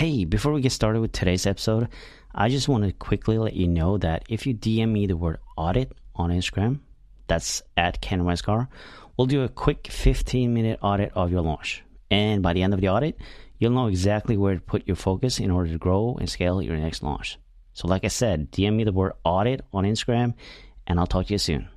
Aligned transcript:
Hey, 0.00 0.24
before 0.24 0.54
we 0.54 0.62
get 0.62 0.72
started 0.72 1.02
with 1.02 1.12
today's 1.12 1.44
episode, 1.44 1.88
I 2.34 2.48
just 2.48 2.68
want 2.68 2.84
to 2.84 2.92
quickly 2.92 3.36
let 3.36 3.52
you 3.52 3.68
know 3.68 3.98
that 3.98 4.24
if 4.30 4.46
you 4.46 4.54
DM 4.54 4.90
me 4.90 5.06
the 5.06 5.14
word 5.14 5.40
audit 5.58 5.92
on 6.14 6.30
Instagram, 6.30 6.80
that's 7.26 7.60
at 7.76 8.00
Ken 8.00 8.22
Westgaard, 8.22 8.68
we'll 9.18 9.26
do 9.26 9.42
a 9.42 9.48
quick 9.50 9.88
15 9.88 10.54
minute 10.54 10.78
audit 10.80 11.12
of 11.14 11.30
your 11.30 11.42
launch. 11.42 11.82
And 12.10 12.42
by 12.42 12.54
the 12.54 12.62
end 12.62 12.72
of 12.72 12.80
the 12.80 12.88
audit, 12.88 13.18
you'll 13.58 13.72
know 13.72 13.88
exactly 13.88 14.38
where 14.38 14.54
to 14.54 14.60
put 14.62 14.86
your 14.86 14.96
focus 14.96 15.38
in 15.38 15.50
order 15.50 15.70
to 15.70 15.76
grow 15.76 16.16
and 16.18 16.30
scale 16.30 16.62
your 16.62 16.78
next 16.78 17.02
launch. 17.02 17.36
So, 17.74 17.86
like 17.86 18.06
I 18.06 18.08
said, 18.08 18.50
DM 18.52 18.76
me 18.76 18.84
the 18.84 18.92
word 18.92 19.12
audit 19.22 19.60
on 19.70 19.84
Instagram, 19.84 20.32
and 20.86 20.98
I'll 20.98 21.06
talk 21.06 21.26
to 21.26 21.34
you 21.34 21.38
soon. 21.38 21.68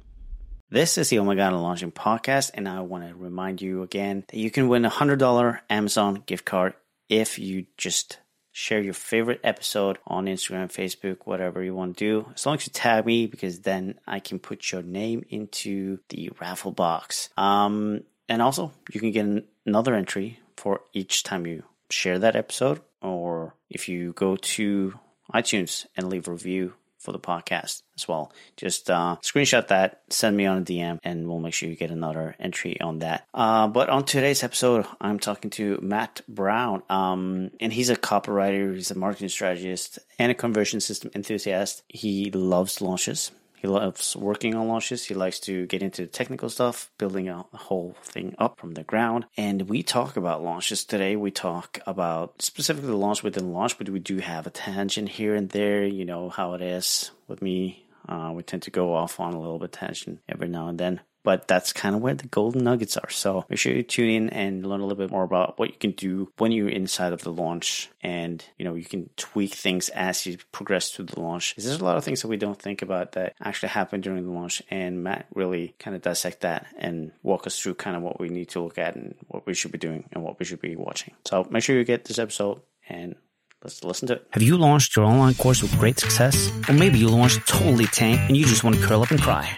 This 0.70 0.98
is 0.98 1.10
the 1.10 1.20
Oh 1.20 1.26
My 1.26 1.36
God 1.36 1.52
Launching 1.52 1.92
podcast, 1.92 2.52
and 2.54 2.70
I 2.70 2.80
want 2.80 3.06
to 3.06 3.16
remind 3.16 3.62
you 3.62 3.84
again 3.84 4.24
that 4.30 4.38
you 4.38 4.50
can 4.50 4.70
win 4.70 4.86
a 4.86 4.90
$100 4.90 5.60
Amazon 5.70 6.24
gift 6.26 6.46
card 6.46 6.74
if 7.10 7.40
you 7.40 7.66
just 7.78 8.20
share 8.54 8.82
your 8.82 8.94
favorite 8.94 9.42
episode 9.44 9.98
on 10.06 10.26
Instagram, 10.28 10.72
Facebook, 10.72 11.18
whatever 11.26 11.64
you 11.64 11.74
want 11.74 11.98
to 11.98 12.06
do. 12.06 12.32
As 12.36 12.46
long 12.46 12.56
as 12.56 12.68
you 12.68 12.72
tag 12.72 13.06
me, 13.06 13.26
because 13.26 13.62
then 13.62 14.00
I 14.08 14.20
can 14.20 14.40
put 14.40 14.72
your 14.72 14.84
name 14.84 15.26
into 15.30 15.98
the 16.10 16.32
raffle 16.40 16.72
box. 16.72 17.30
Um, 17.36 18.02
and 18.30 18.42
also, 18.42 18.72
you 18.92 19.00
can 19.00 19.12
get 19.12 19.46
another 19.66 19.96
entry 19.96 20.40
for 20.56 20.82
each 20.94 21.24
time 21.24 21.48
you 21.48 21.64
share 21.90 22.20
that 22.20 22.36
episode, 22.36 22.82
or 23.02 23.56
if 23.70 23.90
you 23.90 24.14
go 24.14 24.36
to 24.36 25.00
iTunes 25.34 25.88
and 25.98 26.10
leave 26.10 26.28
a 26.28 26.32
review 26.32 26.74
for 27.04 27.12
the 27.12 27.20
podcast 27.20 27.84
as 27.98 28.08
well. 28.08 28.32
Just 28.56 28.90
uh, 28.90 29.18
screenshot 29.22 29.68
that, 29.68 30.02
send 30.10 30.36
me 30.38 30.46
on 30.46 30.60
a 30.60 30.62
DM, 30.62 31.00
and 31.04 31.28
we'll 31.28 31.40
make 31.40 31.54
sure 31.54 31.70
you 31.70 31.76
get 31.76 31.92
another 31.92 32.36
entry 32.40 32.80
on 32.80 33.00
that. 33.00 33.28
Uh, 33.34 33.68
but 33.68 33.90
on 33.90 34.06
today's 34.06 34.44
episode, 34.44 34.86
I'm 35.02 35.20
talking 35.20 35.52
to 35.52 35.80
Matt 35.82 36.22
Brown, 36.28 36.82
um, 36.90 37.52
and 37.60 37.74
he's 37.74 37.90
a 37.90 37.96
copywriter, 37.96 38.74
he's 38.74 38.92
a 38.92 38.98
marketing 38.98 39.30
strategist, 39.30 40.00
and 40.18 40.32
a 40.32 40.36
conversion 40.36 40.80
system 40.80 41.12
enthusiast. 41.14 41.84
He 41.90 42.32
loves 42.32 42.82
launches. 42.82 43.32
He 43.64 43.70
loves 43.70 44.14
working 44.18 44.56
on 44.56 44.68
launches. 44.68 45.06
He 45.06 45.14
likes 45.14 45.40
to 45.42 45.66
get 45.68 45.82
into 45.82 46.02
the 46.02 46.10
technical 46.10 46.50
stuff, 46.50 46.92
building 46.98 47.30
a 47.30 47.46
whole 47.54 47.96
thing 48.04 48.36
up 48.38 48.60
from 48.60 48.74
the 48.74 48.84
ground. 48.84 49.26
And 49.38 49.70
we 49.70 49.84
talk 49.84 50.18
about 50.18 50.44
launches 50.44 50.84
today. 50.84 51.16
We 51.16 51.32
talk 51.32 51.80
about 51.88 52.42
specifically 52.42 52.90
the 52.90 52.98
launch 52.98 53.24
within 53.24 53.54
launch, 53.54 53.78
but 53.78 53.88
we 53.88 54.00
do 54.00 54.18
have 54.18 54.46
a 54.46 54.50
tangent 54.50 55.08
here 55.08 55.34
and 55.34 55.50
there. 55.50 55.86
You 55.86 56.04
know 56.04 56.28
how 56.28 56.56
it 56.56 56.62
is 56.62 57.12
with 57.30 57.42
me. 57.42 57.86
Uh, 58.06 58.34
we 58.36 58.44
tend 58.44 58.64
to 58.64 58.70
go 58.70 58.94
off 58.94 59.22
on 59.22 59.34
a 59.34 59.40
little 59.40 59.60
bit 59.60 59.72
tangent 59.72 60.20
every 60.28 60.50
now 60.50 60.68
and 60.68 60.78
then 60.78 61.00
but 61.24 61.48
that's 61.48 61.74
kind 61.74 61.96
of 61.96 62.02
where 62.02 62.14
the 62.14 62.28
golden 62.28 62.64
nuggets 62.64 62.98
are. 62.98 63.10
So 63.10 63.46
make 63.50 63.60
sure 63.60 63.74
you 63.74 63.84
tune 63.84 64.10
in 64.10 64.30
and 64.30 64.66
learn 64.66 64.82
a 64.82 64.86
little 64.86 64.98
bit 64.98 65.12
more 65.12 65.24
about 65.24 65.58
what 65.58 65.70
you 65.70 65.78
can 65.78 65.92
do 65.92 66.32
when 66.38 66.52
you're 66.52 66.70
inside 66.70 67.14
of 67.14 67.22
the 67.22 67.32
launch. 67.32 67.90
And, 68.02 68.44
you 68.58 68.66
know, 68.66 68.76
you 68.76 68.84
can 68.84 69.10
tweak 69.16 69.54
things 69.54 69.90
as 69.90 70.26
you 70.26 70.38
progress 70.52 70.92
through 70.92 71.06
the 71.06 71.20
launch. 71.22 71.56
There's 71.56 71.80
a 71.80 71.84
lot 71.84 71.98
of 71.98 72.04
things 72.04 72.22
that 72.22 72.28
we 72.28 72.38
don't 72.38 72.62
think 72.62 72.82
about 72.82 73.14
that 73.14 73.34
actually 73.42 73.70
happen 73.70 74.02
during 74.02 74.26
the 74.26 74.32
launch. 74.32 74.62
And 74.70 75.04
Matt 75.04 75.28
really 75.34 75.76
kind 75.80 75.96
of 75.96 76.02
dissect 76.02 76.42
that 76.42 76.68
and 76.78 77.12
walk 77.24 77.48
us 77.48 77.60
through 77.60 77.76
kind 77.76 77.96
of 77.96 78.04
what 78.04 78.20
we 78.20 78.30
need 78.30 78.50
to 78.50 78.62
look 78.62 78.78
at 78.78 78.96
and 78.96 79.16
what 79.28 79.48
we 79.48 79.54
should 79.54 79.72
be 79.72 79.78
doing 79.78 80.10
and 80.12 80.24
what 80.24 80.40
we 80.40 80.46
should 80.46 80.62
be 80.62 80.76
watching. 80.76 81.14
So 81.26 81.48
make 81.50 81.64
sure 81.64 81.78
you 81.78 81.84
get 81.86 82.06
this 82.06 82.20
episode 82.20 82.62
and 82.88 83.16
Let's 83.64 83.82
listen 83.82 84.10
to 84.10 84.16
it. 84.16 84.28
Have 84.32 84.44
you 84.44 84.58
launched 84.58 84.98
your 84.98 85.06
online 85.06 85.36
course 85.36 85.62
with 85.62 85.72
great 85.80 85.98
success? 85.98 86.52
Or 86.68 86.74
maybe 86.74 87.00
you 87.00 87.08
launched 87.08 87.48
totally 87.48 87.86
tank 87.86 88.20
and 88.28 88.36
you 88.36 88.46
just 88.46 88.62
want 88.66 88.76
to 88.76 88.82
curl 88.86 89.02
up 89.02 89.12
and 89.12 89.22
cry. 89.22 89.58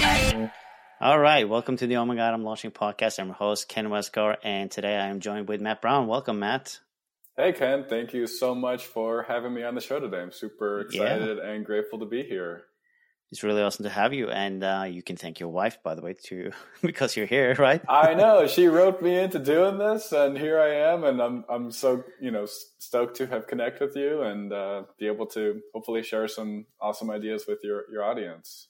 All 1.03 1.17
right, 1.17 1.49
welcome 1.49 1.77
to 1.77 1.87
the 1.87 1.97
Oh 1.97 2.05
My 2.05 2.13
God, 2.15 2.31
I'm 2.31 2.43
Launching 2.43 2.69
podcast. 2.69 3.17
I'm 3.17 3.25
your 3.25 3.33
host, 3.33 3.67
Ken 3.67 3.87
Westgaard, 3.87 4.37
and 4.43 4.69
today 4.69 4.95
I 4.95 5.07
am 5.07 5.19
joined 5.19 5.49
with 5.49 5.59
Matt 5.59 5.81
Brown. 5.81 6.05
Welcome, 6.05 6.37
Matt. 6.37 6.79
Hey, 7.35 7.53
Ken. 7.53 7.85
Thank 7.89 8.13
you 8.13 8.27
so 8.27 8.53
much 8.53 8.85
for 8.85 9.23
having 9.23 9.51
me 9.51 9.63
on 9.63 9.73
the 9.73 9.81
show 9.81 9.99
today. 9.99 10.21
I'm 10.21 10.31
super 10.31 10.81
excited 10.81 11.39
yeah. 11.39 11.49
and 11.49 11.65
grateful 11.65 11.97
to 12.01 12.05
be 12.05 12.21
here. 12.21 12.65
It's 13.31 13.41
really 13.41 13.63
awesome 13.63 13.85
to 13.85 13.89
have 13.89 14.13
you, 14.13 14.29
and 14.29 14.63
uh, 14.63 14.85
you 14.87 15.01
can 15.01 15.15
thank 15.15 15.39
your 15.39 15.49
wife, 15.49 15.81
by 15.81 15.95
the 15.95 16.03
way, 16.03 16.13
too, 16.13 16.51
because 16.83 17.17
you're 17.17 17.25
here, 17.25 17.55
right? 17.55 17.81
I 17.89 18.13
know 18.13 18.45
she 18.45 18.67
roped 18.67 19.01
me 19.01 19.17
into 19.17 19.39
doing 19.39 19.79
this, 19.79 20.11
and 20.11 20.37
here 20.37 20.59
I 20.59 20.93
am, 20.93 21.03
and 21.03 21.19
I'm 21.19 21.45
I'm 21.49 21.71
so 21.71 22.03
you 22.19 22.29
know 22.29 22.45
stoked 22.77 23.17
to 23.17 23.25
have 23.25 23.47
connect 23.47 23.81
with 23.81 23.95
you 23.95 24.21
and 24.21 24.53
uh, 24.53 24.83
be 24.99 25.07
able 25.07 25.25
to 25.29 25.61
hopefully 25.73 26.03
share 26.03 26.27
some 26.27 26.67
awesome 26.79 27.09
ideas 27.09 27.45
with 27.47 27.63
your 27.63 27.85
your 27.91 28.03
audience. 28.03 28.67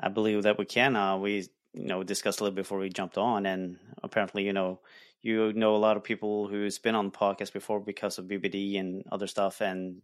I 0.00 0.08
believe 0.08 0.42
that 0.42 0.58
we 0.58 0.64
can. 0.64 0.96
Uh, 0.96 1.16
we 1.18 1.46
you 1.72 1.86
know 1.86 2.02
discussed 2.02 2.40
a 2.40 2.44
little 2.44 2.56
before 2.56 2.78
we 2.78 2.88
jumped 2.88 3.18
on, 3.18 3.46
and 3.46 3.78
apparently, 4.02 4.44
you 4.44 4.52
know, 4.52 4.80
you 5.22 5.52
know 5.52 5.76
a 5.76 5.78
lot 5.78 5.96
of 5.96 6.04
people 6.04 6.48
who's 6.48 6.78
been 6.78 6.94
on 6.94 7.06
the 7.06 7.10
podcast 7.10 7.52
before 7.52 7.80
because 7.80 8.18
of 8.18 8.26
BBD 8.26 8.78
and 8.78 9.04
other 9.12 9.26
stuff, 9.26 9.60
and 9.60 9.96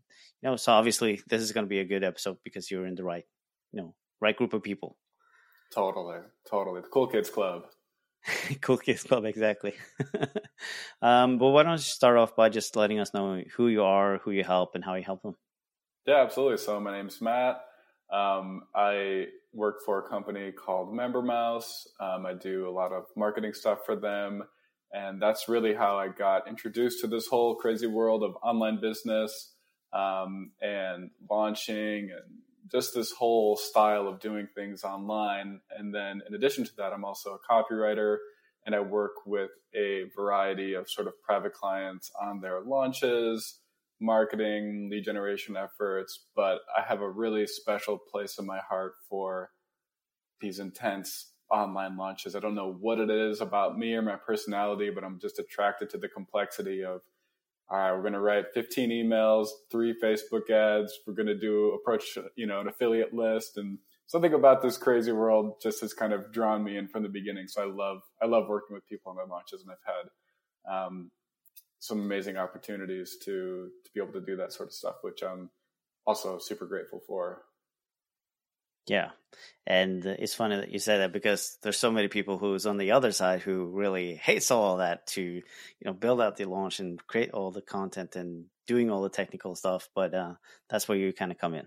you 0.42 0.50
know, 0.50 0.56
so 0.56 0.72
obviously 0.72 1.20
this 1.28 1.42
is 1.42 1.52
going 1.52 1.64
to 1.64 1.70
be 1.70 1.80
a 1.80 1.84
good 1.84 2.04
episode 2.04 2.38
because 2.44 2.70
you're 2.70 2.86
in 2.86 2.94
the 2.94 3.04
right, 3.04 3.24
you 3.72 3.80
know, 3.80 3.94
right 4.20 4.36
group 4.36 4.52
of 4.52 4.62
people. 4.62 4.96
Totally, 5.72 6.20
totally, 6.48 6.80
the 6.80 6.88
cool 6.88 7.06
kids 7.06 7.30
club. 7.30 7.64
cool 8.60 8.78
kids 8.78 9.02
club, 9.02 9.24
exactly. 9.24 9.74
um, 11.02 11.38
but 11.38 11.48
why 11.48 11.62
don't 11.62 11.72
you 11.72 11.78
start 11.78 12.16
off 12.16 12.36
by 12.36 12.48
just 12.48 12.76
letting 12.76 12.98
us 12.98 13.14
know 13.14 13.42
who 13.56 13.68
you 13.68 13.82
are, 13.82 14.18
who 14.18 14.30
you 14.30 14.44
help, 14.44 14.74
and 14.74 14.84
how 14.84 14.94
you 14.94 15.04
help 15.04 15.22
them? 15.22 15.36
Yeah, 16.06 16.22
absolutely. 16.22 16.58
So 16.58 16.78
my 16.80 16.96
name's 16.96 17.20
Matt. 17.20 17.60
Um, 18.12 18.62
I 18.74 19.26
work 19.56 19.76
for 19.84 19.98
a 19.98 20.08
company 20.08 20.52
called 20.52 20.92
MemberMouse. 20.92 21.86
Um, 21.98 22.26
I 22.26 22.34
do 22.34 22.68
a 22.68 22.70
lot 22.70 22.92
of 22.92 23.04
marketing 23.16 23.54
stuff 23.54 23.80
for 23.86 23.96
them. 23.96 24.44
And 24.92 25.20
that's 25.20 25.48
really 25.48 25.74
how 25.74 25.98
I 25.98 26.08
got 26.08 26.46
introduced 26.46 27.00
to 27.00 27.06
this 27.06 27.26
whole 27.26 27.56
crazy 27.56 27.86
world 27.86 28.22
of 28.22 28.36
online 28.42 28.80
business 28.80 29.52
um, 29.92 30.52
and 30.60 31.10
launching 31.28 32.10
and 32.10 32.38
just 32.70 32.94
this 32.94 33.12
whole 33.12 33.56
style 33.56 34.06
of 34.06 34.20
doing 34.20 34.48
things 34.54 34.84
online. 34.84 35.60
And 35.76 35.94
then, 35.94 36.22
in 36.26 36.34
addition 36.34 36.64
to 36.64 36.76
that, 36.78 36.92
I'm 36.92 37.04
also 37.04 37.34
a 37.34 37.52
copywriter 37.52 38.18
and 38.64 38.74
I 38.74 38.80
work 38.80 39.12
with 39.24 39.50
a 39.74 40.04
variety 40.14 40.74
of 40.74 40.90
sort 40.90 41.06
of 41.06 41.14
private 41.22 41.52
clients 41.52 42.10
on 42.20 42.40
their 42.40 42.60
launches 42.60 43.60
marketing, 44.00 44.88
lead 44.90 45.04
generation 45.04 45.56
efforts, 45.56 46.26
but 46.34 46.58
I 46.76 46.82
have 46.86 47.00
a 47.00 47.10
really 47.10 47.46
special 47.46 47.98
place 47.98 48.38
in 48.38 48.46
my 48.46 48.58
heart 48.58 48.94
for 49.08 49.50
these 50.40 50.58
intense 50.58 51.32
online 51.50 51.96
launches. 51.96 52.34
I 52.34 52.40
don't 52.40 52.54
know 52.54 52.76
what 52.80 52.98
it 52.98 53.10
is 53.10 53.40
about 53.40 53.78
me 53.78 53.94
or 53.94 54.02
my 54.02 54.16
personality, 54.16 54.90
but 54.90 55.04
I'm 55.04 55.18
just 55.20 55.38
attracted 55.38 55.90
to 55.90 55.98
the 55.98 56.08
complexity 56.08 56.84
of 56.84 57.00
all 57.68 57.78
right, 57.78 57.92
we're 57.92 58.02
going 58.02 58.12
to 58.12 58.20
write 58.20 58.52
15 58.54 58.90
emails, 58.90 59.48
three 59.72 59.92
Facebook 60.00 60.50
ads. 60.50 61.00
We're 61.04 61.14
going 61.14 61.26
to 61.26 61.38
do 61.38 61.72
approach, 61.72 62.16
you 62.36 62.46
know, 62.46 62.60
an 62.60 62.68
affiliate 62.68 63.12
list 63.12 63.56
and 63.56 63.78
something 64.06 64.34
about 64.34 64.62
this 64.62 64.78
crazy 64.78 65.10
world 65.10 65.54
just 65.60 65.80
has 65.80 65.92
kind 65.92 66.12
of 66.12 66.32
drawn 66.32 66.62
me 66.62 66.76
in 66.76 66.86
from 66.86 67.02
the 67.02 67.08
beginning. 67.08 67.48
So 67.48 67.62
I 67.62 67.66
love, 67.66 68.02
I 68.22 68.26
love 68.26 68.44
working 68.48 68.74
with 68.74 68.86
people 68.86 69.10
on 69.10 69.16
my 69.16 69.24
launches 69.24 69.62
and 69.62 69.72
I've 69.72 69.78
had, 69.84 70.86
um, 70.86 71.10
some 71.86 72.00
amazing 72.00 72.36
opportunities 72.36 73.16
to 73.24 73.70
to 73.84 73.90
be 73.94 74.00
able 74.00 74.12
to 74.12 74.24
do 74.24 74.36
that 74.36 74.52
sort 74.52 74.68
of 74.68 74.74
stuff, 74.74 74.96
which 75.02 75.22
I'm 75.22 75.50
also 76.06 76.38
super 76.38 76.66
grateful 76.66 77.00
for. 77.06 77.42
Yeah, 78.86 79.10
and 79.66 80.06
it's 80.06 80.34
funny 80.34 80.56
that 80.56 80.70
you 80.70 80.78
say 80.78 80.98
that 80.98 81.12
because 81.12 81.58
there's 81.62 81.78
so 81.78 81.90
many 81.90 82.06
people 82.06 82.38
who's 82.38 82.66
on 82.66 82.76
the 82.76 82.92
other 82.92 83.10
side 83.10 83.40
who 83.40 83.66
really 83.66 84.14
hates 84.14 84.50
all 84.50 84.76
that 84.76 85.08
to 85.08 85.22
you 85.22 85.42
know 85.84 85.92
build 85.92 86.20
out 86.20 86.36
the 86.36 86.44
launch 86.44 86.78
and 86.78 87.04
create 87.06 87.32
all 87.32 87.50
the 87.50 87.62
content 87.62 88.14
and 88.14 88.46
doing 88.66 88.90
all 88.90 89.02
the 89.02 89.08
technical 89.08 89.56
stuff. 89.56 89.88
But 89.94 90.14
uh, 90.14 90.34
that's 90.68 90.88
where 90.88 90.98
you 90.98 91.12
kind 91.12 91.32
of 91.32 91.38
come 91.38 91.54
in. 91.54 91.66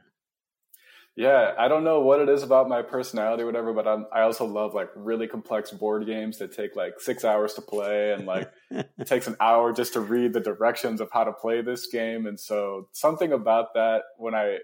Yeah, 1.16 1.54
I 1.58 1.68
don't 1.68 1.84
know 1.84 2.00
what 2.00 2.22
it 2.22 2.30
is 2.30 2.44
about 2.44 2.70
my 2.70 2.82
personality 2.82 3.44
or 3.44 3.46
whatever, 3.46 3.74
but 3.74 3.88
I'm, 3.88 4.06
I 4.14 4.22
also 4.22 4.46
love 4.46 4.74
like 4.74 4.90
really 4.96 5.28
complex 5.28 5.70
board 5.70 6.06
games 6.06 6.38
that 6.38 6.54
take 6.54 6.78
like 6.78 7.00
six 7.00 7.26
hours 7.26 7.54
to 7.56 7.62
play 7.62 8.14
and 8.14 8.26
like 8.26 8.50
it 8.72 9.06
takes 9.06 9.28
an 9.28 9.36
hour 9.42 9.74
just 9.74 9.94
to 9.94 10.00
read 10.00 10.32
the 10.32 10.40
directions 10.40 11.02
of 11.02 11.10
how 11.12 11.26
to 11.26 11.34
play 11.34 11.62
this 11.62 11.88
game. 11.88 12.26
And 12.26 12.40
so 12.40 12.88
something 12.94 13.34
about 13.34 13.74
that 13.74 14.04
when 14.18 14.34
I 14.34 14.60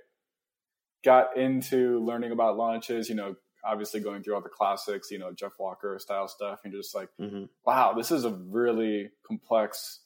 got 1.04 1.36
into 1.36 2.00
learning 2.06 2.32
about 2.32 2.56
launches, 2.56 3.10
you 3.10 3.16
know, 3.16 3.36
obviously 3.66 4.00
going 4.00 4.24
through 4.24 4.36
all 4.36 4.42
the 4.42 4.50
classics, 4.50 5.12
you 5.12 5.20
know, 5.20 5.34
Jeff 5.34 5.54
Walker 5.60 5.98
style 6.00 6.28
stuff, 6.28 6.60
and 6.64 6.74
just 6.74 6.96
like, 6.96 7.10
mm-hmm. 7.20 7.46
wow, 7.66 7.94
this 7.94 8.12
is 8.12 8.24
a 8.24 8.32
really 8.32 9.10
complex 9.28 10.00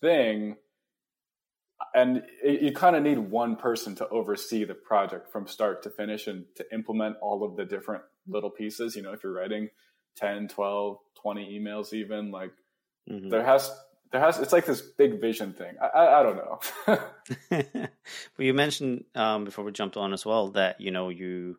thing 0.00 0.56
and 1.94 2.22
it, 2.42 2.62
you 2.62 2.72
kind 2.72 2.96
of 2.96 3.02
need 3.02 3.18
one 3.18 3.56
person 3.56 3.94
to 3.96 4.08
oversee 4.08 4.64
the 4.64 4.74
project 4.74 5.30
from 5.30 5.46
start 5.46 5.82
to 5.84 5.90
finish 5.90 6.26
and 6.26 6.44
to 6.56 6.64
implement 6.72 7.16
all 7.20 7.44
of 7.44 7.56
the 7.56 7.64
different 7.64 8.02
little 8.26 8.50
pieces. 8.50 8.96
You 8.96 9.02
know, 9.02 9.12
if 9.12 9.22
you're 9.22 9.32
writing 9.32 9.70
10, 10.16 10.48
12, 10.48 10.98
20 11.20 11.60
emails, 11.60 11.92
even 11.92 12.30
like 12.30 12.52
mm-hmm. 13.10 13.28
there 13.28 13.44
has 13.44 13.70
there 14.12 14.20
has 14.20 14.38
it's 14.38 14.52
like 14.52 14.66
this 14.66 14.80
big 14.80 15.20
vision 15.20 15.52
thing. 15.52 15.74
I, 15.82 15.86
I, 15.86 16.20
I 16.20 16.22
don't 16.22 16.36
know. 16.36 16.60
well, 18.38 18.46
you 18.46 18.54
mentioned 18.54 19.04
um, 19.14 19.44
before 19.44 19.64
we 19.64 19.72
jumped 19.72 19.96
on 19.96 20.12
as 20.12 20.24
well 20.24 20.50
that 20.50 20.80
you 20.80 20.90
know 20.90 21.08
you 21.08 21.58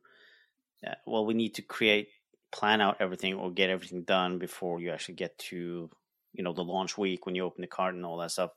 uh, 0.85 0.93
well 1.05 1.25
we 1.25 1.33
need 1.33 1.55
to 1.55 1.61
create 1.61 2.09
plan 2.51 2.79
out 2.79 2.97
everything 3.01 3.33
or 3.33 3.51
get 3.51 3.69
everything 3.69 4.03
done 4.03 4.39
before 4.39 4.79
you 4.79 4.91
actually 4.91 5.15
get 5.15 5.37
to 5.37 5.89
you 6.33 6.43
know 6.43 6.53
the 6.53 6.63
launch 6.63 6.97
week 6.97 7.25
when 7.25 7.35
you 7.35 7.43
open 7.43 7.61
the 7.61 7.67
card 7.67 7.95
and 7.95 8.05
all 8.05 8.17
that 8.17 8.31
stuff. 8.31 8.51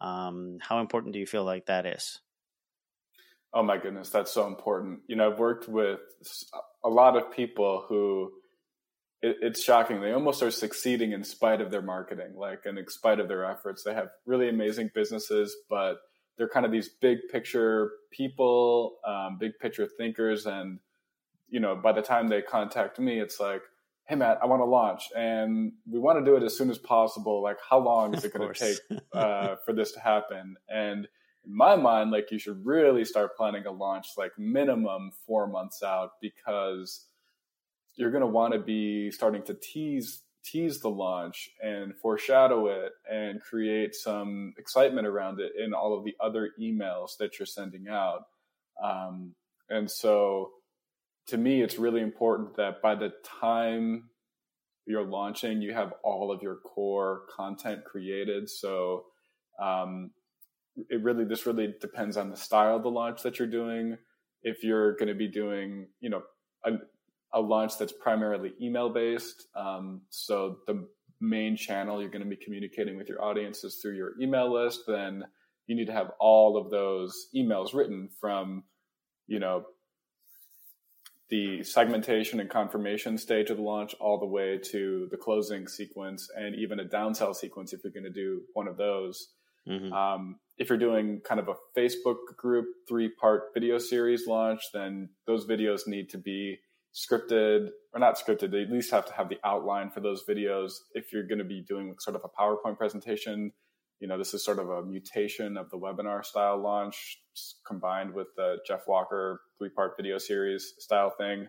Um, 0.00 0.58
how 0.60 0.80
important 0.80 1.12
do 1.12 1.18
you 1.18 1.26
feel 1.26 1.44
like 1.44 1.66
that 1.66 1.86
is? 1.86 2.20
Oh 3.52 3.62
my 3.62 3.78
goodness, 3.78 4.10
that's 4.10 4.30
so 4.30 4.46
important. 4.46 5.00
You 5.06 5.16
know, 5.16 5.32
I've 5.32 5.38
worked 5.38 5.68
with 5.68 6.00
a 6.84 6.88
lot 6.88 7.16
of 7.16 7.32
people 7.32 7.84
who 7.88 8.32
it, 9.22 9.36
it's 9.40 9.62
shocking. 9.62 10.00
They 10.00 10.12
almost 10.12 10.42
are 10.42 10.50
succeeding 10.50 11.12
in 11.12 11.24
spite 11.24 11.60
of 11.60 11.70
their 11.70 11.82
marketing, 11.82 12.36
like, 12.36 12.66
and 12.66 12.78
in 12.78 12.88
spite 12.88 13.20
of 13.20 13.28
their 13.28 13.44
efforts. 13.44 13.82
They 13.82 13.94
have 13.94 14.08
really 14.26 14.48
amazing 14.48 14.90
businesses, 14.94 15.56
but 15.68 15.98
they're 16.36 16.48
kind 16.48 16.66
of 16.66 16.72
these 16.72 16.88
big 16.88 17.18
picture 17.30 17.92
people, 18.10 18.98
um, 19.06 19.38
big 19.38 19.58
picture 19.58 19.88
thinkers. 19.98 20.46
And, 20.46 20.78
you 21.48 21.58
know, 21.58 21.74
by 21.74 21.92
the 21.92 22.02
time 22.02 22.28
they 22.28 22.42
contact 22.42 22.98
me, 23.00 23.18
it's 23.18 23.40
like, 23.40 23.62
hey, 24.08 24.14
Matt, 24.14 24.38
I 24.42 24.46
want 24.46 24.60
to 24.60 24.66
launch 24.66 25.04
and 25.16 25.72
we 25.86 25.98
want 25.98 26.18
to 26.18 26.24
do 26.24 26.36
it 26.36 26.42
as 26.42 26.56
soon 26.56 26.70
as 26.70 26.78
possible. 26.78 27.42
Like, 27.42 27.58
how 27.68 27.78
long 27.78 28.14
is 28.14 28.24
it 28.24 28.32
going 28.32 28.52
to 28.52 28.58
take 28.58 29.00
uh, 29.12 29.56
for 29.64 29.72
this 29.72 29.92
to 29.92 30.00
happen? 30.00 30.56
And, 30.68 31.06
in 31.48 31.56
my 31.56 31.76
mind, 31.76 32.10
like 32.10 32.30
you 32.30 32.38
should 32.38 32.64
really 32.64 33.04
start 33.04 33.36
planning 33.36 33.66
a 33.66 33.72
launch 33.72 34.08
like 34.16 34.32
minimum 34.38 35.12
four 35.26 35.46
months 35.46 35.82
out 35.82 36.12
because 36.20 37.06
you're 37.96 38.10
going 38.10 38.22
to 38.22 38.26
want 38.26 38.52
to 38.52 38.58
be 38.58 39.10
starting 39.10 39.42
to 39.44 39.54
tease 39.54 40.22
tease 40.44 40.80
the 40.80 40.88
launch 40.88 41.50
and 41.62 41.94
foreshadow 41.96 42.68
it 42.68 42.92
and 43.10 43.42
create 43.42 43.94
some 43.94 44.54
excitement 44.56 45.06
around 45.06 45.40
it 45.40 45.52
in 45.62 45.74
all 45.74 45.96
of 45.96 46.04
the 46.04 46.14
other 46.20 46.50
emails 46.58 47.18
that 47.18 47.38
you're 47.38 47.44
sending 47.44 47.86
out. 47.88 48.22
Um, 48.82 49.34
and 49.68 49.90
so 49.90 50.52
to 51.28 51.36
me, 51.36 51.62
it's 51.62 51.78
really 51.78 52.00
important 52.00 52.56
that 52.56 52.82
by 52.82 52.94
the 52.94 53.12
time 53.40 54.10
you're 54.86 55.06
launching, 55.06 55.60
you 55.60 55.74
have 55.74 55.92
all 56.02 56.32
of 56.32 56.42
your 56.42 56.56
core 56.56 57.22
content 57.34 57.84
created. 57.84 58.48
So 58.48 59.04
um, 59.62 60.10
it 60.88 61.02
really, 61.02 61.24
this 61.24 61.46
really 61.46 61.74
depends 61.80 62.16
on 62.16 62.30
the 62.30 62.36
style 62.36 62.76
of 62.76 62.82
the 62.82 62.90
launch 62.90 63.22
that 63.22 63.38
you're 63.38 63.48
doing. 63.48 63.98
If 64.42 64.62
you're 64.62 64.96
going 64.96 65.08
to 65.08 65.14
be 65.14 65.28
doing, 65.28 65.88
you 66.00 66.08
know, 66.08 66.22
a, 66.64 66.72
a 67.34 67.40
launch 67.40 67.76
that's 67.78 67.92
primarily 67.92 68.52
email 68.60 68.88
based. 68.88 69.48
Um, 69.54 70.02
so 70.08 70.58
the 70.66 70.88
main 71.20 71.56
channel 71.56 72.00
you're 72.00 72.10
going 72.10 72.22
to 72.22 72.28
be 72.28 72.42
communicating 72.42 72.96
with 72.96 73.08
your 73.08 73.22
audience 73.22 73.64
is 73.64 73.80
through 73.82 73.96
your 73.96 74.12
email 74.20 74.52
list. 74.52 74.84
Then 74.86 75.24
you 75.66 75.76
need 75.76 75.86
to 75.86 75.92
have 75.92 76.12
all 76.18 76.56
of 76.56 76.70
those 76.70 77.26
emails 77.36 77.74
written 77.74 78.08
from, 78.18 78.64
you 79.26 79.38
know, 79.38 79.64
the 81.30 81.62
segmentation 81.62 82.40
and 82.40 82.48
confirmation 82.48 83.18
stage 83.18 83.50
of 83.50 83.58
the 83.58 83.62
launch 83.62 83.94
all 84.00 84.18
the 84.18 84.26
way 84.26 84.58
to 84.58 85.08
the 85.10 85.16
closing 85.16 85.68
sequence 85.68 86.30
and 86.36 86.54
even 86.54 86.80
a 86.80 86.84
downsell 86.84 87.34
sequence 87.34 87.72
if 87.72 87.80
you're 87.84 87.92
going 87.92 88.04
to 88.04 88.10
do 88.10 88.42
one 88.54 88.66
of 88.66 88.76
those. 88.76 89.28
Mm-hmm. 89.68 89.92
Um, 89.92 90.36
if 90.56 90.70
you're 90.70 90.78
doing 90.78 91.20
kind 91.24 91.38
of 91.38 91.48
a 91.48 91.54
Facebook 91.78 92.36
group 92.36 92.66
three 92.88 93.10
part 93.10 93.50
video 93.52 93.78
series 93.78 94.26
launch, 94.26 94.62
then 94.72 95.10
those 95.26 95.46
videos 95.46 95.86
need 95.86 96.08
to 96.10 96.18
be 96.18 96.58
scripted 96.94 97.68
or 97.92 98.00
not 98.00 98.18
scripted, 98.18 98.50
they 98.50 98.62
at 98.62 98.70
least 98.70 98.90
have 98.90 99.06
to 99.06 99.12
have 99.12 99.28
the 99.28 99.38
outline 99.44 99.90
for 99.90 100.00
those 100.00 100.24
videos. 100.28 100.72
If 100.94 101.12
you're 101.12 101.26
going 101.26 101.38
to 101.38 101.44
be 101.44 101.62
doing 101.66 101.94
sort 101.98 102.16
of 102.16 102.22
a 102.24 102.28
PowerPoint 102.28 102.76
presentation, 102.76 103.52
you 104.00 104.06
know, 104.08 104.18
this 104.18 104.34
is 104.34 104.44
sort 104.44 104.58
of 104.58 104.70
a 104.70 104.82
mutation 104.82 105.56
of 105.56 105.70
the 105.70 105.78
webinar 105.78 106.24
style 106.24 106.60
launch 106.60 107.20
combined 107.66 108.14
with 108.14 108.28
the 108.36 108.58
Jeff 108.66 108.86
Walker 108.86 109.40
three 109.58 109.70
part 109.70 109.94
video 109.96 110.18
series 110.18 110.74
style 110.78 111.10
thing. 111.10 111.48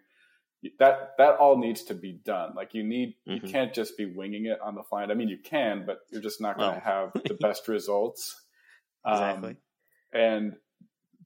That 0.79 1.11
that 1.17 1.37
all 1.37 1.57
needs 1.57 1.83
to 1.83 1.93
be 1.93 2.19
done. 2.25 2.53
Like 2.55 2.73
you 2.73 2.83
need, 2.83 3.15
mm-hmm. 3.27 3.45
you 3.45 3.51
can't 3.51 3.73
just 3.73 3.97
be 3.97 4.05
winging 4.05 4.45
it 4.45 4.59
on 4.61 4.75
the 4.75 4.83
fly. 4.83 5.03
I 5.03 5.13
mean, 5.13 5.29
you 5.29 5.37
can, 5.43 5.85
but 5.85 5.99
you're 6.11 6.21
just 6.21 6.41
not 6.41 6.57
going 6.57 6.73
to 6.73 6.81
have 6.81 7.11
the 7.13 7.33
best 7.39 7.67
results. 7.67 8.35
Exactly. 9.05 9.51
Um, 9.51 9.57
and 10.11 10.53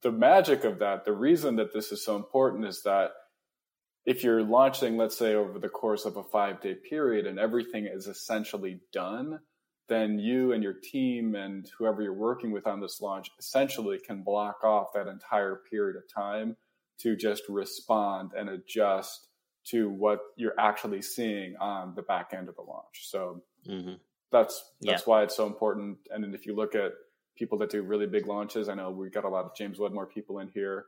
the 0.02 0.12
magic 0.12 0.64
of 0.64 0.78
that, 0.80 1.04
the 1.04 1.12
reason 1.12 1.56
that 1.56 1.72
this 1.72 1.90
is 1.90 2.04
so 2.04 2.14
important 2.14 2.64
is 2.66 2.82
that 2.82 3.10
if 4.04 4.22
you're 4.22 4.42
launching, 4.42 4.96
let's 4.96 5.16
say, 5.16 5.34
over 5.34 5.58
the 5.58 5.68
course 5.68 6.04
of 6.04 6.16
a 6.16 6.22
five 6.22 6.60
day 6.60 6.74
period 6.74 7.26
and 7.26 7.38
everything 7.38 7.88
is 7.92 8.06
essentially 8.06 8.80
done, 8.92 9.40
then 9.88 10.18
you 10.18 10.52
and 10.52 10.62
your 10.62 10.72
team 10.72 11.34
and 11.34 11.70
whoever 11.78 12.02
you're 12.02 12.14
working 12.14 12.52
with 12.52 12.66
on 12.66 12.80
this 12.80 13.00
launch 13.00 13.30
essentially 13.38 13.98
can 13.98 14.22
block 14.22 14.64
off 14.64 14.92
that 14.94 15.06
entire 15.06 15.60
period 15.70 15.96
of 15.96 16.02
time 16.12 16.56
to 16.98 17.16
just 17.16 17.42
respond 17.48 18.32
and 18.36 18.48
adjust 18.48 19.28
to 19.64 19.88
what 19.90 20.20
you're 20.36 20.58
actually 20.58 21.02
seeing 21.02 21.56
on 21.56 21.94
the 21.94 22.02
back 22.02 22.32
end 22.36 22.48
of 22.48 22.56
the 22.56 22.62
launch. 22.62 23.02
So 23.08 23.42
mm-hmm. 23.68 23.94
that's 24.30 24.62
that's 24.80 25.02
yeah. 25.02 25.04
why 25.04 25.22
it's 25.22 25.36
so 25.36 25.46
important. 25.46 25.98
And 26.10 26.34
if 26.34 26.46
you 26.46 26.54
look 26.54 26.74
at 26.74 26.92
people 27.36 27.58
that 27.58 27.70
do 27.70 27.82
really 27.82 28.06
big 28.06 28.26
launches, 28.26 28.68
I 28.68 28.74
know 28.74 28.90
we 28.90 29.10
got 29.10 29.24
a 29.24 29.28
lot 29.28 29.44
of 29.44 29.56
James 29.56 29.78
Wedmore 29.78 30.06
people 30.06 30.38
in 30.38 30.48
here. 30.48 30.86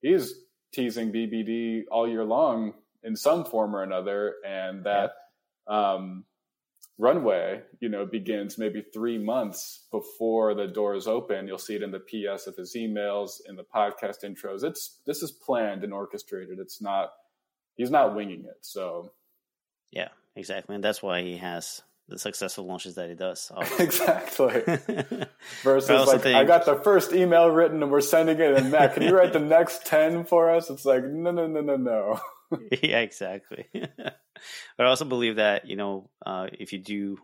He's 0.00 0.34
teasing 0.72 1.12
BBD 1.12 1.82
all 1.90 2.08
year 2.08 2.24
long 2.24 2.74
in 3.02 3.16
some 3.16 3.44
form 3.44 3.74
or 3.74 3.82
another, 3.82 4.34
and 4.46 4.84
that 4.84 5.12
yeah. 5.68 5.94
um, 5.94 6.24
runway, 7.00 7.62
you 7.80 7.88
know, 7.88 8.04
begins 8.04 8.58
maybe 8.58 8.84
three 8.92 9.18
months 9.18 9.86
before 9.90 10.54
the 10.54 10.66
doors 10.66 11.06
open. 11.06 11.48
You'll 11.48 11.58
see 11.58 11.74
it 11.74 11.82
in 11.82 11.90
the 11.90 11.98
PS 11.98 12.46
of 12.46 12.56
his 12.56 12.76
emails, 12.76 13.40
in 13.48 13.56
the 13.56 13.64
podcast 13.64 14.22
intros. 14.22 14.62
It's 14.62 14.98
this 15.06 15.22
is 15.22 15.32
planned 15.32 15.82
and 15.82 15.92
orchestrated. 15.92 16.58
It's 16.58 16.80
not 16.80 17.10
he's 17.76 17.90
not 17.90 18.14
winging 18.14 18.44
it. 18.44 18.58
So, 18.60 19.12
yeah, 19.90 20.08
exactly, 20.36 20.74
and 20.74 20.84
that's 20.84 21.02
why 21.02 21.22
he 21.22 21.38
has 21.38 21.82
the 22.08 22.18
successful 22.18 22.66
launches 22.66 22.96
that 22.96 23.08
he 23.08 23.14
does. 23.14 23.50
exactly. 23.78 24.62
Versus 25.62 25.90
I 25.90 26.04
like 26.04 26.20
think... 26.20 26.36
I 26.36 26.44
got 26.44 26.66
the 26.66 26.76
first 26.76 27.12
email 27.12 27.48
written 27.48 27.82
and 27.82 27.90
we're 27.90 28.00
sending 28.00 28.38
it, 28.38 28.54
and 28.54 28.70
Matt, 28.70 28.94
can 28.94 29.04
you 29.04 29.16
write 29.16 29.32
the 29.32 29.40
next 29.40 29.86
ten 29.86 30.24
for 30.24 30.50
us? 30.50 30.68
It's 30.68 30.84
like 30.84 31.04
no, 31.04 31.30
no, 31.30 31.46
no, 31.46 31.60
no, 31.60 31.76
no. 31.76 32.20
yeah, 32.82 33.00
exactly. 33.00 33.66
but 33.72 34.16
I 34.78 34.84
also 34.84 35.04
believe 35.04 35.36
that 35.36 35.66
you 35.66 35.76
know 35.76 36.10
uh, 36.24 36.48
if 36.52 36.72
you 36.72 36.78
do 36.78 37.18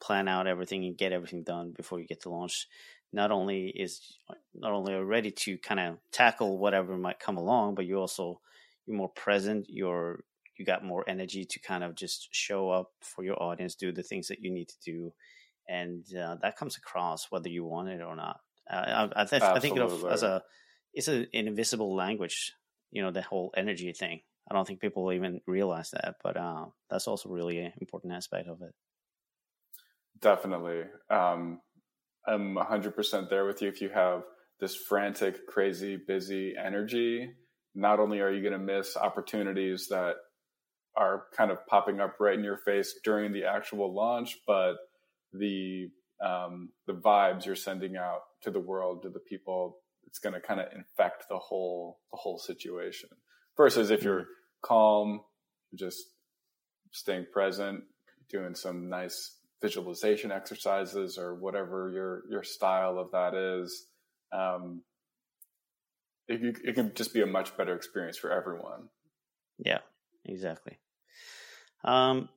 plan 0.00 0.28
out 0.28 0.46
everything 0.46 0.84
and 0.84 0.98
get 0.98 1.12
everything 1.12 1.42
done 1.42 1.72
before 1.74 1.98
you 1.98 2.06
get 2.06 2.22
to 2.22 2.30
launch, 2.30 2.66
not 3.12 3.30
only 3.30 3.68
is 3.68 4.18
not 4.54 4.72
only 4.72 4.94
are 4.94 5.04
ready 5.04 5.30
to 5.30 5.58
kind 5.58 5.80
of 5.80 5.98
tackle 6.12 6.58
whatever 6.58 6.96
might 6.96 7.18
come 7.18 7.36
along, 7.36 7.74
but 7.74 7.86
you 7.86 7.98
also 7.98 8.40
you're 8.86 8.96
more 8.96 9.08
present. 9.08 9.66
You're 9.68 10.24
you 10.58 10.64
got 10.64 10.84
more 10.84 11.04
energy 11.08 11.44
to 11.44 11.60
kind 11.60 11.84
of 11.84 11.94
just 11.94 12.28
show 12.30 12.70
up 12.70 12.90
for 13.00 13.24
your 13.24 13.42
audience, 13.42 13.74
do 13.74 13.92
the 13.92 14.02
things 14.02 14.28
that 14.28 14.40
you 14.40 14.50
need 14.50 14.68
to 14.68 14.76
do, 14.84 15.12
and 15.68 16.04
uh, 16.14 16.36
that 16.42 16.56
comes 16.56 16.76
across 16.76 17.26
whether 17.30 17.48
you 17.48 17.64
want 17.64 17.88
it 17.88 18.00
or 18.00 18.16
not. 18.16 18.40
Uh, 18.70 19.08
I, 19.16 19.22
I, 19.22 19.24
th- 19.24 19.42
I, 19.42 19.58
think 19.60 19.78
of 19.78 20.04
as 20.06 20.22
a 20.22 20.42
it's 20.92 21.08
a, 21.08 21.26
an 21.34 21.46
invisible 21.46 21.94
language, 21.94 22.52
you 22.90 23.02
know, 23.02 23.10
the 23.10 23.22
whole 23.22 23.52
energy 23.56 23.92
thing. 23.92 24.22
I 24.48 24.54
don't 24.54 24.66
think 24.66 24.80
people 24.80 25.12
even 25.12 25.40
realize 25.46 25.90
that, 25.90 26.16
but 26.22 26.36
uh, 26.36 26.66
that's 26.88 27.08
also 27.08 27.28
really 27.28 27.58
an 27.58 27.72
important 27.80 28.12
aspect 28.12 28.48
of 28.48 28.62
it. 28.62 28.72
Definitely. 30.20 30.82
Um, 31.10 31.60
I'm 32.26 32.54
100% 32.54 33.28
there 33.28 33.44
with 33.44 33.60
you. 33.62 33.68
If 33.68 33.80
you 33.80 33.88
have 33.90 34.22
this 34.60 34.74
frantic, 34.74 35.46
crazy, 35.46 35.96
busy 35.96 36.54
energy, 36.56 37.30
not 37.74 38.00
only 38.00 38.20
are 38.20 38.32
you 38.32 38.40
going 38.40 38.58
to 38.58 38.58
miss 38.58 38.96
opportunities 38.96 39.88
that 39.88 40.14
are 40.96 41.24
kind 41.36 41.50
of 41.50 41.66
popping 41.66 42.00
up 42.00 42.14
right 42.18 42.38
in 42.38 42.44
your 42.44 42.56
face 42.56 42.94
during 43.04 43.32
the 43.32 43.44
actual 43.44 43.94
launch, 43.94 44.38
but 44.46 44.76
the 45.32 45.88
um, 46.24 46.70
the 46.86 46.94
vibes 46.94 47.44
you're 47.44 47.54
sending 47.54 47.96
out 47.96 48.20
to 48.42 48.50
the 48.50 48.60
world, 48.60 49.02
to 49.02 49.10
the 49.10 49.20
people, 49.20 49.76
it's 50.06 50.18
going 50.18 50.32
to 50.32 50.40
kind 50.40 50.60
of 50.60 50.66
infect 50.74 51.24
the 51.28 51.36
whole 51.36 51.98
the 52.10 52.16
whole 52.16 52.38
situation. 52.38 53.10
Versus 53.56 53.90
if 53.90 54.02
you're 54.02 54.26
calm, 54.62 55.22
just 55.74 56.02
staying 56.90 57.26
present, 57.32 57.84
doing 58.28 58.54
some 58.54 58.88
nice 58.88 59.36
visualization 59.62 60.30
exercises 60.30 61.18
or 61.18 61.34
whatever 61.34 61.90
your 61.90 62.22
your 62.30 62.42
style 62.42 62.98
of 62.98 63.10
that 63.12 63.34
is. 63.34 63.86
Um, 64.32 64.82
it, 66.28 66.58
it 66.64 66.74
can 66.74 66.92
just 66.94 67.14
be 67.14 67.22
a 67.22 67.26
much 67.26 67.56
better 67.56 67.74
experience 67.74 68.18
for 68.18 68.30
everyone. 68.30 68.88
Yeah, 69.58 69.78
exactly. 70.24 70.78
Um, 71.84 72.28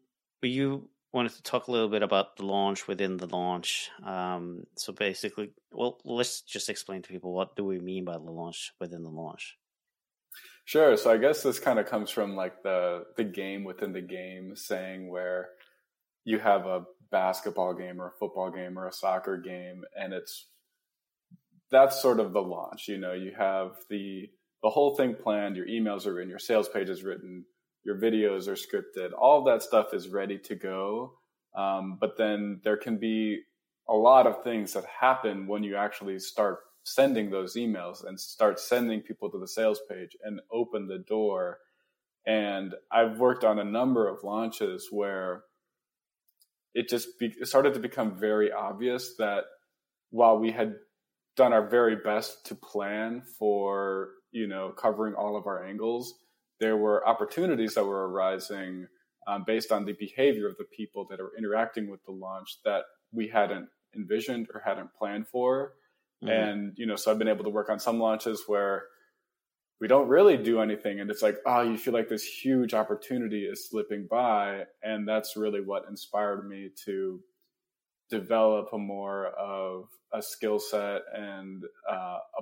you 0.42 0.90
wanted 1.12 1.34
to 1.34 1.44
talk 1.44 1.68
a 1.68 1.72
little 1.72 1.90
bit 1.90 2.04
about 2.04 2.38
the 2.38 2.46
launch 2.46 2.88
within 2.88 3.18
the 3.18 3.28
launch. 3.28 3.90
Um, 4.06 4.66
so 4.78 4.94
basically, 4.94 5.50
well, 5.72 6.00
let's 6.06 6.42
just 6.42 6.70
explain 6.70 7.02
to 7.02 7.10
people 7.10 7.34
what 7.34 7.56
do 7.56 7.66
we 7.66 7.80
mean 7.80 8.06
by 8.06 8.14
the 8.14 8.32
launch 8.32 8.72
within 8.80 9.04
the 9.04 9.10
launch. 9.10 9.58
Sure. 10.70 10.96
So 10.98 11.12
I 11.12 11.18
guess 11.18 11.42
this 11.42 11.58
kind 11.58 11.80
of 11.80 11.88
comes 11.88 12.12
from 12.12 12.36
like 12.36 12.62
the 12.62 13.06
the 13.18 13.24
game 13.24 13.64
within 13.64 13.92
the 13.92 14.04
game 14.04 14.56
saying 14.56 15.10
where 15.10 15.50
you 16.26 16.38
have 16.38 16.68
a 16.68 16.84
basketball 17.10 17.74
game 17.74 18.00
or 18.00 18.10
a 18.10 18.20
football 18.20 18.52
game 18.52 18.78
or 18.78 18.88
a 18.88 18.94
soccer 18.94 19.36
game 19.36 19.82
and 20.00 20.14
it's 20.14 20.46
that's 21.72 22.00
sort 22.00 22.20
of 22.20 22.34
the 22.34 22.42
launch. 22.44 22.88
You 22.88 23.00
know, 23.00 23.14
you 23.14 23.32
have 23.36 23.78
the 23.90 24.30
the 24.62 24.70
whole 24.70 24.96
thing 24.96 25.16
planned, 25.16 25.56
your 25.56 25.66
emails 25.66 26.06
are 26.06 26.14
written, 26.14 26.30
your 26.30 26.38
sales 26.38 26.70
page 26.70 26.90
is 26.90 27.04
written, 27.04 27.46
your 27.84 27.98
videos 27.98 28.48
are 28.48 28.54
scripted, 28.54 29.10
all 29.20 29.40
of 29.40 29.46
that 29.46 29.64
stuff 29.64 29.96
is 29.96 30.10
ready 30.10 30.38
to 30.38 30.54
go. 30.54 31.14
Um, 31.58 31.98
but 32.00 32.16
then 32.16 32.62
there 32.64 32.78
can 32.78 33.00
be 33.00 33.40
a 33.90 33.96
lot 33.96 34.28
of 34.28 34.44
things 34.44 34.74
that 34.74 34.86
happen 34.86 35.48
when 35.48 35.64
you 35.64 35.78
actually 35.78 36.20
start 36.20 36.60
sending 36.84 37.30
those 37.30 37.56
emails 37.56 38.06
and 38.06 38.20
start 38.20 38.60
sending 38.60 39.02
people 39.02 39.30
to 39.30 39.40
the 39.40 39.48
sales 39.48 39.80
page 39.90 40.16
and 40.24 40.42
open 40.52 40.88
the 40.88 41.00
door. 41.00 41.60
And 42.26 42.74
I've 42.92 43.20
worked 43.20 43.44
on 43.44 43.60
a 43.60 43.64
number 43.64 44.08
of 44.08 44.24
launches 44.24 44.88
where 44.92 45.44
it 46.74 46.90
just 46.90 47.20
be, 47.20 47.34
it 47.40 47.48
started 47.48 47.74
to 47.74 47.80
become 47.80 48.20
very 48.20 48.52
obvious 48.52 49.16
that 49.18 49.46
while 50.12 50.38
we 50.38 50.52
had 50.52 50.76
done 51.36 51.54
our 51.54 51.68
very 51.68 51.96
best 51.96 52.46
to 52.48 52.56
plan 52.56 53.22
for 53.38 54.10
you 54.32 54.48
know 54.48 54.70
covering 54.78 55.16
all 55.16 55.38
of 55.38 55.48
our 55.48 55.66
angles 55.66 56.14
there 56.60 56.78
were 56.78 57.08
opportunities 57.08 57.74
that 57.76 57.86
were 57.86 58.10
arising 58.10 58.88
um, 59.28 59.44
based 59.46 59.72
on 59.72 59.86
the 59.86 59.94
behavior 59.94 60.48
of 60.48 60.58
the 60.58 60.66
people 60.66 61.06
that 61.10 61.20
are 61.20 61.32
interacting 61.38 61.90
with 61.90 62.04
the 62.06 62.12
launch 62.12 62.58
that 62.66 62.84
we 63.12 63.28
hadn't 63.28 63.68
envisioned 63.96 64.48
or 64.54 64.62
hadn't 64.66 64.94
planned 64.98 65.28
for. 65.28 65.74
Mm-hmm. 66.24 66.30
And, 66.30 66.74
you 66.76 66.86
know, 66.86 66.96
so 66.96 67.12
I've 67.12 67.20
been 67.20 67.28
able 67.28 67.46
to 67.46 67.50
work 67.50 67.70
on 67.70 67.80
some 67.80 68.00
launches 68.00 68.44
where 68.48 68.84
we 69.80 69.88
don't 69.88 70.10
really 70.10 70.38
do 70.38 70.60
anything. 70.60 71.00
And 71.00 71.10
it's 71.10 71.22
like, 71.22 71.38
oh, 71.46 71.62
you 71.62 71.78
feel 71.78 71.94
like 71.94 72.10
this 72.10 72.24
huge 72.24 72.74
opportunity 72.74 73.44
is 73.44 73.70
slipping 73.70 74.08
by. 74.10 74.64
And 74.84 75.08
that's 75.08 75.38
really 75.38 75.62
what 75.62 75.84
inspired 75.90 76.48
me 76.48 76.70
to 76.86 77.22
develop 78.10 78.70
a 78.74 78.78
more 78.78 79.28
of 79.28 79.86
a 80.14 80.22
skill 80.22 80.60
set 80.60 81.04
and 81.14 81.64
uh, 81.90 82.18
a 82.38 82.42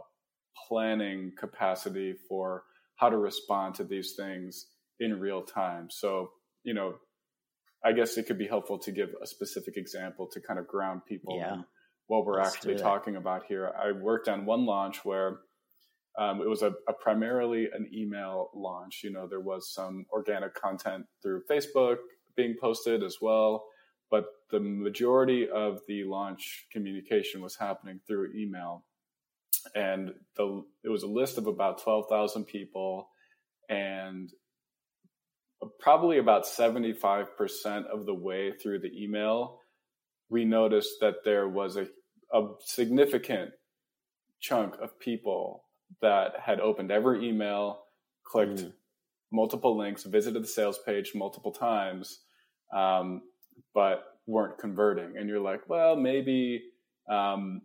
planning 0.67 1.33
capacity 1.37 2.15
for 2.27 2.63
how 2.95 3.09
to 3.09 3.17
respond 3.17 3.75
to 3.75 3.83
these 3.83 4.15
things 4.17 4.65
in 4.99 5.19
real 5.19 5.43
time. 5.43 5.89
So, 5.91 6.31
you 6.63 6.73
know, 6.73 6.95
I 7.85 7.91
guess 7.91 8.17
it 8.17 8.25
could 8.25 8.39
be 8.39 8.47
helpful 8.47 8.79
to 8.79 8.91
give 8.91 9.09
a 9.21 9.27
specific 9.27 9.77
example 9.77 10.27
to 10.31 10.41
kind 10.41 10.59
of 10.59 10.67
ground 10.67 11.01
people 11.07 11.37
yeah. 11.37 11.61
What 12.07 12.25
we're 12.25 12.41
Let's 12.41 12.55
actually 12.55 12.77
talking 12.77 13.15
about 13.15 13.43
here. 13.47 13.71
I 13.77 13.91
worked 13.91 14.27
on 14.27 14.45
one 14.45 14.65
launch 14.65 15.03
where 15.03 15.39
um, 16.17 16.41
it 16.41 16.47
was 16.47 16.63
a, 16.63 16.73
a, 16.87 16.93
primarily 16.93 17.67
an 17.73 17.89
email 17.93 18.49
launch. 18.55 19.01
You 19.03 19.11
know, 19.11 19.27
there 19.27 19.39
was 19.39 19.71
some 19.71 20.05
organic 20.11 20.55
content 20.55 21.05
through 21.21 21.43
Facebook 21.49 21.97
being 22.35 22.55
posted 22.59 23.03
as 23.03 23.17
well, 23.21 23.65
but 24.09 24.25
the 24.49 24.59
majority 24.59 25.47
of 25.49 25.81
the 25.87 26.05
launch 26.05 26.65
communication 26.71 27.41
was 27.41 27.57
happening 27.57 27.99
through 28.07 28.31
email 28.35 28.85
and 29.75 30.13
the 30.35 30.63
it 30.83 30.89
was 30.89 31.03
a 31.03 31.07
list 31.07 31.37
of 31.37 31.47
about 31.47 31.81
12,000 31.83 32.45
people 32.45 33.09
and 33.69 34.31
probably 35.79 36.19
about 36.19 36.45
75% 36.45 37.27
of 37.87 38.05
the 38.05 38.13
way 38.13 38.53
through 38.53 38.79
the 38.79 39.03
email 39.03 39.59
we 40.29 40.45
noticed 40.45 40.99
that 41.01 41.23
there 41.23 41.47
was 41.47 41.77
a, 41.77 41.87
a 42.33 42.41
significant 42.59 43.51
chunk 44.39 44.75
of 44.81 44.99
people 44.99 45.63
that 46.01 46.33
had 46.43 46.59
opened 46.59 46.91
every 46.91 47.27
email 47.27 47.83
clicked 48.23 48.59
mm. 48.59 48.73
multiple 49.31 49.77
links 49.77 50.03
visited 50.03 50.43
the 50.43 50.47
sales 50.47 50.79
page 50.85 51.13
multiple 51.15 51.51
times 51.51 52.19
um, 52.75 53.21
but 53.73 54.03
weren't 54.27 54.57
converting 54.57 55.17
and 55.17 55.29
you're 55.29 55.39
like 55.39 55.67
well 55.69 55.95
maybe 55.95 56.61
um, 57.09 57.61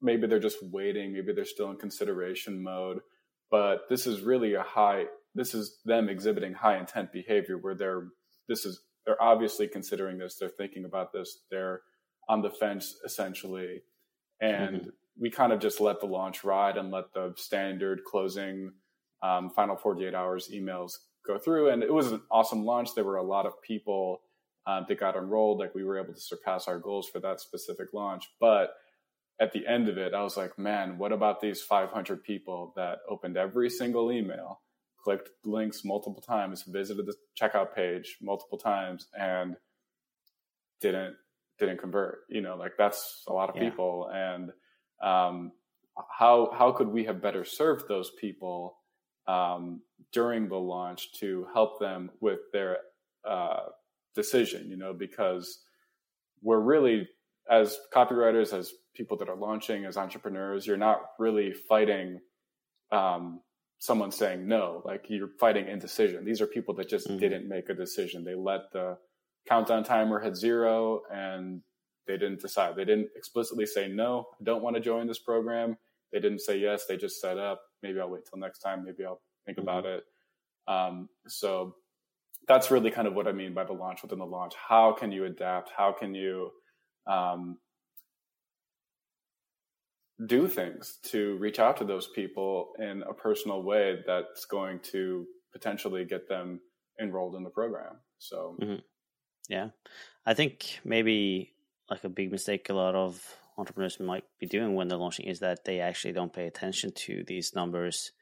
maybe 0.00 0.26
they're 0.26 0.38
just 0.38 0.62
waiting, 0.62 1.12
maybe 1.12 1.32
they're 1.32 1.44
still 1.44 1.70
in 1.70 1.76
consideration 1.76 2.62
mode. 2.62 3.00
But 3.50 3.88
this 3.88 4.06
is 4.06 4.22
really 4.22 4.54
a 4.54 4.62
high, 4.62 5.06
this 5.34 5.54
is 5.54 5.78
them 5.84 6.08
exhibiting 6.08 6.52
high 6.54 6.78
intent 6.78 7.12
behavior 7.12 7.56
where 7.58 7.74
they're, 7.74 8.08
this 8.48 8.64
is, 8.64 8.80
they're 9.06 9.20
obviously 9.22 9.66
considering 9.66 10.18
this, 10.18 10.36
they're 10.36 10.48
thinking 10.50 10.84
about 10.84 11.12
this, 11.12 11.40
they're 11.50 11.80
on 12.28 12.42
the 12.42 12.50
fence 12.50 12.96
essentially. 13.04 13.82
And 14.40 14.76
mm-hmm. 14.76 14.88
we 15.20 15.30
kind 15.30 15.52
of 15.52 15.60
just 15.60 15.80
let 15.80 16.00
the 16.00 16.06
launch 16.06 16.44
ride 16.44 16.76
and 16.76 16.90
let 16.90 17.12
the 17.12 17.32
standard 17.36 18.04
closing 18.04 18.72
um, 19.22 19.50
final 19.50 19.76
48 19.76 20.14
hours 20.14 20.50
emails 20.52 20.92
go 21.26 21.38
through. 21.38 21.70
And 21.70 21.82
it 21.82 21.92
was 21.92 22.12
an 22.12 22.22
awesome 22.30 22.64
launch. 22.64 22.94
There 22.94 23.04
were 23.04 23.16
a 23.16 23.22
lot 23.22 23.46
of 23.46 23.60
people 23.62 24.20
um, 24.66 24.84
that 24.88 25.00
got 25.00 25.16
enrolled. 25.16 25.58
Like 25.58 25.74
we 25.74 25.84
were 25.84 25.98
able 25.98 26.14
to 26.14 26.20
surpass 26.20 26.68
our 26.68 26.78
goals 26.78 27.08
for 27.08 27.20
that 27.20 27.40
specific 27.40 27.92
launch. 27.92 28.28
But 28.38 28.74
at 29.40 29.52
the 29.52 29.66
end 29.66 29.88
of 29.88 29.98
it, 29.98 30.14
I 30.14 30.22
was 30.22 30.36
like, 30.36 30.58
man, 30.58 30.98
what 30.98 31.12
about 31.12 31.40
these 31.40 31.62
500 31.62 32.22
people 32.22 32.72
that 32.76 32.98
opened 33.08 33.36
every 33.36 33.70
single 33.70 34.12
email, 34.12 34.60
clicked 35.02 35.30
links 35.44 35.84
multiple 35.84 36.22
times, 36.22 36.64
visited 36.64 37.06
the 37.06 37.14
checkout 37.40 37.74
page 37.74 38.18
multiple 38.20 38.58
times, 38.58 39.06
and 39.18 39.56
didn't 40.80 41.16
didn't 41.58 41.78
convert? 41.78 42.20
You 42.28 42.40
know, 42.40 42.56
like 42.56 42.72
that's 42.78 43.24
a 43.28 43.32
lot 43.32 43.50
of 43.50 43.56
yeah. 43.56 43.68
people. 43.68 44.10
And 44.12 44.50
um, 45.02 45.52
how 46.10 46.50
how 46.56 46.72
could 46.72 46.88
we 46.88 47.04
have 47.04 47.22
better 47.22 47.44
served 47.44 47.88
those 47.88 48.10
people 48.20 48.78
um, 49.26 49.82
during 50.12 50.48
the 50.48 50.56
launch 50.56 51.12
to 51.20 51.46
help 51.52 51.80
them 51.80 52.10
with 52.20 52.40
their 52.52 52.78
uh, 53.28 53.66
decision? 54.14 54.68
You 54.68 54.76
know, 54.76 54.92
because 54.92 55.60
we're 56.42 56.60
really 56.60 57.08
as 57.50 57.78
copywriters, 57.94 58.56
as 58.56 58.72
people 58.94 59.16
that 59.16 59.28
are 59.28 59.36
launching, 59.36 59.84
as 59.84 59.96
entrepreneurs, 59.96 60.66
you're 60.66 60.76
not 60.76 61.00
really 61.18 61.52
fighting 61.52 62.20
um, 62.92 63.40
someone 63.78 64.10
saying 64.12 64.46
no. 64.46 64.82
Like 64.84 65.06
you're 65.08 65.30
fighting 65.40 65.68
indecision. 65.68 66.24
These 66.24 66.40
are 66.40 66.46
people 66.46 66.74
that 66.74 66.88
just 66.88 67.08
mm-hmm. 67.08 67.18
didn't 67.18 67.48
make 67.48 67.68
a 67.68 67.74
decision. 67.74 68.24
They 68.24 68.34
let 68.34 68.72
the 68.72 68.98
countdown 69.48 69.84
timer 69.84 70.20
hit 70.20 70.36
zero 70.36 71.02
and 71.12 71.62
they 72.06 72.16
didn't 72.16 72.40
decide. 72.40 72.76
They 72.76 72.84
didn't 72.84 73.08
explicitly 73.16 73.66
say 73.66 73.88
no. 73.88 74.26
I 74.40 74.44
don't 74.44 74.62
want 74.62 74.76
to 74.76 74.80
join 74.80 75.06
this 75.06 75.18
program. 75.18 75.76
They 76.12 76.20
didn't 76.20 76.40
say 76.40 76.58
yes. 76.58 76.86
They 76.86 76.96
just 76.96 77.20
set 77.20 77.38
up. 77.38 77.60
Maybe 77.82 78.00
I'll 78.00 78.08
wait 78.08 78.22
till 78.28 78.38
next 78.38 78.60
time. 78.60 78.84
Maybe 78.84 79.04
I'll 79.04 79.20
think 79.46 79.58
mm-hmm. 79.58 79.68
about 79.68 79.86
it. 79.86 80.04
Um, 80.66 81.08
so 81.26 81.74
that's 82.46 82.70
really 82.70 82.90
kind 82.90 83.06
of 83.06 83.14
what 83.14 83.28
I 83.28 83.32
mean 83.32 83.54
by 83.54 83.64
the 83.64 83.72
launch 83.72 84.02
within 84.02 84.18
the 84.18 84.26
launch. 84.26 84.54
How 84.56 84.92
can 84.92 85.12
you 85.12 85.24
adapt? 85.24 85.70
How 85.76 85.92
can 85.92 86.14
you 86.14 86.50
um, 87.06 87.58
do 90.26 90.48
things 90.48 90.98
to 91.04 91.36
reach 91.38 91.58
out 91.58 91.76
to 91.76 91.84
those 91.84 92.08
people 92.08 92.72
in 92.78 93.02
a 93.08 93.14
personal 93.14 93.62
way 93.62 93.98
that's 94.06 94.44
going 94.44 94.80
to 94.80 95.26
potentially 95.52 96.04
get 96.04 96.28
them 96.28 96.60
enrolled 97.00 97.36
in 97.36 97.44
the 97.44 97.50
program. 97.50 97.98
So, 98.18 98.56
mm-hmm. 98.60 98.80
Yeah, 99.48 99.68
I 100.26 100.34
think 100.34 100.80
maybe 100.84 101.52
like 101.90 102.04
a 102.04 102.08
big 102.08 102.30
mistake 102.30 102.68
a 102.68 102.74
lot 102.74 102.94
of 102.94 103.20
entrepreneurs 103.56 103.98
might 103.98 104.24
be 104.38 104.46
doing 104.46 104.74
when 104.74 104.88
they're 104.88 104.98
launching 104.98 105.26
is 105.26 105.40
that 105.40 105.64
they 105.64 105.80
actually 105.80 106.12
don't 106.12 106.32
pay 106.32 106.46
attention 106.46 106.92
to 106.92 107.24
these 107.26 107.54
numbers 107.54 108.12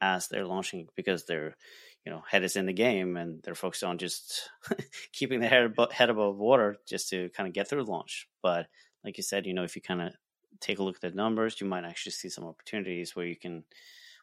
as 0.00 0.28
they're 0.28 0.46
launching 0.46 0.88
because 0.94 1.24
they're 1.24 1.56
you 2.04 2.12
know 2.12 2.22
head 2.28 2.42
is 2.42 2.56
in 2.56 2.66
the 2.66 2.72
game 2.72 3.16
and 3.16 3.42
they're 3.42 3.54
focused 3.54 3.84
on 3.84 3.96
just 3.98 4.50
keeping 5.12 5.40
their 5.40 5.48
head 5.48 5.64
above, 5.64 5.92
head 5.92 6.10
above 6.10 6.36
water 6.36 6.76
just 6.86 7.08
to 7.08 7.30
kind 7.30 7.46
of 7.46 7.54
get 7.54 7.68
through 7.68 7.84
launch. 7.84 8.28
But 8.42 8.66
like 9.04 9.16
you 9.16 9.22
said 9.22 9.46
you 9.46 9.54
know 9.54 9.64
if 9.64 9.76
you 9.76 9.80
kind 9.80 10.02
of 10.02 10.12
take 10.60 10.78
a 10.78 10.82
look 10.82 10.96
at 10.96 11.00
the 11.00 11.10
numbers 11.10 11.60
you 11.60 11.66
might 11.66 11.84
actually 11.84 12.12
see 12.12 12.28
some 12.28 12.44
opportunities 12.44 13.16
where 13.16 13.26
you 13.26 13.36
can 13.36 13.64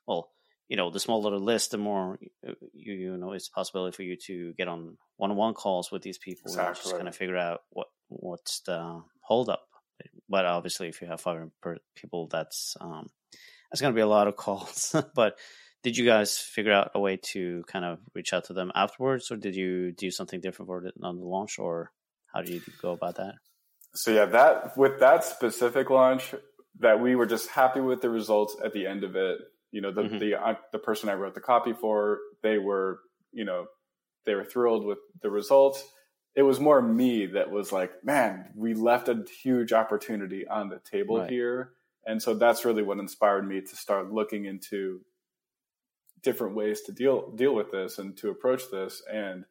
well 0.05 0.29
you 0.71 0.77
know 0.77 0.89
the 0.89 1.01
smaller 1.01 1.31
the 1.31 1.37
list 1.37 1.71
the 1.71 1.77
more 1.77 2.17
uh, 2.47 2.53
you 2.73 2.93
you 2.93 3.17
know 3.17 3.33
it's 3.33 3.49
a 3.49 3.51
possibility 3.51 3.93
for 3.93 4.03
you 4.03 4.15
to 4.15 4.53
get 4.53 4.69
on 4.69 4.97
one-on-one 5.17 5.53
calls 5.53 5.91
with 5.91 6.01
these 6.01 6.17
people 6.17 6.49
exactly. 6.49 6.69
and 6.69 6.75
just 6.77 6.95
kind 6.95 7.07
of 7.09 7.15
figure 7.15 7.37
out 7.37 7.59
what 7.71 7.87
what's 8.07 8.61
the 8.61 9.01
holdup. 9.21 9.67
But 10.29 10.45
obviously 10.45 10.87
if 10.87 11.01
you 11.01 11.07
have 11.07 11.19
500 11.19 11.51
people 11.93 12.29
that's 12.31 12.77
um 12.79 13.09
that's 13.69 13.81
going 13.81 13.93
to 13.93 13.95
be 13.95 14.01
a 14.01 14.07
lot 14.07 14.29
of 14.29 14.37
calls. 14.37 14.95
But 15.13 15.37
did 15.83 15.97
you 15.97 16.05
guys 16.05 16.37
figure 16.37 16.71
out 16.71 16.91
a 16.95 17.01
way 17.01 17.17
to 17.33 17.63
kind 17.67 17.83
of 17.83 17.99
reach 18.15 18.31
out 18.31 18.45
to 18.45 18.53
them 18.53 18.71
afterwards 18.73 19.29
or 19.29 19.35
did 19.35 19.57
you 19.57 19.91
do 19.91 20.09
something 20.09 20.39
different 20.39 20.67
for 20.67 20.85
it 20.85 20.93
on 21.03 21.17
the 21.17 21.25
launch 21.25 21.59
or 21.59 21.91
how 22.33 22.41
did 22.41 22.49
you 22.49 22.61
go 22.81 22.91
about 22.93 23.17
that? 23.17 23.33
So 23.93 24.11
yeah 24.11 24.25
that 24.25 24.77
with 24.77 25.01
that 25.01 25.25
specific 25.25 25.89
launch 25.89 26.33
that 26.79 27.01
we 27.01 27.15
were 27.15 27.25
just 27.25 27.49
happy 27.49 27.81
with 27.81 27.99
the 27.99 28.09
results 28.09 28.55
at 28.63 28.71
the 28.71 28.87
end 28.87 29.03
of 29.03 29.17
it 29.17 29.39
you 29.71 29.81
know 29.81 29.91
the 29.91 30.03
mm-hmm. 30.03 30.17
the 30.17 30.57
the 30.71 30.79
person 30.79 31.09
i 31.09 31.13
wrote 31.13 31.33
the 31.33 31.41
copy 31.41 31.73
for 31.73 32.19
they 32.43 32.57
were 32.57 32.99
you 33.31 33.45
know 33.45 33.65
they 34.25 34.35
were 34.35 34.43
thrilled 34.43 34.85
with 34.85 34.99
the 35.21 35.29
results 35.29 35.83
it 36.35 36.43
was 36.43 36.59
more 36.59 36.81
me 36.81 37.25
that 37.27 37.51
was 37.51 37.71
like, 37.71 38.03
man, 38.03 38.51
we 38.55 38.73
left 38.73 39.09
a 39.09 39.25
huge 39.43 39.73
opportunity 39.73 40.47
on 40.47 40.69
the 40.69 40.79
table 40.79 41.19
right. 41.19 41.29
here. 41.29 41.71
And 42.05 42.21
so 42.21 42.33
that's 42.33 42.65
really 42.65 42.83
what 42.83 42.99
inspired 42.99 43.47
me 43.47 43.61
to 43.61 43.75
start 43.75 44.11
looking 44.11 44.45
into 44.45 45.01
different 46.23 46.55
ways 46.55 46.81
to 46.81 46.91
deal 46.91 47.31
deal 47.31 47.53
with 47.53 47.71
this 47.71 47.97
and 47.97 48.15
to 48.17 48.29
approach 48.29 48.63
this. 48.71 49.03
And 49.11 49.43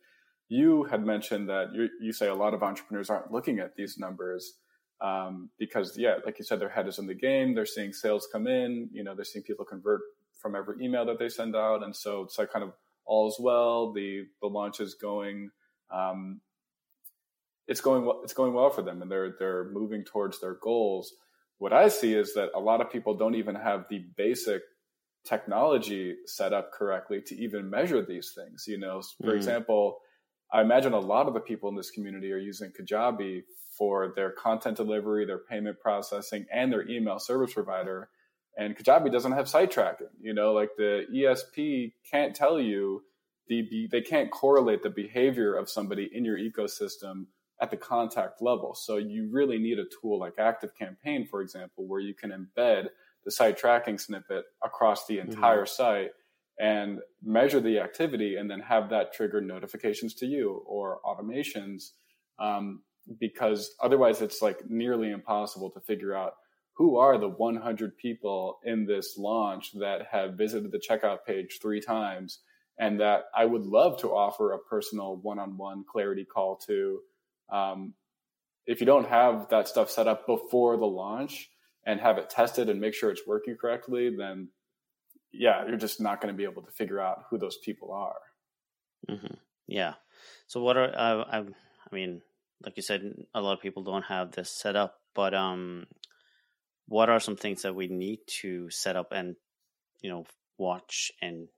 you 0.49 0.85
had 0.85 1.05
mentioned 1.05 1.49
that 1.49 1.73
you, 1.75 1.89
you 2.01 2.13
say 2.13 2.29
a 2.29 2.35
lot 2.35 2.55
of 2.55 2.63
entrepreneurs 2.63 3.11
aren't 3.11 3.31
looking 3.31 3.59
at 3.59 3.77
these 3.77 3.99
numbers 3.99 4.55
um, 5.01 5.51
because, 5.59 5.97
yeah, 5.97 6.17
like 6.27 6.39
you 6.39 6.45
said, 6.45 6.61
their 6.61 6.69
head 6.69 6.87
is 6.87 6.99
in 6.99 7.07
the 7.07 7.15
game. 7.15 7.55
They're 7.55 7.67
seeing 7.67 7.93
sales 7.93 8.29
come 8.31 8.47
in. 8.47 8.89
You 8.93 9.03
know, 9.03 9.15
they're 9.15 9.25
seeing 9.25 9.43
people 9.43 9.65
convert 9.65 10.03
from 10.41 10.55
every 10.55 10.85
email 10.85 11.05
that 11.07 11.19
they 11.19 11.29
send 11.29 11.57
out, 11.57 11.83
and 11.83 11.95
so 11.95 12.23
it's 12.23 12.39
like 12.39 12.53
kind 12.53 12.65
of 12.65 12.73
all's 13.05 13.39
well. 13.41 13.93
The 13.93 14.27
the 14.41 14.49
launch 14.49 14.81
is 14.81 14.95
going. 14.95 15.51
Um, 15.91 16.41
it's 17.67 17.81
going 17.81 18.05
well. 18.05 18.21
It's 18.23 18.35
going 18.35 18.53
well 18.53 18.71
for 18.71 18.83
them, 18.83 19.01
and 19.03 19.11
they're 19.11 19.35
they're 19.39 19.71
moving 19.71 20.05
towards 20.05 20.41
their 20.41 20.55
goals. 20.63 21.15
What 21.59 21.73
I 21.73 21.89
see 21.89 22.15
is 22.15 22.35
that 22.35 22.51
a 22.55 22.61
lot 22.61 22.81
of 22.81 22.91
people 22.91 23.15
don't 23.15 23.35
even 23.35 23.55
have 23.55 23.85
the 23.91 24.05
basic 24.17 24.63
technology 25.25 26.17
set 26.25 26.55
up 26.55 26.73
correctly 26.73 27.21
to 27.21 27.37
even 27.37 27.69
measure 27.69 28.05
these 28.05 28.33
things. 28.35 28.65
You 28.67 28.79
know, 28.79 29.03
for 29.23 29.33
mm. 29.33 29.37
example, 29.37 29.99
I 30.53 30.63
imagine 30.63 30.93
a 30.93 30.99
lot 30.99 31.27
of 31.27 31.35
the 31.35 31.41
people 31.41 31.69
in 31.69 31.77
this 31.77 31.91
community 31.91 32.33
are 32.33 32.39
using 32.39 32.73
Kajabi 32.73 33.43
for 33.71 34.13
their 34.15 34.31
content 34.31 34.77
delivery, 34.77 35.25
their 35.25 35.39
payment 35.39 35.79
processing, 35.81 36.47
and 36.53 36.73
their 36.73 36.89
email 36.89 37.19
service 37.19 37.55
provider. 37.55 38.09
And 38.57 38.77
Kajabi 38.77 39.13
doesn't 39.13 39.33
have 39.33 39.49
site 39.49 39.71
tracking. 39.71 40.09
You 40.21 40.35
know, 40.35 40.53
like 40.53 40.71
the 40.77 41.07
ESP 41.15 41.93
can't 42.11 42.35
tell 42.35 42.61
you 42.61 43.03
the 43.49 43.89
they 43.91 44.01
can't 44.01 44.31
correlate 44.31 44.83
the 44.83 44.91
behavior 44.91 45.55
of 45.55 45.71
somebody 45.71 46.09
in 46.13 46.25
your 46.25 46.39
ecosystem 46.39 47.27
at 47.61 47.71
the 47.71 47.77
contact 47.77 48.41
level. 48.41 48.75
So 48.75 48.97
you 48.97 49.29
really 49.31 49.59
need 49.59 49.79
a 49.79 49.85
tool 50.01 50.19
like 50.19 50.35
Active 50.39 50.75
Campaign, 50.75 51.27
for 51.27 51.43
example, 51.43 51.87
where 51.87 52.01
you 52.01 52.15
can 52.15 52.31
embed 52.31 52.89
the 53.25 53.31
site 53.31 53.59
tracking 53.59 53.99
snippet 53.99 54.45
across 54.65 55.07
the 55.07 55.19
mm-hmm. 55.19 55.31
entire 55.31 55.65
mm-hmm. 55.65 55.83
site 55.83 56.11
and 56.59 57.01
measure 57.23 57.61
the 57.61 57.79
activity 57.79 58.37
and 58.37 58.51
then 58.51 58.61
have 58.61 58.91
that 58.91 59.13
trigger 59.13 59.41
notifications 59.41 60.15
to 60.15 60.27
you 60.27 60.63
or 60.67 61.01
automations 61.05 61.91
um, 62.39 62.83
because 63.19 63.75
otherwise 63.81 64.21
it's 64.21 64.41
like 64.43 64.69
nearly 64.69 65.11
impossible 65.11 65.71
to 65.71 65.81
figure 65.81 66.15
out 66.15 66.35
who 66.75 66.97
are 66.97 67.19
the 67.19 67.29
100 67.29 67.97
people 67.99 68.59
in 68.65 68.87
this 68.87 69.19
launch 69.19 69.73
that 69.73 70.07
have 70.11 70.35
visited 70.35 70.73
the 70.73 70.79
checkout 70.79 71.19
page 71.27 71.59
three 71.61 71.81
times 71.81 72.41
and 72.79 73.01
that 73.01 73.25
i 73.37 73.45
would 73.45 73.67
love 73.67 73.99
to 74.01 74.09
offer 74.09 74.53
a 74.53 74.59
personal 74.59 75.17
one-on-one 75.17 75.85
clarity 75.91 76.25
call 76.25 76.57
to 76.57 77.01
um, 77.51 77.95
if 78.67 78.81
you 78.81 78.87
don't 78.87 79.09
have 79.09 79.49
that 79.51 79.69
stuff 79.69 79.91
set 79.91 80.07
up 80.07 80.27
before 80.27 80.77
the 80.77 80.87
launch 80.87 81.51
and 81.85 82.01
have 82.01 82.19
it 82.19 82.31
tested 82.31 82.69
and 82.69 82.81
make 82.81 82.95
sure 82.95 83.11
it's 83.11 83.27
working 83.27 83.57
correctly, 83.57 84.15
then 84.17 84.49
yeah, 85.33 85.67
you're 85.67 85.77
just 85.77 86.01
not 86.01 86.21
going 86.21 86.33
to 86.33 86.37
be 86.37 86.45
able 86.45 86.63
to 86.63 86.71
figure 86.71 87.01
out 87.01 87.25
who 87.31 87.39
those 87.39 87.57
people 87.59 87.93
are. 87.93 88.21
Mm-hmm. 89.09 89.35
Yeah. 89.67 89.95
So 90.47 90.63
what 90.63 90.77
are 90.77 90.93
uh, 90.97 91.25
I? 91.31 91.39
I 91.39 91.95
mean, 91.95 92.23
like 92.65 92.77
you 92.77 92.83
said, 92.83 93.03
a 93.35 93.41
lot 93.41 93.55
of 93.55 93.63
people 93.63 93.83
don't 93.83 94.05
have 94.05 94.33
this 94.33 94.51
set 94.51 94.77
up, 94.77 95.01
but 95.15 95.35
um, 95.35 95.87
what 96.87 97.09
are 97.09 97.21
some 97.21 97.37
things 97.37 97.63
that 97.63 97.75
we 97.75 97.89
need 97.89 98.19
to 98.41 98.69
set 98.71 98.97
up 98.97 99.13
and 99.13 99.37
you 100.01 100.11
know 100.11 100.25
watch 100.59 101.13
and 101.23 101.49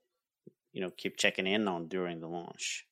you 0.73 0.81
know 0.81 0.91
keep 0.97 1.17
checking 1.17 1.47
in 1.47 1.67
on 1.69 1.89
during 1.89 2.21
the 2.21 2.29
launch? 2.29 2.87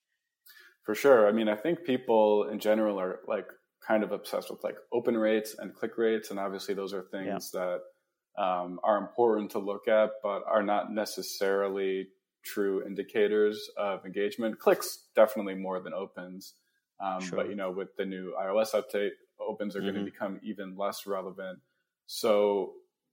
For 0.84 0.94
sure. 0.94 1.28
I 1.28 1.32
mean, 1.32 1.48
I 1.48 1.56
think 1.56 1.84
people 1.84 2.48
in 2.50 2.58
general 2.58 2.98
are 2.98 3.20
like 3.28 3.46
kind 3.86 4.02
of 4.02 4.12
obsessed 4.12 4.50
with 4.50 4.64
like 4.64 4.76
open 4.92 5.16
rates 5.16 5.54
and 5.58 5.74
click 5.74 5.96
rates, 5.96 6.30
and 6.30 6.38
obviously 6.38 6.74
those 6.74 6.92
are 6.92 7.02
things 7.02 7.50
yeah. 7.54 7.60
that 7.60 8.42
um, 8.42 8.80
are 8.82 8.98
important 8.98 9.50
to 9.52 9.58
look 9.58 9.88
at, 9.88 10.10
but 10.22 10.42
are 10.48 10.62
not 10.62 10.92
necessarily 10.92 12.08
true 12.42 12.84
indicators 12.86 13.68
of 13.76 14.04
engagement. 14.04 14.58
Clicks 14.58 15.06
definitely 15.14 15.54
more 15.54 15.80
than 15.80 15.92
opens, 15.92 16.54
um, 17.02 17.20
sure. 17.20 17.36
but 17.36 17.48
you 17.48 17.56
know, 17.56 17.70
with 17.70 17.96
the 17.96 18.04
new 18.04 18.34
iOS 18.40 18.74
update, 18.74 19.10
opens 19.40 19.74
are 19.74 19.80
mm-hmm. 19.80 19.88
going 19.88 20.04
to 20.04 20.10
become 20.10 20.40
even 20.42 20.76
less 20.76 21.06
relevant. 21.06 21.58
So, 22.06 22.72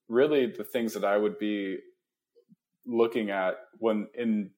really, 0.09 0.47
the 0.47 0.63
things 0.63 0.93
that 0.93 1.05
I 1.05 1.17
would 1.17 1.37
be 1.37 1.77
looking 2.85 3.29
at 3.29 3.55
when 3.79 4.07
in 4.17 4.51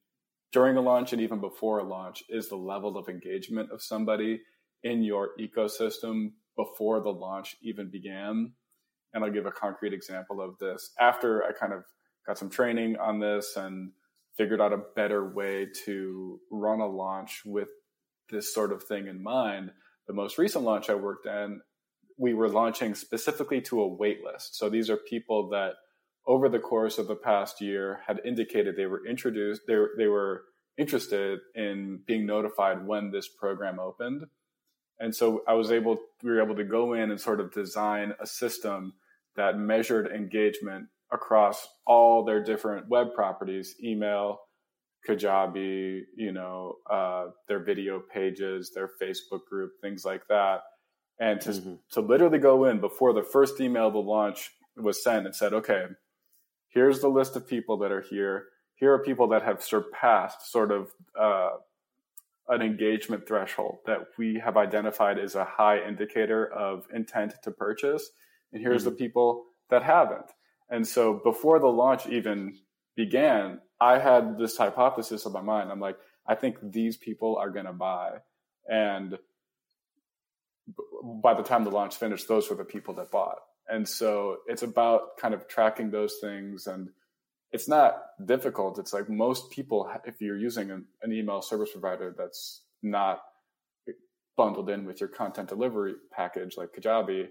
during 0.51 0.77
a 0.77 0.81
launch 0.81 1.13
and 1.13 1.21
even 1.21 1.39
before 1.39 1.79
a 1.79 1.83
launch 1.83 2.23
is 2.29 2.49
the 2.49 2.55
level 2.55 2.97
of 2.97 3.07
engagement 3.07 3.71
of 3.71 3.81
somebody 3.81 4.41
in 4.83 5.03
your 5.03 5.29
ecosystem 5.39 6.31
before 6.55 7.01
the 7.01 7.09
launch 7.09 7.55
even 7.61 7.89
began. 7.89 8.53
And 9.13 9.23
I'll 9.23 9.31
give 9.31 9.45
a 9.45 9.51
concrete 9.51 9.93
example 9.93 10.41
of 10.41 10.57
this. 10.59 10.91
After 10.99 11.43
I 11.43 11.51
kind 11.51 11.73
of 11.73 11.83
got 12.25 12.37
some 12.37 12.49
training 12.49 12.97
on 12.97 13.19
this 13.19 13.55
and 13.55 13.91
figured 14.37 14.61
out 14.61 14.73
a 14.73 14.81
better 14.95 15.33
way 15.33 15.67
to 15.85 16.39
run 16.51 16.79
a 16.79 16.87
launch 16.87 17.41
with 17.45 17.69
this 18.29 18.53
sort 18.53 18.71
of 18.71 18.83
thing 18.83 19.07
in 19.07 19.21
mind, 19.21 19.71
the 20.07 20.13
most 20.13 20.37
recent 20.37 20.63
launch 20.63 20.89
I 20.89 20.95
worked 20.95 21.25
in, 21.25 21.61
we 22.17 22.33
were 22.33 22.49
launching 22.49 22.95
specifically 22.95 23.61
to 23.61 23.81
a 23.81 23.87
wait 23.87 24.23
list. 24.23 24.57
So 24.57 24.69
these 24.69 24.89
are 24.89 24.97
people 24.97 25.49
that 25.49 25.73
over 26.25 26.49
the 26.49 26.59
course 26.59 26.97
of 26.97 27.07
the 27.07 27.15
past 27.15 27.61
year 27.61 28.01
had 28.05 28.21
indicated 28.25 28.75
they 28.75 28.85
were 28.85 29.05
introduced, 29.05 29.61
they 29.67 29.77
they 29.97 30.07
were 30.07 30.43
interested 30.77 31.39
in 31.55 31.99
being 32.07 32.25
notified 32.25 32.85
when 32.85 33.11
this 33.11 33.27
program 33.27 33.79
opened. 33.79 34.25
And 34.99 35.15
so 35.15 35.43
I 35.47 35.53
was 35.53 35.71
able, 35.71 35.97
we 36.23 36.31
were 36.31 36.41
able 36.41 36.55
to 36.55 36.63
go 36.63 36.93
in 36.93 37.11
and 37.11 37.19
sort 37.19 37.39
of 37.39 37.53
design 37.53 38.13
a 38.19 38.25
system 38.25 38.93
that 39.35 39.57
measured 39.57 40.07
engagement 40.07 40.87
across 41.11 41.67
all 41.85 42.23
their 42.23 42.43
different 42.43 42.87
web 42.89 43.13
properties, 43.13 43.75
email, 43.83 44.39
Kajabi, 45.07 46.01
you 46.15 46.31
know, 46.31 46.75
uh, 46.89 47.27
their 47.47 47.63
video 47.63 47.99
pages, 47.99 48.71
their 48.73 48.89
Facebook 49.01 49.45
group, 49.49 49.73
things 49.81 50.05
like 50.05 50.27
that. 50.27 50.61
And 51.19 51.41
to, 51.41 51.49
mm-hmm. 51.49 51.73
to 51.91 52.01
literally 52.01 52.39
go 52.39 52.65
in 52.65 52.79
before 52.79 53.13
the 53.13 53.23
first 53.23 53.59
email 53.59 53.87
of 53.87 53.93
the 53.93 53.99
launch 53.99 54.51
was 54.75 55.03
sent 55.03 55.25
and 55.25 55.35
said, 55.35 55.53
okay, 55.53 55.85
here's 56.69 57.01
the 57.01 57.09
list 57.09 57.35
of 57.35 57.47
people 57.47 57.77
that 57.79 57.91
are 57.91 58.01
here. 58.01 58.45
Here 58.75 58.93
are 58.93 58.99
people 58.99 59.27
that 59.29 59.43
have 59.43 59.61
surpassed 59.61 60.49
sort 60.51 60.71
of 60.71 60.91
uh, 61.19 61.49
an 62.47 62.61
engagement 62.61 63.27
threshold 63.27 63.79
that 63.85 63.99
we 64.17 64.41
have 64.43 64.57
identified 64.57 65.19
as 65.19 65.35
a 65.35 65.45
high 65.45 65.85
indicator 65.85 66.47
of 66.53 66.85
intent 66.93 67.33
to 67.43 67.51
purchase. 67.51 68.11
And 68.53 68.61
here's 68.61 68.83
mm-hmm. 68.83 68.91
the 68.91 68.95
people 68.95 69.45
that 69.69 69.83
haven't. 69.83 70.31
And 70.69 70.87
so 70.87 71.19
before 71.23 71.59
the 71.59 71.67
launch 71.67 72.07
even 72.07 72.55
began, 72.95 73.59
I 73.79 73.99
had 73.99 74.37
this 74.37 74.57
hypothesis 74.57 75.25
in 75.25 75.31
my 75.31 75.41
mind. 75.41 75.71
I'm 75.71 75.79
like, 75.79 75.97
I 76.27 76.35
think 76.35 76.57
these 76.61 76.97
people 76.97 77.37
are 77.37 77.49
going 77.49 77.65
to 77.65 77.73
buy. 77.73 78.17
And 78.67 79.17
by 81.23 81.33
the 81.33 81.43
time 81.43 81.63
the 81.63 81.71
launch 81.71 81.95
finished, 81.95 82.27
those 82.27 82.49
were 82.49 82.55
the 82.55 82.65
people 82.65 82.93
that 82.95 83.11
bought. 83.11 83.39
And 83.67 83.87
so 83.87 84.37
it's 84.47 84.63
about 84.63 85.17
kind 85.17 85.33
of 85.33 85.47
tracking 85.47 85.91
those 85.91 86.17
things 86.21 86.67
and 86.67 86.89
it's 87.51 87.67
not 87.67 87.97
difficult. 88.23 88.77
It's 88.77 88.93
like 88.93 89.09
most 89.09 89.49
people, 89.51 89.89
if 90.05 90.21
you're 90.21 90.37
using 90.37 90.69
an, 90.71 90.85
an, 91.01 91.11
email 91.11 91.41
service 91.41 91.71
provider 91.71 92.13
that's 92.15 92.61
not 92.83 93.21
bundled 94.37 94.69
in 94.69 94.85
with 94.85 94.99
your 94.99 95.09
content 95.09 95.49
delivery 95.49 95.95
package 96.11 96.57
like 96.57 96.69
Kajabi, 96.77 97.27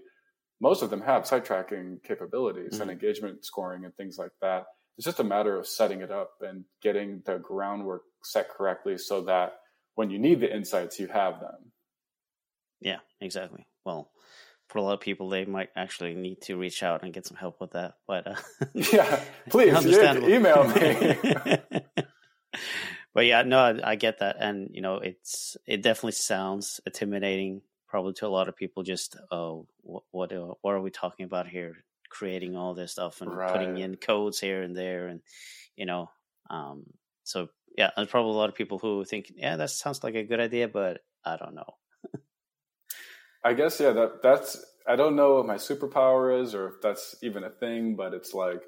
most 0.61 0.81
of 0.83 0.89
them 0.89 1.01
have 1.01 1.25
site 1.25 1.45
tracking 1.45 1.99
capabilities 2.03 2.73
mm-hmm. 2.73 2.81
and 2.83 2.91
engagement 2.91 3.45
scoring 3.45 3.85
and 3.85 3.95
things 3.95 4.17
like 4.17 4.31
that. 4.41 4.65
It's 4.99 5.05
just 5.05 5.21
a 5.21 5.23
matter 5.23 5.55
of 5.55 5.65
setting 5.65 6.01
it 6.01 6.11
up 6.11 6.31
and 6.41 6.65
getting 6.81 7.21
the 7.25 7.37
groundwork 7.37 8.01
set 8.21 8.49
correctly 8.49 8.97
so 8.97 9.21
that 9.21 9.53
when 9.95 10.09
you 10.09 10.19
need 10.19 10.41
the 10.41 10.53
insights, 10.53 10.99
you 10.99 11.07
have 11.07 11.39
them. 11.39 11.71
Yeah, 12.81 12.97
exactly. 13.21 13.65
Well, 13.85 14.11
for 14.67 14.79
a 14.79 14.81
lot 14.81 14.95
of 14.95 14.99
people, 14.99 15.29
they 15.29 15.45
might 15.45 15.69
actually 15.73 16.15
need 16.15 16.41
to 16.41 16.57
reach 16.57 16.83
out 16.83 17.03
and 17.03 17.13
get 17.13 17.25
some 17.25 17.37
help 17.37 17.61
with 17.61 17.71
that. 17.71 17.93
But 18.07 18.27
uh, 18.27 18.35
yeah, 18.73 19.23
please 19.49 19.85
email 19.85 20.67
me. 20.67 21.15
but 23.13 23.25
yeah, 23.25 23.43
no, 23.43 23.57
I, 23.57 23.91
I, 23.91 23.95
get 23.95 24.19
that, 24.19 24.35
and 24.37 24.67
you 24.73 24.81
know, 24.81 24.95
it's 24.97 25.55
it 25.65 25.81
definitely 25.81 26.11
sounds 26.11 26.81
intimidating, 26.85 27.61
probably 27.87 28.11
to 28.15 28.27
a 28.27 28.35
lot 28.35 28.49
of 28.49 28.57
people. 28.57 28.83
Just 28.83 29.15
oh, 29.31 29.65
what 29.81 30.03
what, 30.11 30.33
what 30.59 30.73
are 30.73 30.81
we 30.81 30.91
talking 30.91 31.23
about 31.25 31.47
here? 31.47 31.85
Creating 32.09 32.55
all 32.55 32.73
this 32.73 32.91
stuff 32.91 33.21
and 33.21 33.31
right. 33.35 33.51
putting 33.51 33.77
in 33.77 33.95
codes 33.95 34.39
here 34.39 34.61
and 34.61 34.75
there, 34.75 35.07
and 35.07 35.21
you 35.75 35.85
know, 35.85 36.09
um, 36.49 36.85
so 37.23 37.49
yeah, 37.77 37.91
there's 37.95 38.09
probably 38.09 38.33
a 38.33 38.37
lot 38.37 38.49
of 38.49 38.55
people 38.55 38.79
who 38.79 39.05
think, 39.05 39.31
yeah, 39.35 39.55
that 39.55 39.69
sounds 39.69 40.03
like 40.03 40.15
a 40.15 40.23
good 40.23 40.39
idea, 40.39 40.67
but 40.67 41.01
I 41.23 41.37
don't 41.37 41.55
know. 41.55 41.75
I 43.45 43.53
guess 43.53 43.79
yeah, 43.79 43.91
that 43.91 44.21
that's 44.21 44.63
I 44.87 44.95
don't 44.95 45.15
know 45.15 45.35
what 45.35 45.45
my 45.45 45.55
superpower 45.55 46.41
is 46.41 46.55
or 46.55 46.67
if 46.67 46.81
that's 46.81 47.15
even 47.21 47.43
a 47.43 47.49
thing, 47.49 47.95
but 47.95 48.13
it's 48.13 48.33
like 48.33 48.61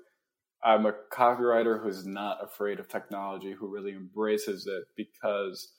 I'm 0.64 0.86
a 0.86 0.94
copywriter 1.12 1.82
who's 1.82 2.06
not 2.06 2.44
afraid 2.44 2.80
of 2.80 2.88
technology, 2.88 3.54
who 3.54 3.68
really 3.68 3.92
embraces 3.92 4.68
it 4.68 4.84
because 4.96 5.70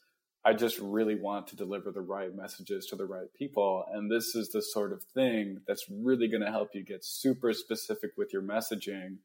I 0.44 0.54
just 0.54 0.78
really 0.80 1.14
want 1.14 1.46
to 1.48 1.56
deliver 1.56 1.92
the 1.92 2.00
right 2.00 2.34
messages 2.34 2.86
to 2.86 2.96
the 2.96 3.04
right 3.04 3.32
people. 3.38 3.84
And 3.92 4.10
this 4.10 4.34
is 4.34 4.50
the 4.50 4.60
sort 4.62 4.92
of 4.92 5.02
thing 5.14 5.60
that's 5.68 5.86
really 5.88 6.26
going 6.26 6.42
to 6.42 6.50
help 6.50 6.70
you 6.74 6.84
get 6.84 7.04
super 7.04 7.52
specific 7.52 8.12
with 8.16 8.32
your 8.32 8.42
messaging 8.42 9.18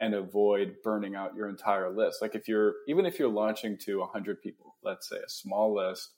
and 0.00 0.14
avoid 0.14 0.76
burning 0.82 1.14
out 1.14 1.34
your 1.36 1.48
entire 1.48 1.94
list. 1.94 2.22
Like 2.22 2.34
if 2.34 2.48
you're, 2.48 2.74
even 2.88 3.04
if 3.04 3.18
you're 3.18 3.28
launching 3.28 3.76
to 3.84 3.98
100 3.98 4.40
people, 4.40 4.76
let's 4.82 5.08
say 5.08 5.16
a 5.16 5.28
small 5.28 5.74
list, 5.74 6.08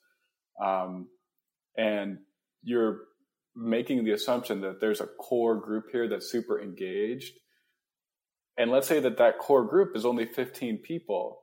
um, 0.62 1.08
and 1.76 2.18
you're 2.62 3.00
making 3.56 4.04
the 4.04 4.12
assumption 4.12 4.60
that 4.60 4.80
there's 4.80 5.00
a 5.00 5.06
core 5.06 5.56
group 5.56 5.86
here 5.90 6.08
that's 6.08 6.30
super 6.30 6.60
engaged. 6.60 7.34
And 8.56 8.70
let's 8.70 8.86
say 8.86 9.00
that 9.00 9.18
that 9.18 9.38
core 9.38 9.64
group 9.64 9.96
is 9.96 10.06
only 10.06 10.26
15 10.26 10.78
people. 10.78 11.40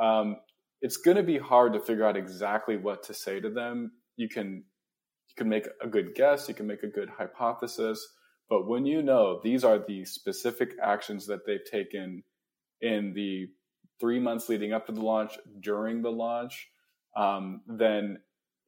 Um, 0.00 0.36
it's 0.82 0.96
going 0.96 1.16
to 1.16 1.22
be 1.22 1.38
hard 1.38 1.72
to 1.72 1.80
figure 1.80 2.04
out 2.04 2.16
exactly 2.16 2.76
what 2.76 3.04
to 3.04 3.14
say 3.14 3.40
to 3.40 3.48
them. 3.48 3.92
You 4.16 4.28
can 4.28 4.64
you 5.28 5.34
can 5.36 5.48
make 5.48 5.66
a 5.80 5.88
good 5.88 6.14
guess, 6.14 6.48
you 6.48 6.54
can 6.54 6.66
make 6.66 6.82
a 6.82 6.88
good 6.88 7.08
hypothesis, 7.08 8.06
but 8.50 8.68
when 8.68 8.84
you 8.84 9.00
know 9.00 9.40
these 9.42 9.64
are 9.64 9.78
the 9.78 10.04
specific 10.04 10.74
actions 10.82 11.26
that 11.28 11.46
they've 11.46 11.64
taken 11.64 12.22
in 12.82 13.14
the 13.14 13.46
three 13.98 14.20
months 14.20 14.48
leading 14.48 14.74
up 14.74 14.86
to 14.86 14.92
the 14.92 15.00
launch, 15.00 15.38
during 15.60 16.02
the 16.02 16.10
launch, 16.10 16.68
um, 17.16 17.62
then 17.66 18.18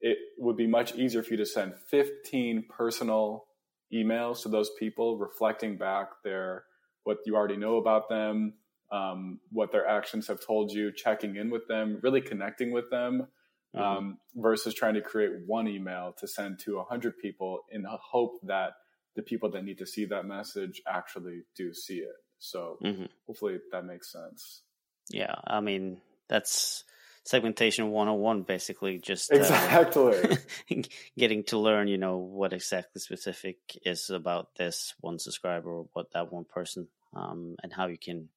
it 0.01 0.17
would 0.39 0.55
be 0.55 0.65
much 0.65 0.95
easier 0.95 1.21
for 1.21 1.31
you 1.31 1.37
to 1.37 1.45
send 1.45 1.73
15 1.91 2.65
personal 2.69 3.45
emails 3.93 4.41
to 4.41 4.49
those 4.49 4.71
people 4.79 5.17
reflecting 5.17 5.77
back 5.77 6.07
their 6.23 6.63
what 7.03 7.17
you 7.25 7.35
already 7.35 7.57
know 7.57 7.77
about 7.77 8.09
them 8.09 8.53
um, 8.91 9.39
what 9.51 9.71
their 9.71 9.87
actions 9.87 10.27
have 10.27 10.39
told 10.45 10.71
you, 10.71 10.91
checking 10.91 11.35
in 11.35 11.49
with 11.49 11.67
them, 11.67 11.99
really 12.01 12.21
connecting 12.21 12.71
with 12.71 12.89
them, 12.89 13.27
mm-hmm. 13.75 13.81
um, 13.81 14.17
versus 14.35 14.73
trying 14.73 14.93
to 14.95 15.01
create 15.01 15.31
one 15.45 15.67
email 15.67 16.13
to 16.19 16.27
send 16.27 16.59
to 16.59 16.77
100 16.77 17.17
people 17.21 17.61
in 17.71 17.83
the 17.83 17.97
hope 18.11 18.39
that 18.43 18.73
the 19.15 19.21
people 19.21 19.49
that 19.51 19.63
need 19.63 19.77
to 19.77 19.85
see 19.85 20.05
that 20.05 20.25
message 20.25 20.81
actually 20.87 21.41
do 21.55 21.73
see 21.73 21.97
it. 21.97 22.15
So 22.39 22.77
mm-hmm. 22.83 23.05
hopefully 23.25 23.57
that 23.71 23.85
makes 23.85 24.11
sense. 24.11 24.61
Yeah, 25.09 25.35
I 25.45 25.61
mean, 25.61 26.01
that's 26.27 26.83
segmentation 27.25 27.89
101 27.89 28.43
basically 28.43 28.99
just 28.99 29.33
uh, 29.33 29.37
exactly 29.37 30.37
getting 31.17 31.43
to 31.43 31.57
learn 31.57 31.87
you 31.87 31.97
know 31.97 32.17
what 32.17 32.53
exactly 32.53 33.01
specific 33.01 33.57
is 33.83 34.11
about 34.11 34.49
this 34.57 34.93
one 34.99 35.17
subscriber 35.17 35.71
or 35.71 35.87
what 35.93 36.11
that 36.11 36.31
one 36.31 36.45
person 36.45 36.87
um, 37.15 37.55
and 37.63 37.73
how 37.73 37.87
you 37.87 37.97
can 37.97 38.29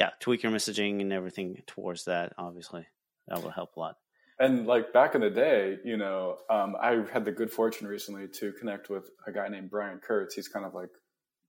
yeah, 0.00 0.10
tweak 0.18 0.42
your 0.42 0.50
messaging 0.50 1.02
and 1.02 1.12
everything 1.12 1.62
towards 1.66 2.06
that. 2.06 2.32
Obviously, 2.38 2.86
that 3.28 3.42
will 3.42 3.50
help 3.50 3.76
a 3.76 3.80
lot. 3.80 3.96
And 4.38 4.66
like 4.66 4.94
back 4.94 5.14
in 5.14 5.20
the 5.20 5.28
day, 5.28 5.76
you 5.84 5.98
know, 5.98 6.38
um, 6.48 6.74
I 6.80 7.04
had 7.12 7.26
the 7.26 7.32
good 7.32 7.52
fortune 7.52 7.86
recently 7.86 8.26
to 8.38 8.52
connect 8.52 8.88
with 8.88 9.10
a 9.26 9.32
guy 9.32 9.48
named 9.48 9.68
Brian 9.68 9.98
Kurtz. 9.98 10.34
He's 10.34 10.48
kind 10.48 10.64
of 10.64 10.72
like 10.72 10.88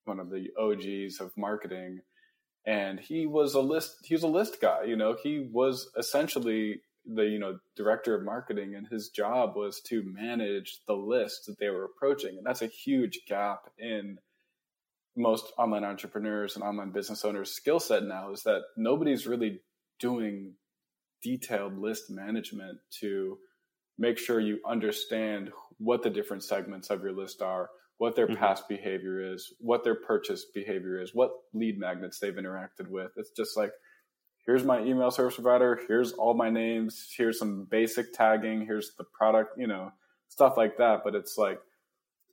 one 0.03 0.19
of 0.19 0.29
the 0.29 0.49
OGs 0.59 1.21
of 1.21 1.31
marketing, 1.37 2.01
and 2.67 2.99
he 2.99 3.25
was 3.25 3.53
a 3.53 3.61
list. 3.61 3.95
He 4.03 4.15
was 4.15 4.23
a 4.23 4.27
list 4.27 4.59
guy. 4.61 4.83
You 4.83 4.97
know, 4.97 5.15
he 5.23 5.47
was 5.49 5.89
essentially 5.97 6.81
the 7.05 7.23
you 7.23 7.39
know 7.39 7.57
director 7.77 8.15
of 8.15 8.25
marketing, 8.25 8.75
and 8.75 8.85
his 8.85 9.07
job 9.07 9.55
was 9.55 9.79
to 9.87 10.03
manage 10.03 10.81
the 10.87 10.93
list 10.93 11.45
that 11.47 11.57
they 11.57 11.69
were 11.69 11.85
approaching, 11.85 12.35
and 12.35 12.45
that's 12.45 12.61
a 12.61 12.67
huge 12.67 13.21
gap 13.29 13.69
in 13.79 14.17
most 15.15 15.51
online 15.57 15.83
entrepreneurs 15.83 16.55
and 16.55 16.63
online 16.63 16.91
business 16.91 17.25
owners 17.25 17.51
skill 17.51 17.79
set 17.79 18.03
now 18.03 18.31
is 18.31 18.43
that 18.43 18.61
nobody's 18.77 19.27
really 19.27 19.61
doing 19.99 20.53
detailed 21.21 21.77
list 21.77 22.09
management 22.09 22.79
to 22.99 23.37
make 23.97 24.17
sure 24.17 24.39
you 24.39 24.59
understand 24.65 25.51
what 25.77 26.01
the 26.01 26.09
different 26.09 26.43
segments 26.43 26.89
of 26.89 27.01
your 27.03 27.11
list 27.11 27.41
are 27.41 27.69
what 27.97 28.15
their 28.15 28.25
mm-hmm. 28.25 28.37
past 28.37 28.67
behavior 28.67 29.33
is 29.33 29.53
what 29.59 29.83
their 29.83 29.95
purchase 29.95 30.45
behavior 30.55 30.99
is 30.99 31.13
what 31.13 31.31
lead 31.53 31.77
magnets 31.77 32.19
they've 32.19 32.33
interacted 32.33 32.87
with 32.89 33.11
it's 33.17 33.31
just 33.31 33.55
like 33.55 33.71
here's 34.45 34.63
my 34.63 34.81
email 34.81 35.11
service 35.11 35.35
provider 35.35 35.79
here's 35.87 36.13
all 36.13 36.33
my 36.33 36.49
names 36.49 37.13
here's 37.15 37.37
some 37.37 37.67
basic 37.69 38.11
tagging 38.13 38.65
here's 38.65 38.95
the 38.97 39.03
product 39.03 39.51
you 39.57 39.67
know 39.67 39.91
stuff 40.29 40.55
like 40.57 40.77
that 40.77 41.01
but 41.03 41.13
it's 41.13 41.37
like 41.37 41.59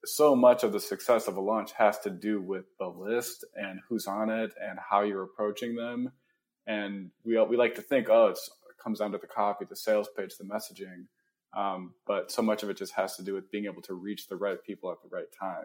so 0.05 0.35
much 0.35 0.63
of 0.63 0.73
the 0.73 0.81
success 0.81 1.29
of 1.29 1.37
a 1.37 1.41
launch 1.41 1.73
has 1.73 1.99
to 2.01 2.11
do 2.11 2.41
with 2.41 2.65
the 2.79 2.87
list 2.87 3.45
and 3.55 3.81
who's 3.89 4.07
on 4.07 4.31
it 4.31 4.53
and 4.61 4.79
how 4.79 5.03
you're 5.03 5.25
approaching 5.25 5.75
them. 5.75 6.13
And 6.67 7.11
we 7.25 7.41
we 7.45 7.57
like 7.57 7.75
to 7.77 7.83
think, 7.83 8.09
oh, 8.09 8.29
it 8.29 8.39
comes 8.83 8.99
down 8.99 9.13
to 9.13 9.19
the 9.19 9.27
copy, 9.27 9.65
the 9.69 9.77
sales 9.77 10.09
page, 10.17 10.37
the 10.37 10.45
messaging. 10.45 11.07
Um, 11.57 11.95
but 12.07 12.31
so 12.31 12.43
much 12.43 12.63
of 12.63 12.71
it 12.71 12.77
just 12.77 12.93
has 12.93 13.17
to 13.17 13.23
do 13.23 13.35
with 13.35 13.51
being 13.51 13.65
able 13.65 13.83
to 13.83 13.95
reach 13.95 14.29
the 14.29 14.37
right 14.37 14.63
people 14.63 14.91
at 14.93 14.99
the 15.03 15.09
right 15.09 15.33
time. 15.39 15.65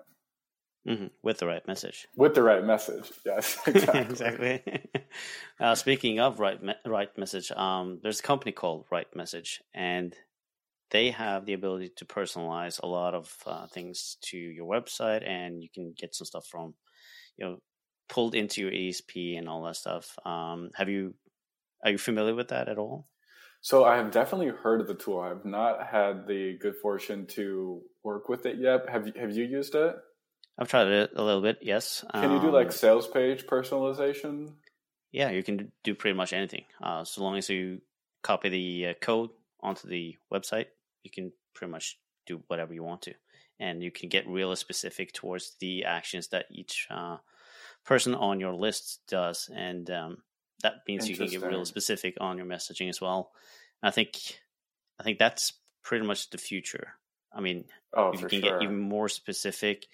Mm-hmm. 0.87 1.07
With 1.21 1.37
the 1.37 1.47
right 1.47 1.65
message. 1.65 2.07
With 2.15 2.35
the 2.35 2.43
right 2.43 2.63
message, 2.63 3.11
yes, 3.25 3.57
exactly. 3.67 4.01
exactly. 4.01 4.89
uh, 5.59 5.75
speaking 5.75 6.19
of 6.19 6.39
right, 6.39 6.61
me- 6.61 6.75
right 6.85 7.15
message, 7.17 7.51
um, 7.51 7.99
there's 8.03 8.19
a 8.19 8.23
company 8.23 8.51
called 8.51 8.85
Right 8.91 9.13
Message, 9.15 9.61
and 9.73 10.13
they 10.93 11.09
have 11.09 11.45
the 11.45 11.53
ability 11.53 11.91
to 11.97 12.05
personalize 12.05 12.79
a 12.81 12.87
lot 12.87 13.13
of 13.15 13.35
uh, 13.45 13.67
things 13.67 14.17
to 14.21 14.37
your 14.37 14.67
website, 14.67 15.27
and 15.27 15.61
you 15.61 15.67
can 15.73 15.93
get 15.97 16.15
some 16.15 16.25
stuff 16.25 16.45
from, 16.49 16.75
you 17.35 17.45
know, 17.45 17.57
pulled 18.07 18.35
into 18.35 18.61
your 18.61 18.71
ESP 18.71 19.37
and 19.37 19.49
all 19.49 19.63
that 19.63 19.75
stuff. 19.75 20.15
Um, 20.23 20.69
have 20.75 20.87
you 20.87 21.15
are 21.83 21.91
you 21.91 21.97
familiar 21.97 22.35
with 22.35 22.49
that 22.49 22.69
at 22.69 22.77
all? 22.77 23.07
So 23.61 23.85
I 23.85 23.95
have 23.97 24.11
definitely 24.11 24.49
heard 24.49 24.81
of 24.81 24.87
the 24.87 24.93
tool. 24.93 25.19
I've 25.19 25.45
not 25.45 25.87
had 25.87 26.27
the 26.27 26.57
good 26.61 26.75
fortune 26.81 27.25
to 27.27 27.81
work 28.03 28.29
with 28.29 28.45
it 28.45 28.57
yet. 28.59 28.89
Have 28.89 29.07
you, 29.07 29.13
have 29.19 29.31
you 29.31 29.45
used 29.45 29.73
it? 29.73 29.95
I've 30.59 30.67
tried 30.67 30.87
it 30.87 31.11
a 31.15 31.23
little 31.23 31.41
bit. 31.41 31.59
Yes. 31.61 32.05
Can 32.13 32.25
um, 32.25 32.33
you 32.33 32.41
do 32.41 32.51
like 32.51 32.67
um, 32.67 32.71
sales 32.71 33.07
page 33.07 33.47
personalization? 33.47 34.53
Yeah, 35.11 35.31
you 35.31 35.43
can 35.43 35.71
do 35.83 35.95
pretty 35.95 36.15
much 36.15 36.33
anything. 36.33 36.65
Uh, 36.81 37.03
so 37.03 37.23
long 37.23 37.37
as 37.37 37.49
you 37.49 37.81
copy 38.21 38.49
the 38.49 38.87
uh, 38.87 38.93
code 39.01 39.29
onto 39.61 39.87
the 39.87 40.17
website, 40.31 40.65
you 41.03 41.11
can 41.11 41.31
pretty 41.53 41.71
much 41.71 41.97
do 42.25 42.41
whatever 42.47 42.73
you 42.73 42.83
want 42.83 43.03
to, 43.03 43.13
and 43.59 43.83
you 43.83 43.91
can 43.91 44.09
get 44.09 44.27
real 44.27 44.55
specific 44.55 45.13
towards 45.13 45.55
the 45.59 45.85
actions 45.85 46.29
that 46.29 46.45
each 46.51 46.87
uh, 46.89 47.17
person 47.85 48.15
on 48.15 48.39
your 48.39 48.53
list 48.53 49.01
does, 49.07 49.49
and 49.53 49.89
um, 49.89 50.17
that 50.61 50.81
means 50.87 51.09
you 51.09 51.15
can 51.15 51.27
get 51.27 51.43
real 51.43 51.65
specific 51.65 52.15
on 52.19 52.37
your 52.37 52.45
messaging 52.45 52.89
as 52.89 53.01
well. 53.01 53.31
I 53.81 53.91
think, 53.91 54.39
I 54.99 55.03
think 55.03 55.19
that's 55.19 55.53
pretty 55.83 56.05
much 56.05 56.29
the 56.29 56.37
future. 56.37 56.93
I 57.33 57.41
mean, 57.41 57.65
oh, 57.93 58.13
you 58.13 58.19
can 58.19 58.41
sure. 58.41 58.59
get 58.59 58.61
even 58.61 58.79
more 58.79 59.09
specific, 59.09 59.87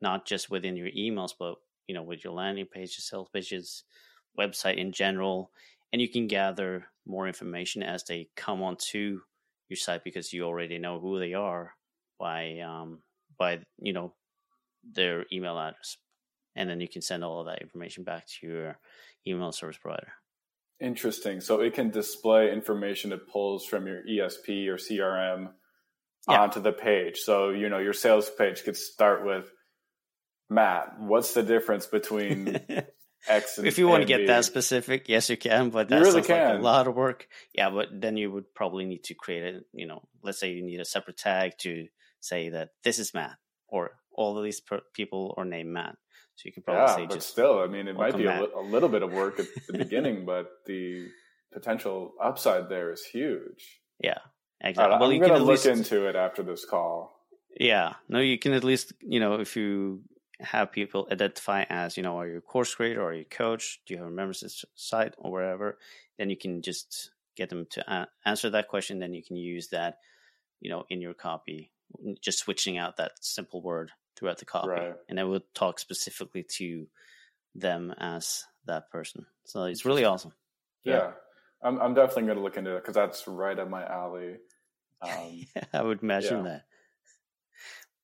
not 0.00 0.26
just 0.26 0.50
within 0.50 0.76
your 0.76 0.88
emails, 0.88 1.32
but 1.38 1.56
you 1.86 1.94
know, 1.94 2.02
with 2.02 2.24
your 2.24 2.32
landing 2.32 2.66
pages, 2.66 3.04
sales 3.04 3.28
pages, 3.32 3.84
website 4.38 4.78
in 4.78 4.92
general, 4.92 5.50
and 5.92 6.00
you 6.00 6.08
can 6.08 6.26
gather 6.26 6.86
more 7.06 7.26
information 7.28 7.82
as 7.82 8.04
they 8.04 8.28
come 8.36 8.62
onto 8.62 9.20
your 9.68 9.76
site 9.76 10.04
because 10.04 10.32
you 10.32 10.44
already 10.44 10.78
know 10.78 11.00
who 11.00 11.18
they 11.18 11.34
are 11.34 11.74
by 12.18 12.58
um, 12.60 13.00
by 13.38 13.60
you 13.78 13.92
know 13.92 14.14
their 14.92 15.24
email 15.32 15.58
address, 15.58 15.96
and 16.54 16.68
then 16.68 16.80
you 16.80 16.88
can 16.88 17.02
send 17.02 17.24
all 17.24 17.40
of 17.40 17.46
that 17.46 17.62
information 17.62 18.04
back 18.04 18.26
to 18.26 18.46
your 18.46 18.78
email 19.26 19.52
service 19.52 19.78
provider. 19.78 20.12
Interesting. 20.80 21.40
So 21.40 21.60
it 21.60 21.74
can 21.74 21.90
display 21.90 22.52
information 22.52 23.12
it 23.12 23.28
pulls 23.32 23.64
from 23.64 23.86
your 23.86 24.02
ESP 24.02 24.68
or 24.68 24.76
CRM 24.76 25.50
yeah. 26.28 26.40
onto 26.40 26.60
the 26.60 26.72
page. 26.72 27.18
So 27.18 27.50
you 27.50 27.68
know 27.68 27.78
your 27.78 27.92
sales 27.92 28.30
page 28.30 28.64
could 28.64 28.76
start 28.76 29.24
with 29.24 29.50
Matt. 30.50 30.98
What's 30.98 31.34
the 31.34 31.42
difference 31.42 31.86
between 31.86 32.60
X 33.26 33.58
if 33.58 33.78
you 33.78 33.88
want 33.88 34.02
to 34.02 34.06
get 34.06 34.26
that 34.26 34.44
specific, 34.44 35.08
yes, 35.08 35.30
you 35.30 35.36
can, 35.36 35.70
but 35.70 35.88
that 35.88 36.00
really 36.00 36.12
sounds 36.12 36.26
can. 36.26 36.50
like 36.50 36.58
a 36.58 36.62
lot 36.62 36.86
of 36.86 36.94
work. 36.94 37.28
Yeah, 37.54 37.70
but 37.70 37.88
then 37.92 38.16
you 38.16 38.30
would 38.30 38.54
probably 38.54 38.84
need 38.84 39.04
to 39.04 39.14
create 39.14 39.42
it. 39.42 39.64
You 39.72 39.86
know, 39.86 40.02
let's 40.22 40.38
say 40.38 40.52
you 40.52 40.62
need 40.62 40.80
a 40.80 40.84
separate 40.84 41.16
tag 41.16 41.52
to 41.58 41.88
say 42.20 42.50
that 42.50 42.70
this 42.82 42.98
is 42.98 43.14
Matt, 43.14 43.36
or 43.68 43.92
all 44.12 44.36
of 44.36 44.44
these 44.44 44.60
per- 44.60 44.82
people 44.92 45.34
are 45.36 45.44
named 45.44 45.70
Matt. 45.70 45.96
So 46.36 46.42
you 46.46 46.52
can 46.52 46.62
probably 46.62 46.82
yeah, 46.82 46.96
say 46.96 47.06
but 47.06 47.14
just 47.14 47.30
still. 47.30 47.60
I 47.60 47.66
mean, 47.66 47.88
it 47.88 47.96
might 47.96 48.16
be 48.16 48.26
a, 48.26 48.40
li- 48.40 48.48
a, 48.56 48.60
little 48.60 48.88
bit 48.88 49.02
of 49.02 49.12
work 49.12 49.38
at 49.38 49.46
the 49.68 49.78
beginning, 49.78 50.24
but 50.24 50.48
the 50.66 51.08
potential 51.52 52.12
upside 52.22 52.68
there 52.68 52.92
is 52.92 53.04
huge. 53.04 53.80
Yeah, 54.00 54.18
exactly. 54.60 54.98
well, 54.98 55.10
I'm 55.10 55.18
going 55.20 55.32
to 55.32 55.38
look 55.38 55.64
least... 55.64 55.66
into 55.66 56.08
it 56.08 56.16
after 56.16 56.42
this 56.42 56.64
call. 56.64 57.14
Yeah, 57.58 57.94
no, 58.08 58.18
you 58.18 58.38
can 58.38 58.52
at 58.52 58.64
least 58.64 58.92
you 59.00 59.20
know 59.20 59.34
if 59.34 59.56
you 59.56 60.02
have 60.44 60.72
people 60.72 61.08
identify 61.10 61.64
as, 61.68 61.96
you 61.96 62.02
know, 62.02 62.18
are 62.18 62.28
you 62.28 62.38
a 62.38 62.42
course 62.42 62.74
creator 62.74 63.02
or 63.02 63.10
are 63.10 63.14
you 63.14 63.22
a 63.22 63.24
coach? 63.24 63.80
Do 63.86 63.94
you 63.94 63.98
have 63.98 64.08
a 64.08 64.10
membership 64.10 64.50
site 64.74 65.14
or 65.18 65.32
wherever? 65.32 65.78
Then 66.18 66.30
you 66.30 66.36
can 66.36 66.62
just 66.62 67.10
get 67.36 67.48
them 67.48 67.66
to 67.70 67.92
a- 67.92 68.08
answer 68.24 68.50
that 68.50 68.68
question. 68.68 68.98
Then 68.98 69.14
you 69.14 69.22
can 69.22 69.36
use 69.36 69.68
that, 69.68 69.98
you 70.60 70.70
know, 70.70 70.84
in 70.90 71.00
your 71.00 71.14
copy, 71.14 71.72
just 72.20 72.38
switching 72.38 72.78
out 72.78 72.96
that 72.96 73.12
simple 73.20 73.60
word 73.60 73.90
throughout 74.16 74.38
the 74.38 74.44
copy. 74.44 74.68
Right. 74.68 74.94
And 75.08 75.18
it 75.18 75.24
will 75.24 75.44
talk 75.54 75.78
specifically 75.78 76.44
to 76.56 76.86
them 77.54 77.94
as 77.98 78.44
that 78.66 78.90
person. 78.90 79.26
So 79.44 79.64
it's 79.64 79.84
really 79.84 80.04
awesome. 80.04 80.32
Yeah. 80.84 80.94
yeah. 80.94 81.10
I'm, 81.62 81.80
I'm 81.80 81.94
definitely 81.94 82.24
going 82.24 82.38
to 82.38 82.44
look 82.44 82.56
into 82.56 82.76
it 82.76 82.82
because 82.82 82.94
that's 82.94 83.26
right 83.26 83.58
up 83.58 83.68
my 83.68 83.84
alley. 83.84 84.36
Um, 85.02 85.44
I 85.74 85.82
would 85.82 86.02
imagine 86.02 86.46
yeah. 86.46 86.52
that. 86.52 86.64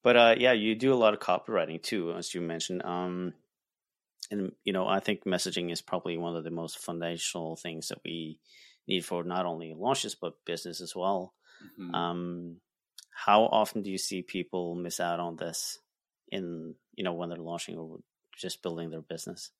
But 0.02 0.16
uh, 0.16 0.34
yeah, 0.38 0.52
you 0.52 0.74
do 0.74 0.92
a 0.92 0.96
lot 0.96 1.14
of 1.14 1.20
copywriting 1.20 1.82
too, 1.82 2.12
as 2.12 2.34
you 2.34 2.40
mentioned. 2.40 2.82
Um, 2.84 3.34
and 4.30 4.52
you 4.64 4.72
know, 4.72 4.86
I 4.86 5.00
think 5.00 5.24
messaging 5.24 5.70
is 5.70 5.82
probably 5.82 6.16
one 6.16 6.36
of 6.36 6.44
the 6.44 6.50
most 6.50 6.78
foundational 6.78 7.56
things 7.56 7.88
that 7.88 7.98
we 8.04 8.38
need 8.88 9.04
for 9.04 9.24
not 9.24 9.46
only 9.46 9.74
launches 9.76 10.14
but 10.14 10.44
business 10.46 10.80
as 10.80 10.94
well. 10.96 11.34
Mm-hmm. 11.80 11.94
Um, 11.94 12.56
how 13.10 13.42
often 13.44 13.82
do 13.82 13.90
you 13.90 13.98
see 13.98 14.22
people 14.22 14.74
miss 14.74 15.00
out 15.00 15.20
on 15.20 15.36
this 15.36 15.78
in 16.30 16.74
you 16.94 17.04
know 17.04 17.12
when 17.12 17.28
they're 17.28 17.38
launching 17.38 17.76
or 17.76 17.98
just 18.36 18.62
building 18.62 18.90
their 18.90 19.02
business? 19.02 19.50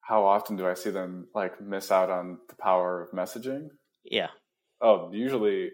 How 0.00 0.24
often 0.24 0.56
do 0.56 0.68
I 0.68 0.74
see 0.74 0.90
them 0.90 1.28
like 1.34 1.60
miss 1.60 1.90
out 1.90 2.10
on 2.10 2.38
the 2.48 2.56
power 2.56 3.02
of 3.02 3.10
messaging? 3.12 3.68
Yeah. 4.04 4.28
Oh, 4.80 5.10
usually. 5.12 5.70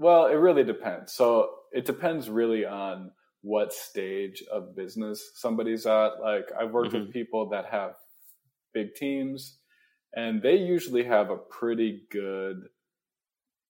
Well, 0.00 0.28
it 0.28 0.36
really 0.36 0.64
depends. 0.64 1.12
So 1.12 1.50
it 1.72 1.84
depends 1.84 2.30
really 2.30 2.64
on 2.64 3.10
what 3.42 3.74
stage 3.74 4.42
of 4.50 4.74
business 4.74 5.32
somebody's 5.34 5.84
at. 5.84 6.22
Like 6.22 6.46
I've 6.58 6.70
worked 6.70 6.92
mm-hmm. 6.94 7.04
with 7.04 7.12
people 7.12 7.50
that 7.50 7.66
have 7.66 7.96
big 8.72 8.94
teams 8.94 9.58
and 10.14 10.40
they 10.40 10.56
usually 10.56 11.04
have 11.04 11.28
a 11.28 11.36
pretty 11.36 12.04
good 12.10 12.62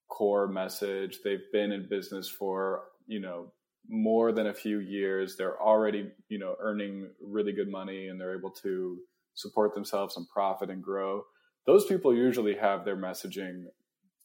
core 0.09 0.47
message. 0.47 1.19
They've 1.25 1.51
been 1.53 1.73
in 1.73 1.89
business 1.89 2.29
for, 2.29 2.85
you 3.09 3.19
know, 3.19 3.53
more 3.89 4.31
than 4.31 4.47
a 4.47 4.55
few 4.55 4.79
years. 4.79 5.35
They're 5.37 5.61
already, 5.61 6.13
you 6.29 6.39
know, 6.39 6.55
earning 6.61 7.09
really 7.21 7.53
good 7.53 7.69
money 7.69 8.07
and 8.07 8.21
they're 8.21 8.39
able 8.39 8.53
to 8.63 8.99
support 9.35 9.75
themselves 9.75 10.17
and 10.17 10.29
profit 10.29 10.71
and 10.71 10.81
grow. 10.81 11.25
Those 11.67 11.87
people 11.87 12.15
usually 12.15 12.55
have 12.55 12.85
their 12.85 12.97
messaging 12.97 13.65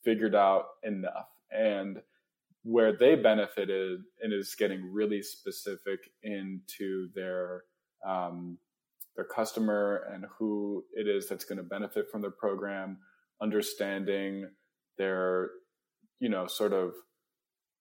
figured 0.04 0.36
out 0.36 0.65
enough. 0.84 1.30
And 1.51 2.01
where 2.63 2.97
they 2.97 3.15
benefited 3.15 3.99
and 4.21 4.34
is 4.34 4.55
getting 4.58 4.91
really 4.91 5.21
specific 5.21 6.10
into 6.23 7.10
their 7.13 7.63
um, 8.05 8.58
their 9.15 9.25
customer 9.25 10.08
and 10.13 10.25
who 10.38 10.84
it 10.93 11.08
is 11.08 11.29
that's 11.29 11.45
going 11.45 11.58
to 11.58 11.63
benefit 11.63 12.10
from 12.12 12.21
their 12.21 12.31
program, 12.31 12.97
understanding 13.41 14.49
their 14.97 15.51
you 16.19 16.29
know 16.29 16.47
sort 16.47 16.73
of 16.73 16.93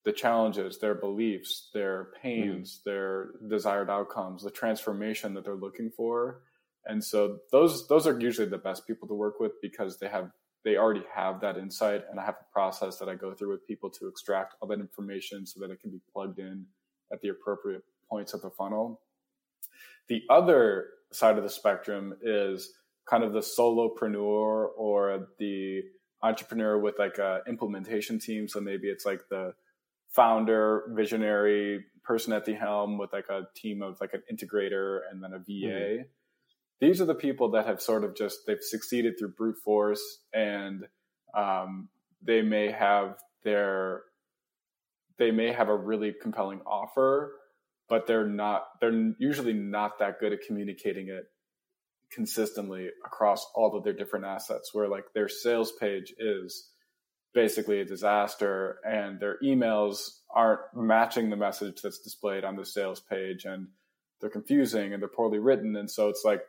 the 0.04 0.12
challenges, 0.12 0.78
their 0.78 0.94
beliefs, 0.94 1.70
their 1.72 2.10
pains, 2.22 2.78
mm-hmm. 2.78 2.90
their 2.90 3.30
desired 3.48 3.88
outcomes, 3.88 4.42
the 4.42 4.50
transformation 4.50 5.32
that 5.32 5.44
they're 5.44 5.54
looking 5.54 5.90
for. 5.96 6.42
And 6.84 7.02
so 7.02 7.38
those 7.50 7.88
those 7.88 8.06
are 8.06 8.20
usually 8.20 8.48
the 8.48 8.58
best 8.58 8.86
people 8.86 9.08
to 9.08 9.14
work 9.14 9.40
with 9.40 9.52
because 9.62 9.98
they 9.98 10.08
have 10.08 10.30
they 10.64 10.76
already 10.76 11.04
have 11.14 11.40
that 11.40 11.58
insight 11.58 12.04
and 12.10 12.18
I 12.18 12.24
have 12.24 12.36
a 12.40 12.52
process 12.52 12.96
that 12.98 13.08
I 13.08 13.14
go 13.14 13.34
through 13.34 13.50
with 13.50 13.66
people 13.66 13.90
to 13.90 14.08
extract 14.08 14.54
all 14.60 14.68
that 14.68 14.80
information 14.80 15.46
so 15.46 15.60
that 15.60 15.70
it 15.70 15.80
can 15.80 15.90
be 15.90 16.00
plugged 16.12 16.38
in 16.38 16.66
at 17.12 17.20
the 17.20 17.28
appropriate 17.28 17.82
points 18.08 18.32
of 18.32 18.40
the 18.40 18.50
funnel. 18.50 19.00
The 20.08 20.22
other 20.30 20.86
side 21.12 21.36
of 21.36 21.44
the 21.44 21.50
spectrum 21.50 22.14
is 22.22 22.72
kind 23.08 23.22
of 23.22 23.32
the 23.32 23.40
solopreneur 23.40 24.68
or 24.76 25.28
the 25.38 25.82
entrepreneur 26.22 26.78
with 26.78 26.98
like 26.98 27.18
a 27.18 27.40
implementation 27.46 28.18
team. 28.18 28.48
So 28.48 28.60
maybe 28.60 28.88
it's 28.88 29.04
like 29.04 29.28
the 29.28 29.52
founder, 30.08 30.84
visionary 30.94 31.84
person 32.02 32.32
at 32.32 32.46
the 32.46 32.54
helm 32.54 32.96
with 32.96 33.12
like 33.12 33.28
a 33.28 33.48
team 33.54 33.82
of 33.82 33.98
like 34.00 34.14
an 34.14 34.22
integrator 34.32 35.00
and 35.10 35.22
then 35.22 35.34
a 35.34 35.38
VA. 35.38 35.44
Mm-hmm 35.44 36.02
these 36.84 37.00
are 37.00 37.06
the 37.06 37.14
people 37.14 37.50
that 37.52 37.66
have 37.66 37.80
sort 37.80 38.04
of 38.04 38.14
just 38.14 38.40
they've 38.46 38.60
succeeded 38.60 39.18
through 39.18 39.32
brute 39.32 39.56
force 39.64 40.20
and 40.32 40.86
um, 41.34 41.88
they 42.22 42.42
may 42.42 42.70
have 42.70 43.16
their 43.42 44.02
they 45.18 45.30
may 45.30 45.52
have 45.52 45.68
a 45.68 45.76
really 45.76 46.14
compelling 46.20 46.60
offer 46.66 47.32
but 47.88 48.06
they're 48.06 48.26
not 48.26 48.64
they're 48.80 49.14
usually 49.18 49.52
not 49.52 49.98
that 49.98 50.20
good 50.20 50.32
at 50.32 50.40
communicating 50.46 51.08
it 51.08 51.24
consistently 52.12 52.88
across 53.04 53.46
all 53.54 53.76
of 53.76 53.82
their 53.82 53.92
different 53.92 54.24
assets 54.24 54.70
where 54.72 54.88
like 54.88 55.04
their 55.14 55.28
sales 55.28 55.72
page 55.80 56.14
is 56.18 56.70
basically 57.32 57.80
a 57.80 57.84
disaster 57.84 58.78
and 58.86 59.18
their 59.18 59.38
emails 59.42 60.18
aren't 60.32 60.60
matching 60.74 61.30
the 61.30 61.36
message 61.36 61.80
that's 61.82 61.98
displayed 61.98 62.44
on 62.44 62.54
the 62.56 62.64
sales 62.64 63.00
page 63.00 63.44
and 63.44 63.68
they're 64.20 64.30
confusing 64.30 64.92
and 64.92 65.02
they're 65.02 65.08
poorly 65.08 65.38
written. 65.38 65.76
And 65.76 65.90
so 65.90 66.08
it's 66.08 66.22
like 66.24 66.40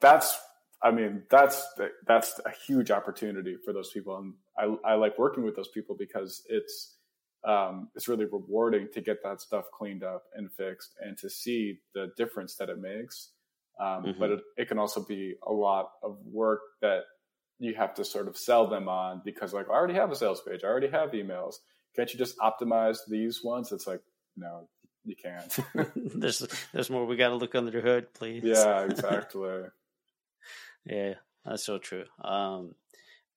that's 0.00 0.36
I 0.82 0.90
mean 0.90 1.22
that's 1.30 1.64
that's 2.06 2.40
a 2.44 2.50
huge 2.66 2.90
opportunity 2.90 3.56
for 3.64 3.72
those 3.72 3.90
people, 3.90 4.16
and 4.18 4.34
I, 4.56 4.92
I 4.92 4.94
like 4.94 5.18
working 5.18 5.44
with 5.44 5.56
those 5.56 5.68
people 5.68 5.96
because 5.98 6.42
it's 6.48 6.96
um, 7.46 7.88
it's 7.94 8.08
really 8.08 8.24
rewarding 8.24 8.88
to 8.94 9.00
get 9.00 9.22
that 9.22 9.40
stuff 9.40 9.64
cleaned 9.76 10.04
up 10.04 10.24
and 10.34 10.52
fixed, 10.52 10.94
and 11.00 11.16
to 11.18 11.30
see 11.30 11.78
the 11.94 12.12
difference 12.16 12.56
that 12.56 12.68
it 12.68 12.80
makes. 12.80 13.30
Um, 13.80 14.04
mm-hmm. 14.04 14.18
But 14.18 14.30
it, 14.30 14.40
it 14.56 14.68
can 14.68 14.78
also 14.78 15.04
be 15.04 15.34
a 15.46 15.52
lot 15.52 15.90
of 16.02 16.18
work 16.24 16.60
that 16.82 17.02
you 17.60 17.74
have 17.74 17.94
to 17.94 18.04
sort 18.04 18.28
of 18.28 18.36
sell 18.36 18.68
them 18.68 18.88
on 18.88 19.22
because 19.24 19.52
like 19.52 19.68
I 19.68 19.72
already 19.72 19.94
have 19.94 20.10
a 20.10 20.16
sales 20.16 20.40
page, 20.40 20.60
I 20.64 20.68
already 20.68 20.88
have 20.88 21.10
emails. 21.10 21.56
Can't 21.96 22.12
you 22.12 22.18
just 22.18 22.38
optimize 22.38 22.98
these 23.08 23.42
ones? 23.42 23.72
It's 23.72 23.86
like 23.86 24.00
no, 24.36 24.68
you 25.04 25.16
can't. 25.16 25.58
there's 26.14 26.46
there's 26.72 26.90
more. 26.90 27.06
We 27.06 27.16
got 27.16 27.30
to 27.30 27.36
look 27.36 27.54
under 27.54 27.70
the 27.70 27.80
hood, 27.80 28.14
please. 28.14 28.42
Yeah, 28.44 28.84
exactly. 28.84 29.62
Yeah, 30.88 31.14
that's 31.44 31.64
so 31.64 31.78
true. 31.78 32.04
Um, 32.22 32.74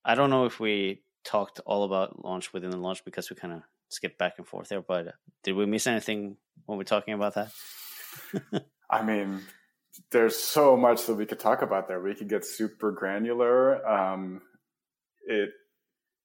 I 0.06 0.16
don't 0.16 0.30
know 0.30 0.46
if 0.46 0.60
we 0.60 1.04
talked 1.24 1.60
all 1.66 1.84
about 1.84 2.24
launch 2.24 2.54
within 2.54 2.72
the 2.72 2.78
launch 2.78 3.04
because 3.06 3.30
we 3.30 3.36
kind 3.36 3.54
of 3.54 3.62
skipped 3.90 4.18
back 4.18 4.36
and 4.38 4.48
forth 4.48 4.70
there, 4.70 4.82
but 4.82 5.14
did 5.44 5.54
we 5.54 5.66
miss 5.66 5.88
anything 5.88 6.38
when 6.66 6.78
we're 6.78 6.84
talking 6.84 7.14
about 7.14 7.36
that? 7.36 7.52
I 8.90 9.04
mean, 9.04 9.42
there's 10.12 10.38
so 10.38 10.78
much 10.78 11.06
that 11.06 11.16
we 11.16 11.26
could 11.26 11.40
talk 11.40 11.62
about 11.62 11.88
there. 11.88 12.02
We 12.02 12.16
could 12.16 12.30
get 12.30 12.46
super 12.46 12.92
granular. 12.92 13.86
Um, 13.88 14.42
it 15.26 15.50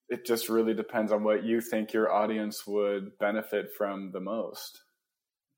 it 0.09 0.25
just 0.25 0.49
really 0.49 0.75
depends 0.75 1.11
on 1.11 1.25
what 1.25 1.43
you 1.45 1.61
think 1.61 1.93
your 1.93 2.13
audience 2.13 2.65
would 2.67 3.19
benefit 3.19 3.67
from 3.77 4.13
the 4.13 4.21
most 4.21 4.81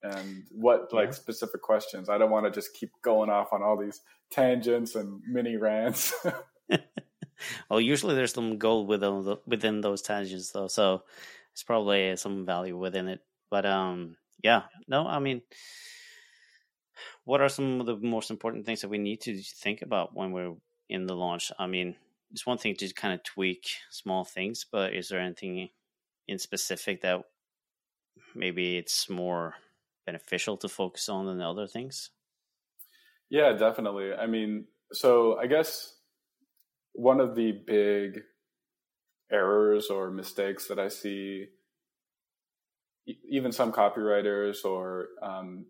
and 0.02 0.44
what 0.50 0.92
like 0.92 1.12
specific 1.12 1.62
questions. 1.62 2.08
I 2.08 2.18
don't 2.18 2.30
want 2.30 2.46
to 2.46 2.50
just 2.50 2.74
keep 2.74 2.90
going 3.02 3.30
off 3.30 3.52
on 3.52 3.62
all 3.62 3.76
these 3.76 4.00
tangents 4.30 4.94
and 4.94 5.20
mini 5.26 5.56
rants. 5.56 6.14
well, 7.70 7.80
usually 7.80 8.14
there's 8.14 8.32
some 8.32 8.58
gold 8.58 8.88
within 8.88 9.36
within 9.46 9.80
those 9.80 10.02
tangents, 10.02 10.50
though, 10.52 10.68
so 10.68 11.02
it's 11.52 11.62
probably 11.62 12.16
some 12.16 12.46
value 12.46 12.76
within 12.76 13.08
it. 13.08 13.20
But 13.50 13.66
um, 13.66 14.16
yeah, 14.42 14.62
no, 14.86 15.06
I 15.06 15.18
mean, 15.18 15.42
what 17.24 17.40
are 17.40 17.48
some 17.48 17.80
of 17.80 17.86
the 17.86 17.96
most 17.96 18.30
important 18.30 18.66
things 18.66 18.82
that 18.82 18.88
we 18.88 18.98
need 18.98 19.20
to 19.22 19.40
think 19.42 19.82
about 19.82 20.14
when 20.14 20.32
we're 20.32 20.54
in 20.88 21.06
the 21.06 21.16
launch? 21.16 21.50
I 21.58 21.66
mean, 21.66 21.96
it's 22.30 22.46
one 22.46 22.58
thing 22.58 22.74
to 22.76 22.92
kind 22.94 23.14
of 23.14 23.22
tweak 23.24 23.68
small 23.90 24.24
things, 24.24 24.66
but 24.70 24.94
is 24.94 25.08
there 25.08 25.20
anything 25.20 25.70
in 26.26 26.38
specific 26.38 27.02
that 27.02 27.22
maybe 28.34 28.76
it's 28.76 29.08
more 29.08 29.54
beneficial 30.08 30.56
to 30.56 30.68
focus 30.68 31.08
on 31.10 31.26
than 31.26 31.42
other 31.42 31.66
things? 31.66 32.10
Yeah, 33.28 33.52
definitely. 33.52 34.14
I 34.14 34.26
mean, 34.26 34.64
so 34.92 35.38
I 35.38 35.46
guess 35.46 35.94
one 36.94 37.20
of 37.20 37.34
the 37.34 37.52
big 37.66 38.22
errors 39.30 39.88
or 39.90 40.10
mistakes 40.10 40.66
that 40.68 40.78
I 40.78 40.88
see, 40.88 41.48
even 43.30 43.52
some 43.52 43.70
copywriters 43.70 44.64
or 44.64 45.08
um, 45.22 45.66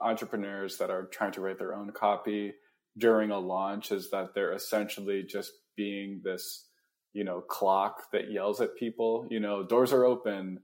entrepreneurs 0.00 0.78
that 0.78 0.88
are 0.88 1.04
trying 1.12 1.32
to 1.32 1.42
write 1.42 1.58
their 1.58 1.74
own 1.74 1.90
copy 1.92 2.54
during 2.96 3.30
a 3.30 3.38
launch, 3.38 3.92
is 3.92 4.10
that 4.10 4.34
they're 4.34 4.54
essentially 4.54 5.22
just 5.22 5.52
being 5.76 6.22
this, 6.24 6.68
you 7.12 7.24
know, 7.24 7.42
clock 7.42 8.10
that 8.12 8.30
yells 8.30 8.62
at 8.62 8.74
people. 8.74 9.26
You 9.30 9.40
know, 9.40 9.62
doors 9.62 9.92
are 9.92 10.06
open. 10.06 10.60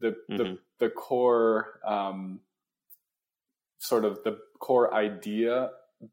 The 0.00 0.08
mm-hmm. 0.08 0.36
the 0.38 0.58
the 0.78 0.90
core 0.90 1.80
um, 1.86 2.40
sort 3.82 4.04
of 4.04 4.22
the 4.22 4.38
core 4.60 4.94
idea 4.94 5.68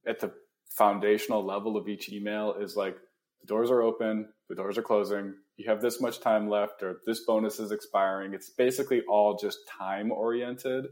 at 0.07 0.19
the 0.19 0.31
foundational 0.75 1.45
level 1.45 1.77
of 1.77 1.87
each 1.87 2.11
email 2.11 2.55
is 2.59 2.75
like 2.75 2.95
the 3.41 3.47
doors 3.47 3.69
are 3.69 3.83
open, 3.83 4.27
the 4.49 4.55
doors 4.55 4.75
are 4.77 4.81
closing, 4.81 5.35
you 5.55 5.69
have 5.69 5.79
this 5.79 6.01
much 6.01 6.19
time 6.19 6.49
left, 6.49 6.81
or 6.81 6.97
this 7.05 7.23
bonus 7.25 7.59
is 7.59 7.71
expiring. 7.71 8.33
It's 8.33 8.49
basically 8.49 9.03
all 9.07 9.37
just 9.37 9.59
time 9.67 10.11
oriented. 10.11 10.87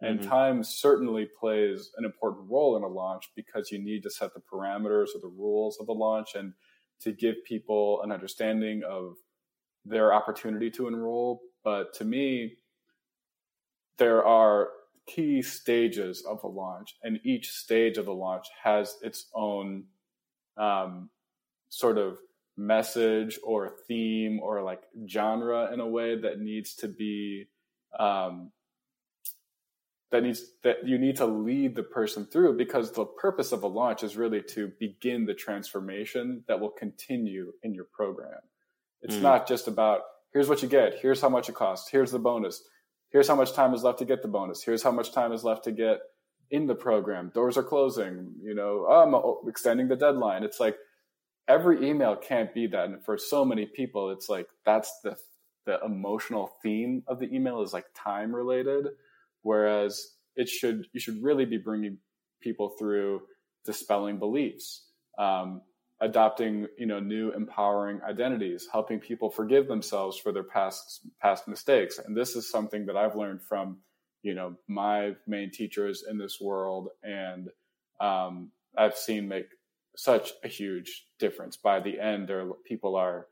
And 0.00 0.20
mm-hmm. 0.20 0.28
time 0.28 0.62
certainly 0.62 1.26
plays 1.38 1.90
an 1.96 2.04
important 2.04 2.48
role 2.48 2.76
in 2.76 2.84
a 2.84 2.88
launch 2.88 3.24
because 3.34 3.72
you 3.72 3.82
need 3.82 4.04
to 4.04 4.10
set 4.10 4.30
the 4.32 4.40
parameters 4.40 5.08
or 5.14 5.20
the 5.20 5.34
rules 5.36 5.78
of 5.80 5.86
the 5.86 5.92
launch 5.92 6.36
and 6.36 6.52
to 7.00 7.12
give 7.12 7.36
people 7.44 8.02
an 8.04 8.12
understanding 8.12 8.82
of 8.88 9.14
their 9.84 10.14
opportunity 10.14 10.70
to 10.70 10.86
enroll. 10.86 11.40
But 11.64 11.92
to 11.94 12.04
me, 12.04 12.52
there 13.98 14.24
are 14.24 14.68
key 15.14 15.42
stages 15.42 16.24
of 16.28 16.42
a 16.44 16.48
launch, 16.48 16.96
and 17.02 17.20
each 17.24 17.50
stage 17.50 17.98
of 17.98 18.06
the 18.06 18.14
launch 18.14 18.46
has 18.62 18.96
its 19.02 19.26
own 19.34 19.84
um, 20.56 21.10
sort 21.68 21.98
of 21.98 22.18
message 22.56 23.38
or 23.42 23.72
theme 23.88 24.38
or 24.40 24.62
like 24.62 24.82
genre 25.08 25.72
in 25.72 25.80
a 25.80 25.86
way 25.86 26.20
that 26.20 26.40
needs 26.40 26.74
to 26.74 26.88
be 26.88 27.46
um, 27.98 28.52
that 30.10 30.22
needs 30.22 30.42
that 30.62 30.86
you 30.86 30.98
need 30.98 31.16
to 31.16 31.26
lead 31.26 31.74
the 31.74 31.82
person 31.82 32.26
through 32.26 32.56
because 32.56 32.92
the 32.92 33.04
purpose 33.04 33.52
of 33.52 33.62
a 33.62 33.66
launch 33.66 34.02
is 34.02 34.16
really 34.16 34.42
to 34.42 34.72
begin 34.78 35.24
the 35.24 35.34
transformation 35.34 36.42
that 36.48 36.58
will 36.58 36.70
continue 36.70 37.52
in 37.62 37.74
your 37.74 37.86
program. 37.92 38.40
It's 39.02 39.16
mm. 39.16 39.22
not 39.22 39.48
just 39.48 39.68
about 39.68 40.00
here's 40.32 40.48
what 40.48 40.62
you 40.62 40.68
get, 40.68 40.98
here's 41.00 41.20
how 41.20 41.28
much 41.28 41.48
it 41.48 41.54
costs, 41.54 41.88
here's 41.90 42.10
the 42.10 42.18
bonus, 42.18 42.62
here's 43.10 43.28
how 43.28 43.34
much 43.34 43.52
time 43.52 43.74
is 43.74 43.82
left 43.82 43.98
to 43.98 44.04
get 44.04 44.22
the 44.22 44.28
bonus, 44.28 44.62
here's 44.62 44.82
how 44.82 44.92
much 44.92 45.12
time 45.12 45.32
is 45.32 45.44
left 45.44 45.64
to 45.64 45.72
get 45.72 45.98
in 46.50 46.66
the 46.66 46.74
program. 46.74 47.30
Doors 47.34 47.56
are 47.56 47.62
closing, 47.62 48.34
you 48.42 48.54
know, 48.54 48.86
I'm 48.86 49.48
extending 49.48 49.88
the 49.88 49.96
deadline. 49.96 50.42
It's 50.42 50.58
like 50.60 50.76
every 51.48 51.88
email 51.88 52.16
can't 52.16 52.52
be 52.52 52.66
that. 52.68 52.86
And 52.86 53.04
for 53.04 53.16
so 53.18 53.44
many 53.44 53.66
people, 53.66 54.10
it's 54.10 54.28
like 54.28 54.46
that's 54.64 54.92
the 55.04 55.16
the 55.66 55.78
emotional 55.84 56.56
theme 56.62 57.02
of 57.06 57.18
the 57.18 57.32
email 57.34 57.62
is 57.62 57.72
like 57.72 57.84
time 57.94 58.34
related 58.34 58.86
whereas 59.42 60.14
it 60.36 60.48
should 60.48 60.86
you 60.92 61.00
should 61.00 61.22
really 61.22 61.44
be 61.44 61.58
bringing 61.58 61.98
people 62.40 62.70
through 62.78 63.20
dispelling 63.64 64.18
beliefs 64.18 64.86
um, 65.18 65.60
adopting 66.00 66.66
you 66.78 66.86
know 66.86 66.98
new 66.98 67.30
empowering 67.32 68.00
identities 68.08 68.66
helping 68.72 68.98
people 68.98 69.28
forgive 69.28 69.68
themselves 69.68 70.16
for 70.16 70.32
their 70.32 70.44
past 70.44 71.06
past 71.20 71.46
mistakes. 71.46 71.98
And 71.98 72.16
this 72.16 72.36
is 72.36 72.50
something 72.50 72.86
that 72.86 72.96
i've 72.96 73.16
learned 73.16 73.42
from 73.42 73.78
you 74.22 74.34
know 74.34 74.56
my 74.68 75.12
main 75.26 75.50
teachers 75.50 76.04
in 76.08 76.18
this 76.18 76.40
world. 76.40 76.88
And 77.02 77.48
um, 78.00 78.50
i've 78.76 78.96
seen 78.96 79.28
make 79.28 79.46
such 79.96 80.32
a 80.42 80.48
huge 80.48 81.06
difference. 81.18 81.56
By 81.56 81.80
the 81.80 82.00
end 82.00 82.28
there 82.28 82.48
people 82.64 82.96
are 82.96 83.26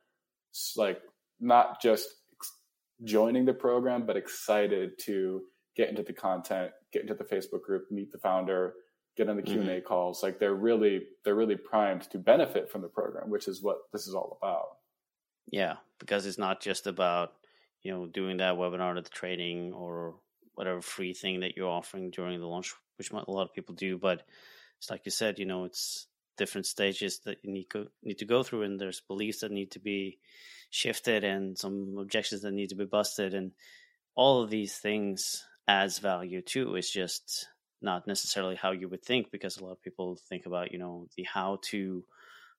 like 0.76 1.00
not 1.40 1.80
just 1.80 2.08
joining 3.04 3.44
the 3.44 3.54
program 3.54 4.04
but 4.04 4.16
excited 4.16 4.98
to 4.98 5.42
get 5.76 5.88
into 5.88 6.02
the 6.02 6.12
content, 6.12 6.72
get 6.92 7.02
into 7.02 7.14
the 7.14 7.24
Facebook 7.24 7.62
group, 7.62 7.84
meet 7.90 8.10
the 8.10 8.18
founder, 8.18 8.74
get 9.18 9.28
on 9.28 9.36
the 9.36 9.42
Q 9.42 9.60
and 9.60 9.68
A 9.68 9.76
mm-hmm. 9.76 9.86
calls. 9.86 10.22
Like 10.22 10.38
they're 10.38 10.54
really 10.54 11.02
they're 11.24 11.34
really 11.34 11.56
primed 11.56 12.02
to 12.10 12.18
benefit 12.18 12.70
from 12.70 12.80
the 12.80 12.88
program, 12.88 13.28
which 13.28 13.48
is 13.48 13.62
what 13.62 13.78
this 13.92 14.06
is 14.06 14.14
all 14.14 14.38
about. 14.40 14.68
Yeah, 15.50 15.76
because 15.98 16.24
it's 16.24 16.38
not 16.38 16.62
just 16.62 16.86
about 16.86 17.32
you 17.82 17.92
know 17.92 18.06
doing 18.06 18.38
that 18.38 18.54
webinar 18.54 18.96
or 18.96 19.02
the 19.02 19.10
training 19.10 19.72
or 19.72 20.14
whatever 20.54 20.80
free 20.80 21.12
thing 21.12 21.40
that 21.40 21.56
you're 21.56 21.68
offering 21.68 22.10
during 22.10 22.40
the 22.40 22.46
launch, 22.46 22.72
which 22.96 23.10
a 23.10 23.30
lot 23.30 23.42
of 23.42 23.54
people 23.54 23.74
do. 23.74 23.98
But 23.98 24.22
it's 24.78 24.90
like 24.90 25.02
you 25.04 25.10
said, 25.10 25.38
you 25.38 25.46
know, 25.46 25.64
it's 25.64 26.06
different 26.36 26.66
stages 26.66 27.20
that 27.24 27.38
you 27.42 27.52
need 27.52 27.68
go, 27.68 27.86
need 28.02 28.18
to 28.18 28.24
go 28.24 28.42
through, 28.42 28.62
and 28.62 28.80
there's 28.80 29.00
beliefs 29.00 29.40
that 29.40 29.50
need 29.50 29.72
to 29.72 29.80
be 29.80 30.18
shifted, 30.70 31.24
and 31.24 31.58
some 31.58 31.96
objections 31.98 32.42
that 32.42 32.52
need 32.52 32.68
to 32.68 32.76
be 32.76 32.84
busted, 32.86 33.34
and 33.34 33.52
all 34.14 34.42
of 34.42 34.50
these 34.50 34.76
things 34.76 35.44
adds 35.66 35.98
value 35.98 36.40
too. 36.40 36.76
It's 36.76 36.90
just 36.90 37.48
not 37.80 38.06
necessarily 38.06 38.56
how 38.56 38.72
you 38.72 38.88
would 38.88 39.04
think 39.04 39.30
because 39.30 39.56
a 39.56 39.64
lot 39.64 39.72
of 39.72 39.82
people 39.82 40.16
think 40.28 40.46
about 40.46 40.72
you 40.72 40.78
know 40.78 41.06
the 41.16 41.24
how 41.24 41.58
to 41.62 42.04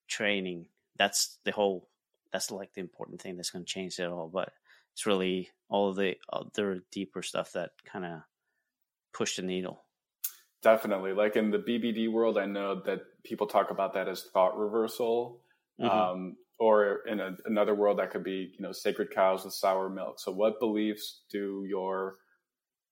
training. 0.08 0.68
That's 0.98 1.38
the 1.46 1.52
whole. 1.52 1.88
That's 2.32 2.52
like 2.52 2.74
the 2.74 2.82
important 2.82 3.22
thing 3.22 3.38
that's 3.38 3.50
going 3.50 3.66
to 3.66 3.72
change 3.72 4.00
it 4.00 4.10
all. 4.10 4.30
But 4.32 4.52
it's 4.94 5.06
really 5.06 5.50
all 5.70 5.94
the 5.94 6.16
other 6.32 6.84
deeper 6.92 7.22
stuff 7.22 7.54
that 7.54 7.72
kind 7.86 8.06
of 8.06 8.22
push 9.14 9.36
the 9.36 9.42
needle. 9.42 9.84
Definitely. 10.62 11.14
Like 11.14 11.36
in 11.36 11.52
the 11.52 11.58
BBD 11.58 12.12
world, 12.12 12.38
I 12.38 12.46
know 12.46 12.82
that 12.86 13.00
people 13.24 13.48
talk 13.48 13.72
about 13.72 13.94
that 13.94 14.10
as 14.10 14.24
thought 14.34 14.58
reversal. 14.58 15.42
Mm-hmm. 15.80 15.90
Um, 15.90 16.36
or 16.60 17.00
in 17.08 17.22
a, 17.22 17.38
another 17.46 17.74
world, 17.74 18.00
that 18.00 18.12
could 18.12 18.24
be, 18.24 18.52
you 18.54 18.62
know, 18.62 18.74
sacred 18.74 19.12
cows 19.12 19.46
with 19.46 19.54
sour 19.54 19.90
milk. 19.90 20.20
So, 20.20 20.32
what 20.32 20.60
beliefs 20.60 21.22
do 21.32 21.66
your 21.68 22.18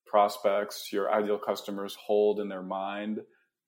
prospects, 0.07 0.91
your 0.91 1.11
ideal 1.13 1.37
customers 1.37 1.95
hold 1.95 2.39
in 2.39 2.49
their 2.49 2.63
mind 2.63 3.19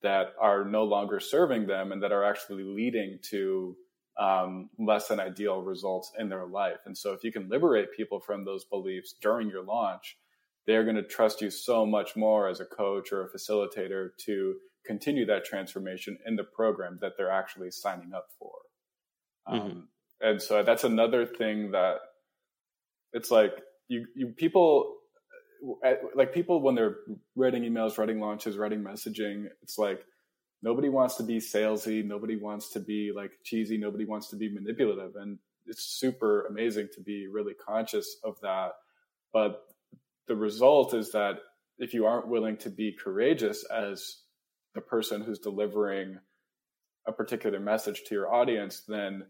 that 0.02 0.34
are 0.39 0.63
no 0.63 0.84
longer 0.84 1.19
serving 1.19 1.67
them 1.67 1.91
and 1.91 2.02
that 2.02 2.12
are 2.12 2.23
actually 2.23 2.63
leading 2.63 3.19
to 3.21 3.75
um, 4.19 4.69
less 4.78 5.08
than 5.08 5.19
ideal 5.19 5.62
results 5.62 6.12
in 6.19 6.30
their 6.30 6.45
life. 6.45 6.80
And 6.86 6.97
so, 6.97 7.13
if 7.13 7.23
you 7.23 7.32
can 7.32 7.49
liberate 7.49 7.93
people 7.95 8.19
from 8.19 8.43
those 8.43 8.65
beliefs 8.65 9.15
during 9.21 9.49
your 9.49 9.63
launch, 9.63 10.17
they're 10.67 10.84
going 10.84 10.97
to 10.97 11.04
trust 11.04 11.41
you 11.41 11.49
so 11.49 11.86
much 11.86 12.15
more 12.15 12.49
as 12.49 12.60
a 12.60 12.65
coach 12.65 13.12
or 13.12 13.23
a 13.23 13.30
facilitator 13.30 14.10
to 14.25 14.56
continue 14.86 15.25
that 15.25 15.45
transformation 15.45 16.17
in 16.25 16.36
the 16.36 16.43
program 16.43 16.97
that 17.02 17.13
they're 17.17 17.32
actually 17.32 17.71
signing 17.71 18.13
up 18.13 18.28
for. 18.38 18.52
Mm-hmm. 19.47 19.65
Um, 19.65 19.88
and 20.21 20.41
so, 20.41 20.63
that's 20.63 20.84
another 20.84 21.25
thing 21.25 21.71
that 21.71 21.95
it's 23.13 23.32
like 23.32 23.54
you, 23.88 24.06
you 24.15 24.28
people 24.28 24.97
like 26.15 26.34
people 26.34 26.62
when 26.62 26.76
they're 26.76 26.98
writing 27.36 27.63
emails, 27.63 27.98
writing 27.98 28.19
launches, 28.19 28.58
writing 28.58 28.82
messaging, 28.82 29.45
it's 29.62 29.78
like 29.78 30.04
nobody 30.62 30.89
wants 30.89 31.15
to 31.15 31.24
be 31.24 31.38
salesy, 31.38 32.06
nobody 32.06 32.36
wants 32.36 32.69
to 32.74 32.80
be 32.80 33.12
like 33.15 33.32
cheesy, 33.43 33.78
nobody 33.78 34.06
wants 34.06 34.30
to 34.30 34.36
be 34.36 34.54
manipulative, 34.54 35.15
and 35.15 35.39
it's 35.65 35.84
super 35.84 36.45
amazing 36.48 36.88
to 36.95 37.02
be 37.02 37.28
really 37.28 37.54
conscious 37.54 38.17
of 38.24 38.39
that. 38.41 38.72
But 39.34 39.62
the 40.28 40.36
result 40.36 40.93
is 40.93 41.12
that 41.12 41.39
if 41.78 41.93
you 41.93 42.06
aren't 42.06 42.28
willing 42.28 42.58
to 42.58 42.69
be 42.69 42.91
courageous 42.91 43.63
as 43.65 44.17
the 44.76 44.82
person 44.82 45.22
who's 45.22 45.39
delivering 45.39 46.19
a 47.08 47.12
particular 47.12 47.60
message 47.60 48.04
to 48.06 48.15
your 48.15 48.34
audience, 48.34 48.84
then 48.88 49.24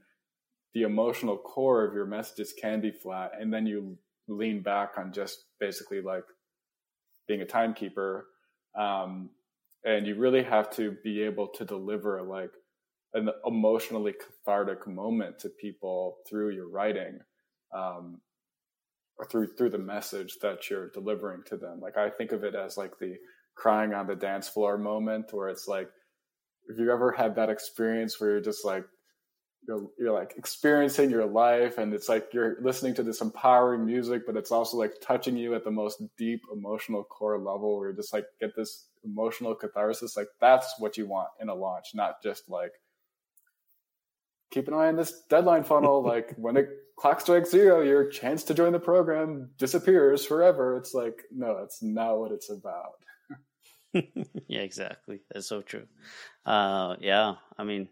the 0.74 0.82
emotional 0.84 1.38
core 1.38 1.86
of 1.86 1.94
your 1.94 2.06
messages 2.06 2.54
can 2.60 2.82
be 2.82 2.92
flat, 2.92 3.32
and 3.40 3.54
then 3.54 3.66
you 3.66 3.98
lean 4.30 4.62
back 4.62 4.94
on 4.98 5.12
just 5.12 5.46
basically 5.60 6.02
like 6.02 6.24
being 7.28 7.42
a 7.42 7.46
timekeeper. 7.46 8.28
Um, 8.78 9.30
and 9.84 10.06
you 10.06 10.16
really 10.16 10.44
have 10.44 10.70
to 10.72 10.96
be 11.04 11.22
able 11.22 11.48
to 11.48 11.66
deliver 11.66 12.22
like 12.22 12.52
an 13.14 13.30
emotionally 13.46 14.14
cathartic 14.14 14.88
moment 14.88 15.40
to 15.40 15.50
people 15.50 16.18
through 16.28 16.52
your 16.52 16.70
writing 16.70 17.20
um, 17.76 18.20
or 19.18 19.26
through 19.26 19.48
through 19.56 19.70
the 19.70 19.78
message 19.78 20.38
that 20.42 20.70
you're 20.70 20.90
delivering 20.90 21.42
to 21.46 21.58
them 21.58 21.80
like 21.82 21.98
i 21.98 22.10
think 22.10 22.32
of 22.32 22.44
it 22.44 22.56
as 22.56 22.78
like 22.78 22.98
the 23.00 23.16
crying 23.56 23.94
on 23.94 24.08
the 24.08 24.16
dance 24.16 24.48
floor 24.48 24.78
moment 24.78 25.26
where 25.32 25.50
it's 25.50 25.68
like 25.68 25.90
if 26.68 26.78
you 26.78 26.92
ever 26.92 27.12
had 27.12 27.36
that 27.36 27.50
experience 27.50 28.20
where 28.20 28.32
you're 28.32 28.42
just 28.42 28.64
like 28.64 28.86
you're, 29.70 29.88
you're 30.00 30.14
like 30.14 30.34
experiencing 30.36 31.12
your 31.12 31.28
life 31.28 31.78
and 31.78 31.94
it's 31.94 32.10
like 32.10 32.30
you're 32.34 32.58
listening 32.60 32.96
to 32.96 33.04
this 33.04 33.22
empowering 33.22 33.86
music 33.86 34.24
but 34.26 34.36
it's 34.36 34.52
also 34.52 34.78
like 34.78 34.94
touching 35.00 35.38
you 35.38 35.54
at 35.54 35.64
the 35.64 35.70
most 35.70 36.02
deep 36.18 36.42
emotional 36.52 37.04
core 37.04 37.38
level 37.38 37.78
where 37.78 37.92
you 37.92 37.96
just 37.96 38.12
like 38.12 38.26
get 38.42 38.56
this 38.56 38.88
emotional 39.06 39.54
catharsis. 39.54 40.18
Like 40.18 40.28
that's 40.42 40.74
what 40.80 40.98
you 40.98 41.06
want 41.06 41.30
in 41.40 41.50
a 41.50 41.54
launch 41.54 41.92
not 41.94 42.16
just 42.24 42.50
like 42.50 42.72
keep 44.50 44.68
an 44.68 44.74
eye 44.74 44.88
on 44.88 44.96
this 44.96 45.22
deadline 45.30 45.64
funnel. 45.64 46.04
Like 46.10 46.34
when 46.36 46.58
it 46.58 46.68
clock 46.98 47.22
strikes 47.22 47.52
zero 47.52 47.82
your 47.82 48.10
chance 48.10 48.44
to 48.46 48.56
join 48.56 48.74
the 48.74 48.80
program 48.80 49.52
disappears 49.60 50.26
forever. 50.26 50.78
It's 50.78 50.96
like 50.96 51.22
no 51.32 51.60
that's 51.60 51.84
not 51.84 52.18
what 52.18 52.32
it's 52.32 52.50
about. 52.50 52.94
Yeah 54.48 54.62
exactly. 54.62 55.22
That's 55.32 55.48
so 55.48 55.62
true. 55.62 55.86
Uh 56.44 56.96
yeah 57.02 57.36
i 57.60 57.64
mean 57.64 57.88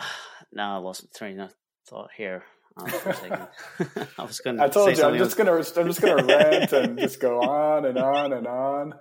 now 0.52 0.76
I 0.76 0.78
lost 0.78 1.04
my 1.04 1.18
train 1.18 1.40
of 1.40 1.54
thought 1.88 2.10
here. 2.16 2.44
Um, 2.76 2.86
I 2.86 4.24
was 4.24 4.40
going. 4.44 4.60
I 4.60 4.68
told 4.68 4.96
you, 4.96 5.04
I'm 5.04 5.16
just 5.16 5.36
going 5.36 5.46
to. 5.46 5.80
I'm 5.80 5.86
just 5.86 6.00
going 6.00 6.16
to 6.26 6.34
rant 6.34 6.72
and 6.72 6.98
just 6.98 7.20
go 7.20 7.40
on 7.40 7.84
and 7.84 7.98
on 7.98 8.32
and 8.32 8.46
on. 8.46 8.94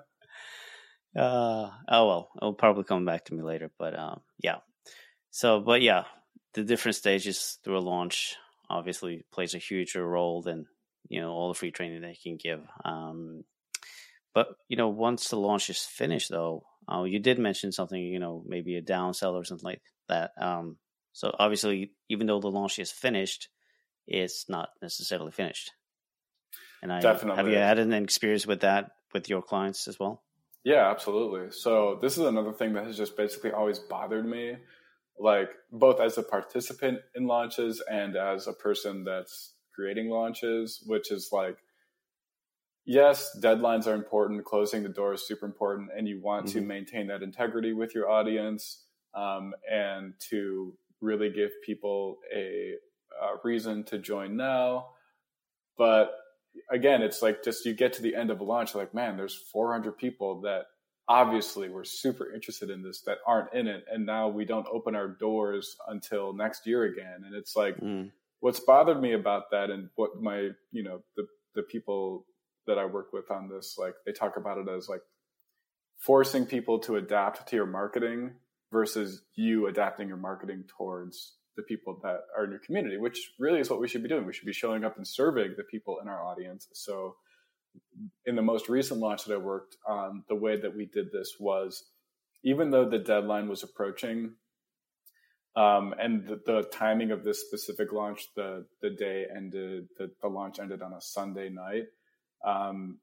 Uh, 1.17 1.69
oh 1.89 2.07
well, 2.07 2.29
it'll 2.37 2.53
probably 2.53 2.83
come 2.83 3.05
back 3.05 3.25
to 3.25 3.33
me 3.33 3.41
later. 3.41 3.71
But 3.77 3.97
um, 3.97 4.21
yeah. 4.39 4.57
So, 5.31 5.59
but 5.59 5.81
yeah, 5.81 6.03
the 6.53 6.63
different 6.63 6.95
stages 6.95 7.57
through 7.63 7.77
a 7.77 7.79
launch 7.79 8.35
obviously 8.69 9.23
plays 9.31 9.55
a 9.55 9.59
huger 9.59 10.07
role 10.07 10.41
than 10.41 10.67
you 11.09 11.21
know 11.21 11.31
all 11.31 11.49
the 11.49 11.57
free 11.57 11.71
training 11.71 12.01
they 12.01 12.17
can 12.21 12.37
give. 12.37 12.61
Um, 12.85 13.43
but 14.33 14.49
you 14.67 14.77
know, 14.77 14.89
once 14.89 15.29
the 15.29 15.37
launch 15.37 15.69
is 15.69 15.79
finished, 15.79 16.29
though, 16.29 16.63
uh, 16.91 17.03
you 17.03 17.19
did 17.19 17.39
mention 17.39 17.71
something. 17.71 18.01
You 18.01 18.19
know, 18.19 18.43
maybe 18.45 18.75
a 18.75 18.81
downsell 18.81 19.33
or 19.33 19.45
something 19.45 19.65
like 19.65 19.81
that. 20.09 20.31
Um, 20.39 20.77
so 21.13 21.33
obviously, 21.37 21.93
even 22.09 22.27
though 22.27 22.39
the 22.39 22.51
launch 22.51 22.79
is 22.79 22.91
finished, 22.91 23.49
it's 24.07 24.49
not 24.49 24.69
necessarily 24.81 25.31
finished. 25.31 25.71
And 26.81 26.91
I 26.91 26.99
definitely 26.99 27.37
have 27.37 27.47
you 27.47 27.55
had 27.55 27.79
an 27.79 27.93
experience 27.93 28.45
with 28.45 28.61
that 28.61 28.91
with 29.13 29.29
your 29.29 29.41
clients 29.41 29.87
as 29.87 29.99
well? 29.99 30.23
Yeah, 30.65 30.89
absolutely. 30.89 31.51
So 31.51 31.99
this 32.01 32.17
is 32.17 32.25
another 32.25 32.51
thing 32.51 32.73
that 32.73 32.85
has 32.85 32.97
just 32.97 33.15
basically 33.15 33.51
always 33.51 33.79
bothered 33.79 34.25
me, 34.25 34.55
like 35.17 35.51
both 35.71 36.01
as 36.01 36.17
a 36.17 36.23
participant 36.23 36.99
in 37.15 37.27
launches 37.27 37.81
and 37.89 38.15
as 38.15 38.47
a 38.47 38.53
person 38.53 39.03
that's 39.03 39.53
creating 39.73 40.09
launches, 40.09 40.83
which 40.85 41.11
is 41.11 41.29
like 41.31 41.57
yes, 42.85 43.37
deadlines 43.39 43.87
are 43.87 43.93
important, 43.93 44.43
closing 44.45 44.83
the 44.83 44.89
door 44.89 45.13
is 45.13 45.25
super 45.25 45.45
important, 45.45 45.89
and 45.95 46.07
you 46.07 46.21
want 46.21 46.47
mm-hmm. 46.47 46.59
to 46.59 46.65
maintain 46.65 47.07
that 47.07 47.23
integrity 47.23 47.73
with 47.73 47.95
your 47.95 48.09
audience 48.09 48.83
um, 49.13 49.53
and 49.69 50.13
to 50.29 50.73
really 51.03 51.29
give 51.29 51.51
people 51.65 52.17
a, 52.33 52.73
a 53.21 53.35
reason 53.43 53.83
to 53.85 53.99
join 53.99 54.35
now. 54.35 54.87
But 55.77 56.13
again, 56.71 57.01
it's 57.01 57.21
like 57.21 57.43
just 57.43 57.65
you 57.65 57.73
get 57.73 57.93
to 57.93 58.01
the 58.01 58.15
end 58.15 58.31
of 58.31 58.39
a 58.39 58.43
launch, 58.43 58.73
like, 58.73 58.93
man, 58.93 59.17
there's 59.17 59.35
400 59.51 59.97
people 59.97 60.41
that 60.41 60.65
obviously 61.07 61.69
were 61.69 61.83
super 61.83 62.33
interested 62.33 62.69
in 62.69 62.81
this 62.81 63.01
that 63.01 63.17
aren't 63.27 63.53
in 63.53 63.67
it. 63.67 63.83
And 63.91 64.05
now 64.05 64.29
we 64.29 64.45
don't 64.45 64.67
open 64.71 64.95
our 64.95 65.09
doors 65.09 65.75
until 65.87 66.33
next 66.33 66.65
year 66.65 66.83
again. 66.83 67.23
And 67.25 67.35
it's 67.35 67.55
like, 67.55 67.77
mm. 67.77 68.09
what's 68.39 68.61
bothered 68.61 69.01
me 69.01 69.13
about 69.13 69.51
that 69.51 69.69
and 69.69 69.89
what 69.95 70.21
my, 70.21 70.49
you 70.71 70.83
know, 70.83 71.01
the, 71.17 71.27
the 71.55 71.63
people 71.63 72.25
that 72.67 72.77
I 72.77 72.85
work 72.85 73.11
with 73.11 73.29
on 73.29 73.49
this, 73.49 73.75
like 73.77 73.95
they 74.05 74.13
talk 74.13 74.37
about 74.37 74.57
it 74.57 74.69
as 74.69 74.87
like 74.87 75.01
forcing 75.97 76.45
people 76.45 76.79
to 76.79 76.95
adapt 76.95 77.49
to 77.49 77.55
your 77.55 77.65
marketing 77.65 78.31
versus 78.73 79.21
you 79.35 79.67
adapting 79.67 80.09
your 80.09 80.17
marketing 80.17 80.65
towards 80.77 81.35
the 81.55 81.63
people 81.63 81.99
that 82.03 82.21
are 82.35 82.43
in 82.43 82.51
your 82.51 82.59
community, 82.59 82.97
which 82.97 83.31
really 83.39 83.59
is 83.59 83.69
what 83.69 83.79
we 83.79 83.87
should 83.87 84.03
be 84.03 84.09
doing. 84.09 84.25
We 84.25 84.33
should 84.33 84.47
be 84.47 84.53
showing 84.53 84.83
up 84.83 84.97
and 84.97 85.07
serving 85.07 85.53
the 85.55 85.63
people 85.63 85.99
in 86.01 86.09
our 86.09 86.25
audience. 86.25 86.67
So, 86.73 87.15
in 88.25 88.35
the 88.35 88.41
most 88.41 88.69
recent 88.69 88.99
launch 88.99 89.23
that 89.25 89.33
I 89.33 89.37
worked 89.37 89.77
on, 89.87 90.23
the 90.27 90.35
way 90.35 90.59
that 90.59 90.75
we 90.75 90.85
did 90.85 91.11
this 91.11 91.35
was 91.39 91.85
even 92.43 92.71
though 92.71 92.89
the 92.89 92.99
deadline 92.99 93.47
was 93.47 93.63
approaching, 93.63 94.33
um, 95.55 95.93
and 95.99 96.27
the, 96.27 96.41
the, 96.45 96.63
timing 96.71 97.11
of 97.11 97.23
this 97.23 97.41
specific 97.41 97.93
launch, 97.93 98.27
the 98.35 98.65
the 98.81 98.89
day 98.89 99.25
ended, 99.33 99.87
the, 99.97 100.09
the 100.21 100.27
launch 100.27 100.59
ended 100.59 100.81
on 100.81 100.93
a 100.93 101.01
Sunday 101.01 101.49
night. 101.49 101.85
Um, 102.45 102.97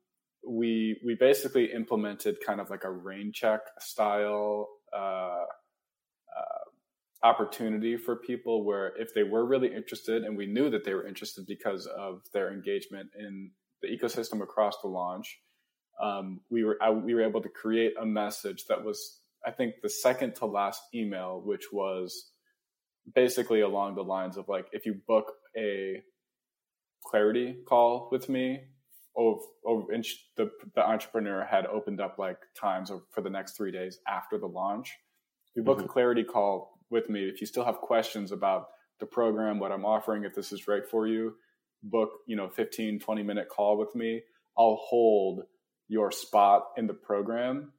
we 0.47 1.01
we 1.05 1.15
basically 1.15 1.73
implemented 1.73 2.39
kind 2.45 2.61
of 2.61 2.71
like 2.71 2.85
a 2.85 2.91
rain 2.91 3.31
check 3.33 3.61
style 3.79 4.69
uh, 4.97 5.45
opportunity 7.23 7.97
for 7.97 8.17
people 8.17 8.65
where 8.65 8.93
if 8.99 9.13
they 9.15 9.23
were 9.23 9.45
really 9.45 9.75
interested 9.75 10.25
and 10.25 10.37
we 10.37 10.47
knew 10.47 10.71
that 10.71 10.85
they 10.85 10.95
were 10.95 11.07
interested 11.07 11.47
because 11.47 11.87
of 11.87 12.23
their 12.33 12.51
engagement 12.53 13.11
in 13.19 13.51
the 13.83 13.89
ecosystem 13.89 14.43
across 14.43 14.75
the 14.83 14.89
launch 14.89 15.39
um, 16.03 16.41
we 16.51 16.65
were 16.65 16.79
I, 16.81 16.91
we 16.91 17.15
were 17.15 17.23
able 17.23 17.43
to 17.43 17.49
create 17.51 17.93
a 18.01 18.07
message 18.07 18.65
that 18.69 18.83
was 18.83 19.21
i 19.47 19.51
think 19.51 19.75
the 19.83 19.91
second 19.91 20.37
to 20.37 20.47
last 20.47 20.83
email 20.95 21.43
which 21.45 21.73
was 21.73 22.31
basically 23.15 23.61
along 23.61 23.97
the 23.97 24.03
lines 24.03 24.39
of 24.39 24.49
like 24.49 24.67
if 24.73 24.87
you 24.87 24.95
book 25.07 25.33
a 25.57 26.03
clarity 27.07 27.57
call 27.69 28.09
with 28.11 28.29
me 28.31 28.61
of, 29.17 29.41
of 29.67 29.89
the, 30.37 30.51
the 30.75 30.89
entrepreneur 30.89 31.45
had 31.45 31.67
opened 31.67 32.01
up 32.01 32.19
like 32.19 32.39
times 32.59 32.91
for 33.11 33.21
the 33.21 33.31
next 33.31 33.57
three 33.57 33.73
days 33.73 33.99
after 34.09 34.39
the 34.39 34.47
launch 34.47 34.97
we 35.55 35.63
book 35.63 35.79
mm-hmm. 35.79 35.87
a 35.87 35.93
clarity 35.93 36.25
call 36.25 36.80
with 36.91 37.09
me. 37.09 37.29
If 37.29 37.41
you 37.41 37.47
still 37.47 37.65
have 37.65 37.77
questions 37.77 38.33
about 38.33 38.69
the 38.99 39.07
program, 39.07 39.59
what 39.59 39.73
I'm 39.73 39.85
offering, 39.85 40.25
if 40.25 40.35
this 40.35 40.53
is 40.53 40.69
right 40.69 40.87
for 40.89 41.07
you, 41.07 41.35
book, 41.83 42.11
you 42.27 42.37
know, 42.37 42.49
15, 42.49 43.01
20 43.01 43.23
minute 43.23 43.49
call 43.49 43.79
with 43.79 43.95
me. 43.95 44.23
I'll 44.59 44.79
hold 44.81 45.43
your 45.89 46.13
spot 46.13 46.65
in 46.77 46.87
the 46.87 46.95
program. 46.95 47.73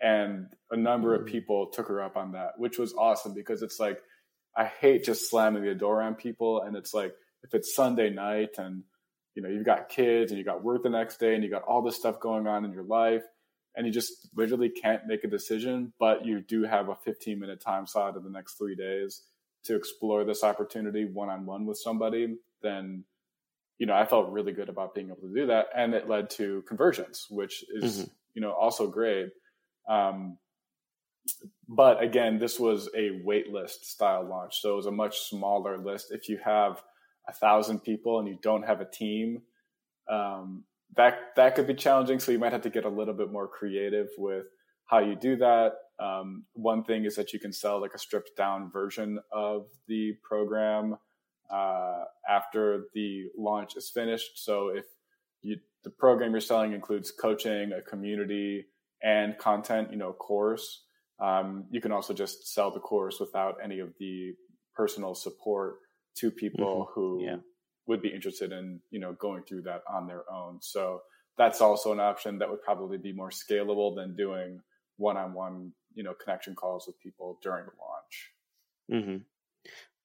And 0.00 0.46
a 0.70 0.76
number 0.76 1.14
of 1.14 1.22
mm. 1.22 1.26
people 1.26 1.70
took 1.72 1.88
her 1.88 2.02
up 2.02 2.16
on 2.16 2.32
that, 2.32 2.52
which 2.56 2.78
was 2.78 2.94
awesome 2.94 3.34
because 3.34 3.62
it's 3.62 3.78
like, 3.80 3.98
I 4.56 4.64
hate 4.64 5.04
just 5.04 5.30
slamming 5.30 5.64
the 5.64 5.74
door 5.74 6.02
on 6.02 6.14
people. 6.14 6.62
And 6.62 6.76
it's 6.76 6.94
like, 6.94 7.12
if 7.42 7.54
it's 7.54 7.74
Sunday 7.74 8.10
night 8.10 8.50
and, 8.58 8.82
you 9.34 9.42
know, 9.42 9.48
you've 9.48 9.66
got 9.66 9.88
kids 9.88 10.32
and 10.32 10.38
you 10.38 10.44
got 10.44 10.64
work 10.64 10.82
the 10.82 10.90
next 10.90 11.18
day 11.18 11.34
and 11.34 11.44
you 11.44 11.50
got 11.50 11.62
all 11.62 11.82
this 11.82 11.96
stuff 11.96 12.20
going 12.20 12.46
on 12.46 12.64
in 12.64 12.72
your 12.72 12.84
life 12.84 13.22
and 13.74 13.86
you 13.86 13.92
just 13.92 14.28
literally 14.34 14.68
can't 14.68 15.06
make 15.06 15.24
a 15.24 15.28
decision, 15.28 15.92
but 15.98 16.24
you 16.24 16.40
do 16.40 16.64
have 16.64 16.88
a 16.88 16.96
15 16.96 17.38
minute 17.38 17.60
time 17.60 17.86
slot 17.86 18.16
in 18.16 18.24
the 18.24 18.30
next 18.30 18.54
three 18.54 18.74
days 18.74 19.22
to 19.64 19.76
explore 19.76 20.24
this 20.24 20.42
opportunity 20.42 21.04
one 21.04 21.28
on 21.28 21.46
one 21.46 21.66
with 21.66 21.78
somebody, 21.78 22.36
then 22.62 23.04
you 23.78 23.86
know 23.86 23.94
I 23.94 24.06
felt 24.06 24.30
really 24.30 24.52
good 24.52 24.68
about 24.68 24.94
being 24.94 25.08
able 25.08 25.28
to 25.28 25.34
do 25.34 25.46
that, 25.46 25.66
and 25.74 25.94
it 25.94 26.08
led 26.08 26.30
to 26.30 26.62
conversions, 26.66 27.26
which 27.30 27.64
is 27.70 27.98
mm-hmm. 27.98 28.10
you 28.34 28.42
know 28.42 28.52
also 28.52 28.86
great. 28.86 29.28
Um, 29.88 30.38
but 31.68 32.02
again, 32.02 32.38
this 32.38 32.58
was 32.58 32.88
a 32.94 33.22
waitlist 33.24 33.84
style 33.84 34.26
launch, 34.28 34.60
so 34.60 34.72
it 34.72 34.76
was 34.76 34.86
a 34.86 34.92
much 34.92 35.20
smaller 35.20 35.78
list. 35.78 36.10
If 36.10 36.28
you 36.28 36.38
have 36.44 36.82
a 37.28 37.32
thousand 37.32 37.80
people 37.80 38.18
and 38.18 38.26
you 38.26 38.38
don't 38.42 38.66
have 38.66 38.80
a 38.80 38.90
team, 38.90 39.42
um, 40.08 40.64
that 40.96 41.18
that 41.36 41.54
could 41.54 41.66
be 41.66 41.74
challenging. 41.74 42.20
So 42.20 42.32
you 42.32 42.38
might 42.38 42.52
have 42.52 42.62
to 42.62 42.70
get 42.70 42.84
a 42.84 42.88
little 42.88 43.14
bit 43.14 43.30
more 43.30 43.48
creative 43.48 44.08
with 44.18 44.46
how 44.86 44.98
you 44.98 45.14
do 45.14 45.36
that. 45.36 45.72
Um, 45.98 46.44
one 46.54 46.82
thing 46.82 47.04
is 47.04 47.16
that 47.16 47.32
you 47.32 47.38
can 47.38 47.52
sell 47.52 47.80
like 47.80 47.94
a 47.94 47.98
stripped 47.98 48.30
down 48.36 48.70
version 48.72 49.18
of 49.32 49.66
the 49.86 50.14
program 50.22 50.96
uh, 51.52 52.04
after 52.28 52.84
the 52.94 53.24
launch 53.36 53.76
is 53.76 53.90
finished. 53.90 54.30
So 54.36 54.68
if 54.68 54.84
you, 55.42 55.58
the 55.84 55.90
program 55.90 56.32
you're 56.32 56.40
selling 56.40 56.72
includes 56.72 57.10
coaching, 57.10 57.72
a 57.72 57.82
community, 57.82 58.66
and 59.02 59.38
content, 59.38 59.88
you 59.90 59.96
know, 59.96 60.12
course, 60.12 60.84
um, 61.20 61.66
you 61.70 61.80
can 61.80 61.92
also 61.92 62.14
just 62.14 62.52
sell 62.52 62.70
the 62.70 62.80
course 62.80 63.20
without 63.20 63.56
any 63.62 63.78
of 63.78 63.92
the 63.98 64.32
personal 64.74 65.14
support 65.14 65.76
to 66.16 66.30
people 66.30 66.88
mm-hmm. 66.90 67.00
who 67.00 67.24
yeah 67.24 67.36
would 67.86 68.02
be 68.02 68.08
interested 68.08 68.52
in 68.52 68.80
you 68.90 69.00
know 69.00 69.12
going 69.14 69.42
through 69.42 69.62
that 69.62 69.82
on 69.92 70.06
their 70.06 70.22
own 70.32 70.58
so 70.60 71.00
that's 71.38 71.60
also 71.60 71.92
an 71.92 72.00
option 72.00 72.38
that 72.38 72.50
would 72.50 72.62
probably 72.62 72.98
be 72.98 73.12
more 73.12 73.30
scalable 73.30 73.94
than 73.94 74.14
doing 74.16 74.60
one-on-one 74.96 75.72
you 75.94 76.02
know 76.02 76.14
connection 76.14 76.54
calls 76.54 76.86
with 76.86 77.00
people 77.00 77.38
during 77.42 77.64
the 77.64 77.72
launch 77.80 79.04
mm-hmm. 79.04 79.22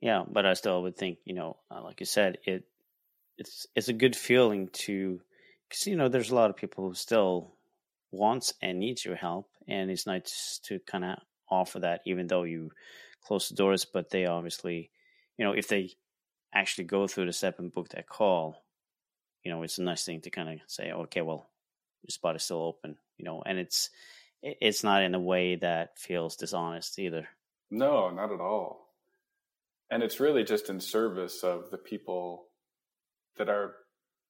yeah 0.02 0.24
but 0.32 0.46
i 0.46 0.54
still 0.54 0.82
would 0.82 0.98
think 0.98 1.18
you 1.26 1.36
know 1.36 1.58
uh, 1.72 1.82
like 1.82 2.00
you 2.00 2.06
said 2.06 2.38
it 2.46 2.64
it's 3.38 3.68
it's 3.76 3.90
a 3.90 3.94
good 3.94 4.16
feeling 4.16 4.70
to 4.72 5.20
because 5.68 5.86
you 5.86 5.96
know 5.96 6.08
there's 6.08 6.32
a 6.32 6.36
lot 6.36 6.50
of 6.50 6.56
people 6.56 6.88
who 6.88 6.94
still 6.94 7.54
wants 8.12 8.54
and 8.62 8.80
needs 8.80 9.04
your 9.04 9.16
help 9.16 9.50
and 9.68 9.92
it's 9.92 10.08
nice 10.08 10.60
to 10.64 10.80
kind 10.88 11.04
of 11.04 11.18
offer 11.50 11.80
that 11.80 12.02
even 12.06 12.28
though 12.28 12.44
you 12.44 12.72
close 13.22 13.50
the 13.50 13.56
doors 13.56 13.86
but 13.86 14.10
they 14.10 14.26
obviously 14.26 14.90
you 15.38 15.46
know 15.46 15.52
if 15.52 15.68
they 15.68 15.90
actually 16.56 16.86
go 16.86 17.06
through 17.06 17.26
the 17.26 17.34
step 17.34 17.60
and 17.60 17.74
book 17.74 17.90
that 17.90 18.08
call, 18.08 18.64
you 19.44 19.52
know, 19.52 19.62
it's 19.62 19.78
a 19.78 19.84
nice 19.84 20.06
thing 20.06 20.22
to 20.22 20.30
kind 20.30 20.50
of 20.50 20.60
say, 20.68 20.92
okay, 20.92 21.22
well, 21.22 21.50
your 22.02 22.10
spot 22.10 22.36
is 22.36 22.44
still 22.44 22.64
open, 22.64 22.98
you 23.18 23.26
know, 23.26 23.44
and 23.46 23.60
it's 23.60 23.90
it's 24.42 24.84
not 24.84 25.04
in 25.04 25.16
a 25.16 25.20
way 25.20 25.56
that 25.56 25.98
feels 25.98 26.36
dishonest 26.36 27.00
either. 27.00 27.28
No, 27.72 28.10
not 28.12 28.32
at 28.32 28.40
all. 28.40 28.94
And 29.90 30.04
it's 30.04 30.20
really 30.20 30.44
just 30.44 30.70
in 30.70 30.80
service 30.80 31.44
of 31.44 31.72
the 31.72 31.78
people 31.78 32.46
that 33.38 33.50
are 33.50 33.76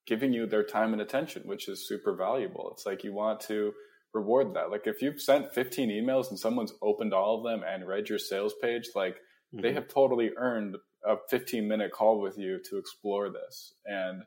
giving 0.07 0.31
you 0.33 0.45
their 0.45 0.63
time 0.63 0.93
and 0.93 1.01
attention, 1.01 1.43
which 1.45 1.67
is 1.67 1.87
super 1.87 2.15
valuable. 2.15 2.69
It's 2.71 2.85
like 2.85 3.03
you 3.03 3.13
want 3.13 3.41
to 3.41 3.73
reward 4.13 4.53
that. 4.53 4.71
Like 4.71 4.87
if 4.87 5.01
you've 5.01 5.21
sent 5.21 5.53
15 5.53 5.89
emails 5.89 6.29
and 6.29 6.39
someone's 6.39 6.73
opened 6.81 7.13
all 7.13 7.37
of 7.37 7.43
them 7.43 7.67
and 7.67 7.87
read 7.87 8.09
your 8.09 8.19
sales 8.19 8.53
page, 8.61 8.89
like 8.95 9.17
mm-hmm. 9.53 9.61
they 9.61 9.73
have 9.73 9.87
totally 9.87 10.31
earned 10.37 10.77
a 11.05 11.15
15 11.29 11.67
minute 11.67 11.91
call 11.91 12.19
with 12.19 12.37
you 12.37 12.59
to 12.69 12.77
explore 12.77 13.29
this. 13.29 13.73
And 13.85 14.23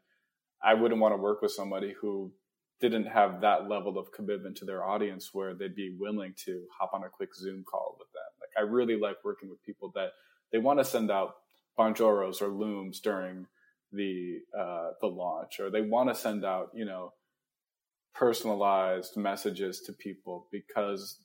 I 0.62 0.74
wouldn't 0.74 1.00
want 1.00 1.12
to 1.12 1.22
work 1.22 1.42
with 1.42 1.52
somebody 1.52 1.94
who 2.00 2.32
didn't 2.80 3.06
have 3.06 3.40
that 3.40 3.68
level 3.68 3.98
of 3.98 4.12
commitment 4.12 4.56
to 4.56 4.64
their 4.64 4.84
audience 4.84 5.30
where 5.32 5.54
they'd 5.54 5.74
be 5.74 5.96
willing 5.98 6.34
to 6.44 6.64
hop 6.78 6.94
on 6.94 7.02
a 7.02 7.08
quick 7.08 7.34
Zoom 7.34 7.64
call 7.64 7.96
with 7.98 8.08
them. 8.12 8.22
Like 8.40 8.50
I 8.56 8.68
really 8.68 8.98
like 8.98 9.16
working 9.24 9.48
with 9.48 9.62
people 9.64 9.90
that 9.94 10.10
they 10.52 10.58
want 10.58 10.78
to 10.78 10.84
send 10.84 11.10
out 11.10 11.34
Bonjoros 11.78 12.40
or 12.40 12.48
Looms 12.48 13.00
during 13.00 13.46
the 13.92 14.40
uh, 14.56 14.90
the 15.00 15.06
launch, 15.06 15.60
or 15.60 15.70
they 15.70 15.80
want 15.80 16.08
to 16.08 16.14
send 16.14 16.44
out 16.44 16.70
you 16.74 16.84
know 16.84 17.12
personalized 18.14 19.16
messages 19.16 19.80
to 19.82 19.92
people 19.92 20.46
because 20.50 21.18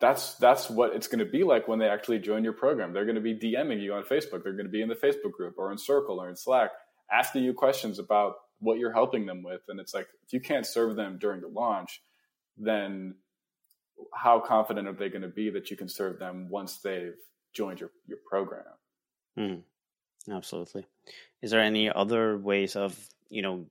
that's 0.00 0.34
that's 0.34 0.70
what 0.70 0.94
it's 0.94 1.08
going 1.08 1.18
to 1.18 1.30
be 1.30 1.42
like 1.42 1.66
when 1.66 1.78
they 1.78 1.88
actually 1.88 2.20
join 2.20 2.44
your 2.44 2.52
program. 2.52 2.92
They're 2.92 3.04
going 3.04 3.16
to 3.16 3.20
be 3.20 3.34
DMing 3.34 3.82
you 3.82 3.94
on 3.94 4.04
Facebook. 4.04 4.44
They're 4.44 4.52
going 4.52 4.66
to 4.66 4.70
be 4.70 4.82
in 4.82 4.88
the 4.88 4.94
Facebook 4.94 5.32
group 5.32 5.54
or 5.58 5.72
in 5.72 5.78
Circle 5.78 6.20
or 6.20 6.28
in 6.28 6.36
Slack, 6.36 6.70
asking 7.12 7.42
you 7.42 7.52
questions 7.52 7.98
about 7.98 8.34
what 8.60 8.78
you're 8.78 8.92
helping 8.92 9.26
them 9.26 9.42
with. 9.42 9.62
And 9.68 9.80
it's 9.80 9.94
like 9.94 10.06
if 10.24 10.32
you 10.32 10.40
can't 10.40 10.66
serve 10.66 10.94
them 10.94 11.18
during 11.18 11.40
the 11.40 11.48
launch, 11.48 12.00
then 12.56 13.16
how 14.14 14.38
confident 14.38 14.86
are 14.86 14.92
they 14.92 15.08
going 15.08 15.22
to 15.22 15.28
be 15.28 15.50
that 15.50 15.70
you 15.70 15.76
can 15.76 15.88
serve 15.88 16.18
them 16.18 16.48
once 16.48 16.78
they've 16.78 17.16
joined 17.52 17.80
your 17.80 17.90
your 18.06 18.18
program? 18.28 18.64
Mm, 19.36 19.62
absolutely. 20.30 20.86
Is 21.42 21.50
there 21.50 21.60
any 21.60 21.90
other 21.90 22.36
ways 22.38 22.76
of 22.76 22.96
you 23.30 23.42
know 23.42 23.66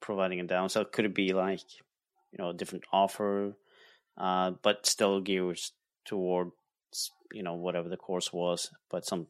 providing 0.00 0.38
a 0.38 0.44
downsell? 0.44 0.90
Could 0.90 1.06
it 1.06 1.14
be 1.14 1.32
like 1.32 1.64
you 2.30 2.38
know 2.38 2.50
a 2.50 2.54
different 2.54 2.84
offer? 2.92 3.54
Uh, 4.18 4.52
but 4.62 4.86
still 4.86 5.20
gears 5.20 5.72
towards 6.04 6.52
you 7.32 7.42
know 7.42 7.54
whatever 7.54 7.88
the 7.88 7.96
course 7.96 8.32
was, 8.32 8.70
but 8.90 9.06
some 9.06 9.26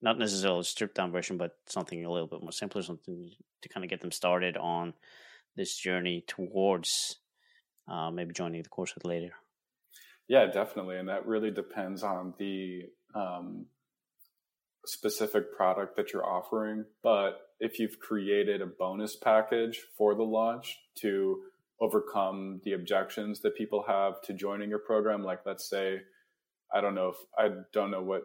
not 0.00 0.18
necessarily 0.18 0.60
a 0.60 0.64
stripped 0.64 0.96
down 0.96 1.12
version, 1.12 1.36
but 1.36 1.52
something 1.66 2.04
a 2.04 2.10
little 2.10 2.26
bit 2.26 2.42
more 2.42 2.52
simpler, 2.52 2.82
something 2.82 3.30
to 3.62 3.68
kind 3.68 3.84
of 3.84 3.90
get 3.90 4.00
them 4.00 4.10
started 4.10 4.56
on 4.56 4.94
this 5.56 5.76
journey 5.76 6.24
towards 6.26 7.18
uh, 7.88 8.10
maybe 8.10 8.32
joining 8.32 8.62
the 8.62 8.68
course 8.68 8.92
later. 9.04 9.32
Yeah, 10.28 10.46
definitely, 10.46 10.98
and 10.98 11.08
that 11.08 11.26
really 11.26 11.50
depends 11.50 12.02
on 12.02 12.34
the 12.38 12.82
um, 13.14 13.66
specific 14.86 15.54
product 15.54 15.96
that 15.96 16.12
you're 16.12 16.26
offering, 16.26 16.84
but 17.02 17.48
if 17.60 17.78
you've 17.78 18.00
created 18.00 18.60
a 18.60 18.66
bonus 18.66 19.16
package 19.16 19.80
for 19.96 20.14
the 20.14 20.22
launch 20.22 20.78
to 20.96 21.42
overcome 21.82 22.60
the 22.64 22.74
objections 22.74 23.40
that 23.40 23.56
people 23.56 23.84
have 23.86 24.22
to 24.22 24.32
joining 24.32 24.70
your 24.70 24.78
program, 24.78 25.24
like 25.24 25.40
let's 25.44 25.68
say, 25.68 26.00
I 26.72 26.80
don't 26.80 26.94
know 26.94 27.08
if 27.08 27.16
I 27.36 27.50
don't 27.72 27.90
know 27.90 28.02
what 28.02 28.22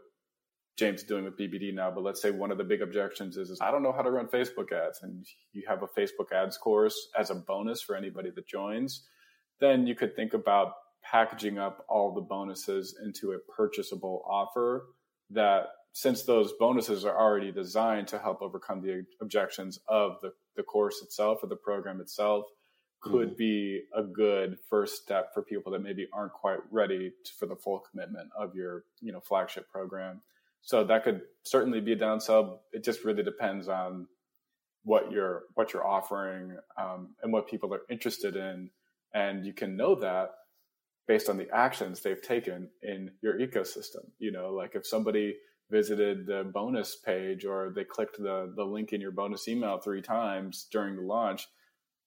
James 0.78 1.02
is 1.02 1.08
doing 1.08 1.24
with 1.26 1.40
BBD 1.40 1.74
now, 1.74 1.90
but 1.90 2.04
let's 2.04 2.22
say 2.22 2.30
one 2.30 2.52
of 2.52 2.60
the 2.60 2.64
big 2.64 2.84
objections 2.84 3.36
is, 3.36 3.50
is 3.50 3.60
I 3.60 3.72
don't 3.72 3.82
know 3.82 3.92
how 3.92 4.04
to 4.04 4.12
run 4.12 4.28
Facebook 4.28 4.72
ads, 4.72 5.00
and 5.02 5.26
you 5.54 5.64
have 5.68 5.82
a 5.82 5.88
Facebook 5.88 6.32
ads 6.32 6.56
course 6.56 7.10
as 7.18 7.32
a 7.32 7.36
bonus 7.36 7.82
for 7.82 7.96
anybody 7.96 8.30
that 8.30 8.48
joins, 8.48 9.04
then 9.60 9.88
you 9.88 9.96
could 9.96 10.16
think 10.16 10.36
about 10.36 10.74
packaging 11.04 11.58
up 11.58 11.84
all 11.90 12.14
the 12.14 12.22
bonuses 12.22 12.96
into 13.04 13.32
a 13.32 13.40
purchasable 13.56 14.24
offer 14.30 14.86
that 15.32 15.70
since 15.94 16.24
those 16.24 16.54
bonuses 16.60 17.06
are 17.06 17.20
already 17.20 17.52
designed 17.52 18.08
to 18.10 18.20
help 18.20 18.44
overcome 18.44 18.82
the 18.82 19.04
objections 19.20 19.80
of 19.88 20.18
the, 20.22 20.32
the 20.56 20.62
course 20.62 21.02
itself 21.02 21.40
or 21.42 21.48
the 21.48 21.56
program 21.56 22.00
itself 22.00 22.46
could 23.02 23.30
mm-hmm. 23.30 23.38
be 23.38 23.82
a 23.96 24.04
good 24.04 24.58
first 24.70 25.02
step 25.02 25.34
for 25.34 25.44
people 25.44 25.72
that 25.72 25.82
maybe 25.82 26.08
aren't 26.14 26.34
quite 26.34 26.60
ready 26.72 27.12
to, 27.24 27.32
for 27.40 27.46
the 27.46 27.56
full 27.56 27.84
commitment 27.92 28.30
of 28.38 28.56
your 28.56 28.84
you 29.02 29.12
know 29.12 29.20
flagship 29.20 29.70
program 29.70 30.22
so 30.62 30.84
that 30.84 31.04
could 31.04 31.22
certainly 31.44 31.80
be 31.80 31.94
a 31.94 31.98
downsell 31.98 32.60
it 32.74 32.84
just 32.84 33.04
really 33.04 33.24
depends 33.24 33.68
on 33.68 34.08
what 34.84 35.12
you're 35.12 35.44
what 35.56 35.74
you're 35.74 35.86
offering 35.86 36.58
um, 36.80 37.10
and 37.22 37.32
what 37.32 37.48
people 37.48 37.74
are 37.74 37.82
interested 37.90 38.36
in 38.36 38.70
and 39.14 39.46
you 39.46 39.54
can 39.54 39.76
know 39.76 39.96
that 39.96 40.32
based 41.08 41.30
on 41.30 41.38
the 41.38 41.50
actions 41.54 42.02
they've 42.02 42.22
taken 42.22 42.70
in 42.84 43.12
your 43.22 43.40
ecosystem. 43.40 44.06
You 44.20 44.32
know, 44.32 44.54
like 44.54 44.76
if 44.76 44.86
somebody 44.86 45.36
visited 45.72 46.26
the 46.26 46.50
bonus 46.54 46.96
page 46.96 47.46
or 47.46 47.72
they 47.76 47.84
clicked 47.84 48.18
the, 48.18 48.54
the 48.56 48.64
link 48.64 48.94
in 48.94 49.02
your 49.02 49.12
bonus 49.12 49.48
email 49.48 49.80
three 49.80 50.02
times 50.02 50.68
during 50.72 50.96
the 50.96 51.02
launch, 51.02 51.48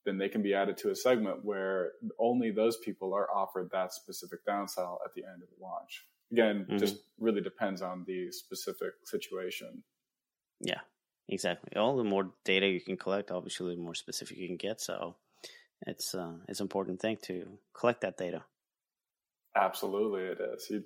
then 0.04 0.18
they 0.18 0.28
can 0.28 0.42
be 0.42 0.54
added 0.54 0.78
to 0.78 0.90
a 0.90 0.94
segment 0.96 1.44
where 1.44 1.92
only 2.18 2.50
those 2.50 2.76
people 2.78 3.14
are 3.14 3.28
offered 3.30 3.70
that 3.72 3.92
specific 3.92 4.40
downsell 4.46 4.98
at 5.04 5.12
the 5.14 5.22
end 5.24 5.42
of 5.42 5.48
the 5.48 5.62
launch. 5.62 6.06
Again, 6.32 6.66
mm-hmm. 6.68 6.78
just 6.78 6.96
really 7.18 7.40
depends 7.40 7.82
on 7.82 8.04
the 8.06 8.30
specific 8.30 8.92
situation. 9.04 9.82
Yeah, 10.60 10.80
exactly. 11.28 11.76
All 11.76 11.96
the 11.96 12.04
more 12.04 12.30
data 12.44 12.66
you 12.66 12.80
can 12.80 12.96
collect, 12.96 13.30
obviously, 13.30 13.74
the 13.74 13.82
more 13.82 13.94
specific 13.94 14.36
you 14.36 14.46
can 14.46 14.56
get. 14.56 14.80
So 14.80 15.16
it's 15.86 16.14
uh, 16.14 16.34
it's 16.48 16.60
an 16.60 16.64
important 16.64 17.00
thing 17.00 17.18
to 17.24 17.58
collect 17.74 18.02
that 18.02 18.16
data. 18.16 18.44
Absolutely, 19.56 20.22
it 20.22 20.38
is. 20.54 20.66
You 20.70 20.84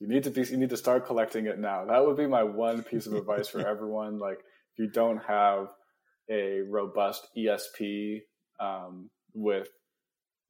you 0.00 0.08
need 0.08 0.24
to 0.24 0.30
be 0.30 0.42
you 0.42 0.56
need 0.56 0.70
to 0.70 0.76
start 0.76 1.06
collecting 1.06 1.46
it 1.46 1.58
now. 1.58 1.84
That 1.84 2.04
would 2.04 2.16
be 2.16 2.26
my 2.26 2.42
one 2.42 2.82
piece 2.82 3.06
of 3.06 3.14
advice 3.14 3.48
for 3.48 3.60
everyone. 3.66 4.18
Like 4.18 4.38
if 4.38 4.78
you 4.78 4.88
don't 4.88 5.22
have 5.26 5.68
a 6.30 6.60
robust 6.68 7.26
ESP 7.36 8.20
um, 8.60 9.10
with 9.34 9.68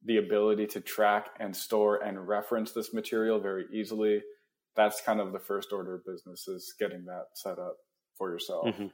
the 0.05 0.17
ability 0.17 0.67
to 0.67 0.81
track 0.81 1.29
and 1.39 1.55
store 1.55 2.03
and 2.03 2.27
reference 2.27 2.71
this 2.71 2.93
material 2.93 3.39
very 3.39 3.65
easily, 3.73 4.21
that's 4.75 5.01
kind 5.01 5.19
of 5.19 5.33
the 5.33 5.39
first 5.39 5.73
order 5.73 5.95
of 5.95 6.05
business 6.05 6.47
is 6.47 6.73
getting 6.79 7.05
that 7.05 7.25
set 7.33 7.59
up 7.59 7.77
for 8.17 8.31
yourself. 8.31 8.67
Mm-hmm. 8.67 8.87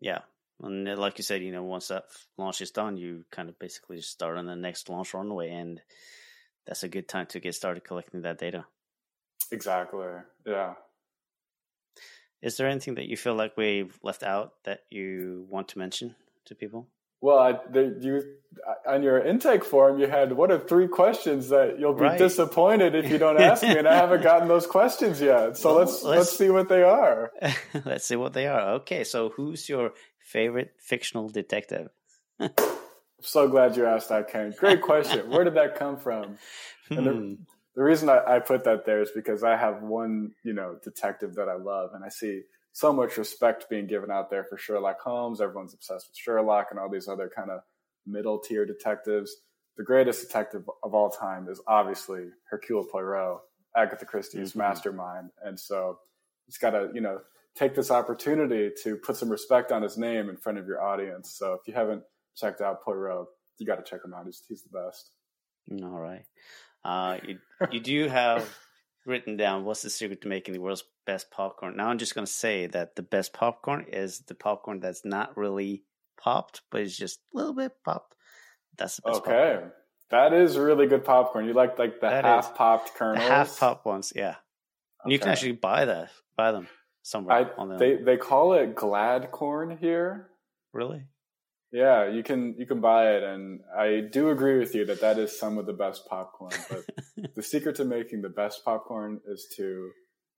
Yeah. 0.00 0.20
And 0.62 0.86
like 0.98 1.18
you 1.18 1.24
said, 1.24 1.42
you 1.42 1.52
know, 1.52 1.62
once 1.62 1.88
that 1.88 2.04
launch 2.36 2.60
is 2.60 2.70
done, 2.70 2.96
you 2.96 3.24
kind 3.30 3.48
of 3.48 3.58
basically 3.58 4.00
start 4.00 4.36
on 4.36 4.46
the 4.46 4.56
next 4.56 4.88
launch 4.88 5.14
runway 5.14 5.50
and 5.50 5.80
that's 6.66 6.82
a 6.82 6.88
good 6.88 7.08
time 7.08 7.26
to 7.26 7.40
get 7.40 7.54
started 7.54 7.84
collecting 7.84 8.22
that 8.22 8.38
data. 8.38 8.66
Exactly. 9.50 10.06
Yeah. 10.44 10.74
Is 12.42 12.56
there 12.56 12.68
anything 12.68 12.96
that 12.96 13.08
you 13.08 13.16
feel 13.16 13.34
like 13.34 13.56
we've 13.56 13.98
left 14.02 14.22
out 14.22 14.52
that 14.64 14.80
you 14.90 15.46
want 15.48 15.68
to 15.68 15.78
mention 15.78 16.14
to 16.44 16.54
people? 16.54 16.86
Well, 17.20 17.38
I, 17.38 17.52
the, 17.70 17.98
you 18.00 18.22
on 18.86 19.02
your 19.02 19.18
intake 19.20 19.64
form, 19.64 19.98
you 19.98 20.06
had 20.06 20.32
what 20.32 20.50
are 20.50 20.58
three 20.58 20.88
questions 20.88 21.48
that 21.48 21.78
you'll 21.78 21.94
be 21.94 22.02
right. 22.02 22.18
disappointed 22.18 22.94
if 22.94 23.10
you 23.10 23.18
don't 23.18 23.40
ask 23.40 23.62
me, 23.62 23.76
and 23.76 23.86
I 23.86 23.94
haven't 23.94 24.22
gotten 24.22 24.48
those 24.48 24.66
questions 24.66 25.20
yet. 25.20 25.56
So 25.56 25.70
well, 25.70 25.78
let's, 25.80 26.02
let's, 26.02 26.18
let's 26.18 26.38
see 26.38 26.50
what 26.50 26.68
they 26.68 26.82
are. 26.82 27.30
let's 27.84 28.04
see 28.04 28.16
what 28.16 28.32
they 28.32 28.46
are. 28.46 28.74
Okay, 28.74 29.04
so 29.04 29.30
who's 29.30 29.68
your 29.68 29.92
favorite 30.20 30.74
fictional 30.78 31.28
detective? 31.28 31.88
so 33.20 33.48
glad 33.48 33.76
you 33.76 33.86
asked 33.86 34.08
that, 34.10 34.30
Ken. 34.30 34.54
Great 34.56 34.82
question. 34.82 35.30
Where 35.30 35.44
did 35.44 35.54
that 35.54 35.76
come 35.76 35.96
from? 35.96 36.38
And 36.90 37.06
the, 37.06 37.12
hmm. 37.12 37.34
the 37.74 37.82
reason 37.82 38.08
I, 38.08 38.36
I, 38.36 38.38
put 38.38 38.64
that 38.64 38.86
there 38.86 39.02
is 39.02 39.10
because 39.14 39.42
I 39.42 39.56
have 39.56 39.82
one, 39.82 40.32
you 40.42 40.54
know, 40.54 40.76
detective 40.82 41.34
that 41.34 41.48
I 41.48 41.56
love, 41.56 41.90
and 41.94 42.04
I 42.04 42.08
see 42.08 42.42
so 42.78 42.92
much 42.92 43.16
respect 43.16 43.68
being 43.68 43.86
given 43.86 44.10
out 44.10 44.30
there 44.30 44.44
for 44.44 44.56
Sherlock 44.56 45.00
Holmes. 45.00 45.40
Everyone's 45.40 45.74
obsessed 45.74 46.08
with 46.08 46.16
Sherlock 46.16 46.68
and 46.70 46.78
all 46.78 46.88
these 46.88 47.08
other 47.08 47.30
kind 47.34 47.50
of 47.50 47.60
middle 48.06 48.38
tier 48.38 48.64
detectives. 48.64 49.34
The 49.76 49.84
greatest 49.84 50.26
detective 50.26 50.62
of 50.82 50.94
all 50.94 51.10
time 51.10 51.48
is 51.48 51.60
obviously 51.66 52.26
Hercule 52.50 52.84
Poirot, 52.84 53.40
Agatha 53.76 54.04
Christie's 54.04 54.50
mm-hmm. 54.50 54.60
mastermind, 54.60 55.30
and 55.44 55.58
so 55.58 55.98
he's 56.46 56.58
got 56.58 56.70
to, 56.70 56.90
you 56.94 57.00
know, 57.00 57.20
take 57.56 57.74
this 57.74 57.90
opportunity 57.90 58.70
to 58.84 58.96
put 58.96 59.16
some 59.16 59.28
respect 59.28 59.72
on 59.72 59.82
his 59.82 59.98
name 59.98 60.28
in 60.28 60.36
front 60.36 60.58
of 60.58 60.66
your 60.66 60.80
audience. 60.80 61.34
So 61.36 61.54
if 61.54 61.66
you 61.66 61.74
haven't 61.74 62.02
checked 62.38 62.60
out 62.60 62.82
Poirot. 62.82 63.26
You 63.58 63.66
got 63.66 63.84
to 63.84 63.90
check 63.90 64.04
him 64.04 64.14
out. 64.14 64.26
He's 64.26 64.42
he's 64.48 64.62
the 64.62 64.78
best. 64.78 65.10
All 65.82 65.98
right. 65.98 66.24
Uh, 66.84 67.18
you 67.26 67.38
you 67.72 67.80
do 67.80 68.08
have 68.08 68.48
written 69.08 69.36
down 69.36 69.64
what's 69.64 69.82
the 69.82 69.90
secret 69.90 70.20
to 70.22 70.28
making 70.28 70.54
the 70.54 70.60
world's 70.60 70.84
best 71.06 71.30
popcorn. 71.30 71.76
Now 71.76 71.88
I'm 71.88 71.98
just 71.98 72.14
going 72.14 72.26
to 72.26 72.32
say 72.32 72.66
that 72.68 72.94
the 72.94 73.02
best 73.02 73.32
popcorn 73.32 73.86
is 73.88 74.20
the 74.20 74.34
popcorn 74.34 74.80
that's 74.80 75.04
not 75.04 75.36
really 75.36 75.82
popped, 76.20 76.62
but 76.70 76.82
it's 76.82 76.96
just 76.96 77.18
a 77.34 77.36
little 77.36 77.54
bit 77.54 77.72
popped. 77.84 78.14
That's 78.76 78.96
the 78.96 79.02
best. 79.02 79.20
Okay, 79.22 79.52
popcorn. 79.54 79.72
that 80.10 80.32
is 80.32 80.58
really 80.58 80.86
good 80.86 81.04
popcorn. 81.04 81.46
You 81.46 81.54
like 81.54 81.78
like 81.78 82.00
the 82.00 82.08
that 82.08 82.24
half 82.24 82.54
popped 82.54 82.94
kernels, 82.94 83.26
half 83.26 83.58
popped 83.58 83.86
ones, 83.86 84.12
yeah. 84.14 84.36
Okay. 85.04 85.14
You 85.14 85.18
can 85.18 85.30
actually 85.30 85.52
buy 85.52 85.86
that, 85.86 86.10
buy 86.36 86.52
them 86.52 86.68
somewhere. 87.02 87.50
I, 87.58 87.66
the... 87.66 87.76
They 87.78 87.96
they 87.96 88.16
call 88.16 88.52
it 88.52 88.74
glad 88.74 89.30
corn 89.30 89.76
here. 89.78 90.28
Really? 90.72 91.02
Yeah, 91.70 92.08
you 92.08 92.22
can 92.22 92.54
you 92.56 92.66
can 92.66 92.80
buy 92.80 93.12
it, 93.12 93.22
and 93.22 93.60
I 93.76 94.00
do 94.10 94.30
agree 94.30 94.58
with 94.58 94.74
you 94.74 94.86
that 94.86 95.02
that 95.02 95.18
is 95.18 95.38
some 95.38 95.58
of 95.58 95.66
the 95.66 95.74
best 95.74 96.06
popcorn. 96.08 96.52
But 96.70 97.34
the 97.34 97.42
secret 97.42 97.76
to 97.76 97.84
making 97.84 98.22
the 98.22 98.30
best 98.30 98.64
popcorn 98.64 99.20
is 99.26 99.52
to 99.56 99.90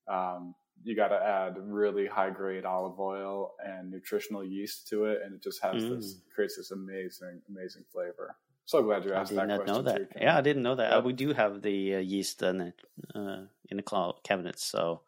um, 0.09 0.55
you 0.83 0.95
got 0.95 1.09
to 1.09 1.15
add 1.15 1.55
really 1.57 2.05
high 2.05 2.31
grade 2.31 2.65
olive 2.65 2.99
oil 2.99 3.53
and 3.65 3.89
nutritional 3.89 4.43
yeast 4.43 4.89
to 4.89 5.05
it, 5.05 5.19
and 5.23 5.33
it 5.33 5.41
just 5.41 5.61
has 5.63 5.81
mm. 5.81 5.95
this 5.95 6.17
creates 6.35 6.57
this 6.57 6.71
amazing 6.71 7.41
amazing 7.49 7.83
flavor. 7.93 8.35
So 8.65 8.83
glad 8.83 9.05
you 9.05 9.13
asked 9.13 9.31
I 9.31 9.45
did 9.45 9.49
that. 9.49 9.57
Not 9.57 9.67
know 9.67 9.81
that. 9.83 9.97
Too, 9.97 10.19
yeah, 10.19 10.37
I 10.37 10.41
didn't 10.41 10.63
know 10.63 10.75
that. 10.75 10.93
Uh, 10.93 11.01
we 11.01 11.13
do 11.13 11.33
have 11.33 11.61
the 11.61 11.95
uh, 11.95 11.99
yeast 11.99 12.41
in 12.41 12.57
the 12.57 12.73
uh, 13.15 13.45
in 13.69 13.77
the 13.77 14.13
cabinets, 14.23 14.65
so 14.65 15.01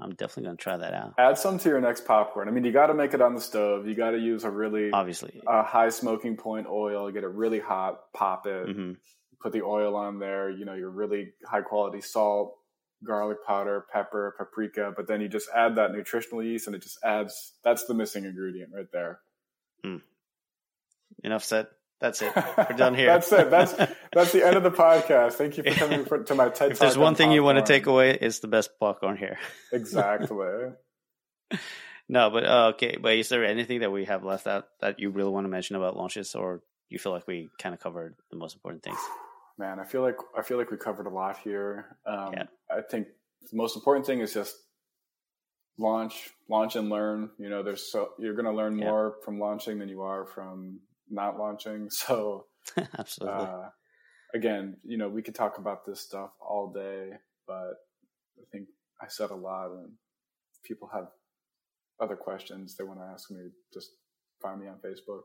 I'm 0.00 0.10
definitely 0.10 0.44
going 0.44 0.56
to 0.56 0.62
try 0.62 0.76
that 0.76 0.94
out. 0.94 1.14
Add 1.18 1.38
some 1.38 1.58
to 1.58 1.68
your 1.68 1.80
next 1.80 2.04
popcorn. 2.04 2.48
I 2.48 2.52
mean, 2.52 2.64
you 2.64 2.72
got 2.72 2.86
to 2.86 2.94
make 2.94 3.14
it 3.14 3.20
on 3.20 3.34
the 3.34 3.40
stove. 3.40 3.86
You 3.86 3.94
got 3.94 4.12
to 4.12 4.18
use 4.18 4.44
a 4.44 4.50
really 4.50 4.90
obviously 4.90 5.40
a 5.46 5.62
high 5.62 5.88
smoking 5.88 6.36
point 6.36 6.66
oil. 6.68 7.10
Get 7.10 7.24
it 7.24 7.30
really 7.30 7.60
hot. 7.60 8.12
Pop 8.14 8.46
it. 8.46 8.68
Mm-hmm. 8.68 8.92
Put 9.40 9.52
the 9.52 9.62
oil 9.62 9.96
on 9.96 10.18
there. 10.18 10.50
You 10.50 10.64
know, 10.64 10.74
your 10.74 10.90
really 10.90 11.32
high 11.46 11.62
quality 11.62 12.00
salt, 12.00 12.56
garlic 13.04 13.38
powder, 13.46 13.86
pepper, 13.92 14.34
paprika. 14.38 14.92
But 14.96 15.08
then 15.08 15.20
you 15.20 15.28
just 15.28 15.48
add 15.54 15.76
that 15.76 15.92
nutritional 15.92 16.42
yeast, 16.42 16.66
and 16.66 16.76
it 16.76 16.82
just 16.82 16.98
adds. 17.04 17.52
That's 17.64 17.84
the 17.86 17.94
missing 17.94 18.24
ingredient 18.24 18.70
right 18.74 18.90
there. 18.92 19.20
Mm. 19.84 20.02
Enough 21.24 21.44
said. 21.44 21.66
That's 22.00 22.22
it. 22.22 22.32
We're 22.36 22.76
done 22.76 22.94
here. 22.96 23.06
that's 23.06 23.30
it. 23.32 23.50
That's 23.50 23.72
that's 24.12 24.32
the 24.32 24.46
end 24.46 24.56
of 24.56 24.62
the 24.62 24.70
podcast. 24.70 25.32
Thank 25.34 25.56
you 25.56 25.64
for 25.64 25.70
coming 25.70 26.04
for, 26.04 26.22
to 26.22 26.34
my 26.34 26.48
TED. 26.48 26.72
If 26.72 26.78
there's 26.78 26.96
one 26.98 27.14
thing 27.14 27.26
popcorn. 27.26 27.34
you 27.34 27.42
want 27.42 27.58
to 27.58 27.64
take 27.64 27.86
away, 27.86 28.16
it's 28.20 28.38
the 28.38 28.48
best 28.48 28.70
popcorn 28.78 29.16
here. 29.16 29.38
exactly. 29.72 30.72
no, 32.08 32.30
but 32.30 32.44
uh, 32.44 32.72
okay. 32.74 32.96
But 33.00 33.16
is 33.16 33.28
there 33.28 33.44
anything 33.44 33.80
that 33.80 33.90
we 33.90 34.04
have 34.04 34.24
left 34.24 34.46
out 34.46 34.66
that 34.80 35.00
you 35.00 35.10
really 35.10 35.30
want 35.30 35.44
to 35.44 35.48
mention 35.48 35.74
about 35.76 35.96
launches, 35.96 36.34
or 36.34 36.62
you 36.88 36.98
feel 36.98 37.12
like 37.12 37.26
we 37.26 37.50
kind 37.58 37.74
of 37.74 37.80
covered 37.80 38.14
the 38.30 38.36
most 38.36 38.54
important 38.54 38.84
things? 38.84 38.98
Man, 39.58 39.80
I 39.80 39.84
feel 39.84 40.02
like 40.02 40.16
I 40.36 40.42
feel 40.42 40.56
like 40.56 40.70
we 40.70 40.76
covered 40.76 41.06
a 41.06 41.10
lot 41.10 41.38
here. 41.38 41.96
Um, 42.06 42.32
yeah. 42.32 42.44
I 42.70 42.82
think 42.82 43.08
the 43.50 43.56
most 43.56 43.74
important 43.74 44.06
thing 44.06 44.20
is 44.20 44.32
just 44.32 44.54
launch, 45.78 46.30
launch 46.48 46.76
and 46.76 46.90
learn. 46.90 47.30
You 47.38 47.48
know, 47.48 47.64
there's 47.64 47.90
so 47.90 48.10
you're 48.20 48.34
going 48.34 48.44
to 48.44 48.52
learn 48.52 48.78
yeah. 48.78 48.84
more 48.84 49.16
from 49.24 49.40
launching 49.40 49.80
than 49.80 49.88
you 49.88 50.02
are 50.02 50.24
from 50.24 50.78
not 51.10 51.38
launching. 51.38 51.88
So, 52.06 52.46
absolutely. 52.98 53.46
Uh, 53.46 53.68
again, 54.34 54.76
you 54.84 54.98
know, 54.98 55.08
we 55.08 55.22
could 55.22 55.34
talk 55.34 55.58
about 55.58 55.86
this 55.86 56.00
stuff 56.00 56.30
all 56.40 56.72
day, 56.72 57.10
but 57.46 57.74
I 58.38 58.44
think 58.52 58.68
I 59.00 59.06
said 59.08 59.30
a 59.30 59.34
lot, 59.34 59.70
and 59.70 59.92
people 60.64 60.90
have 60.92 61.08
other 62.00 62.16
questions 62.16 62.76
they 62.76 62.84
want 62.84 63.00
to 63.00 63.06
ask 63.06 63.30
me, 63.30 63.38
just 63.72 63.90
find 64.42 64.60
me 64.60 64.68
on 64.68 64.76
Facebook. 64.76 65.22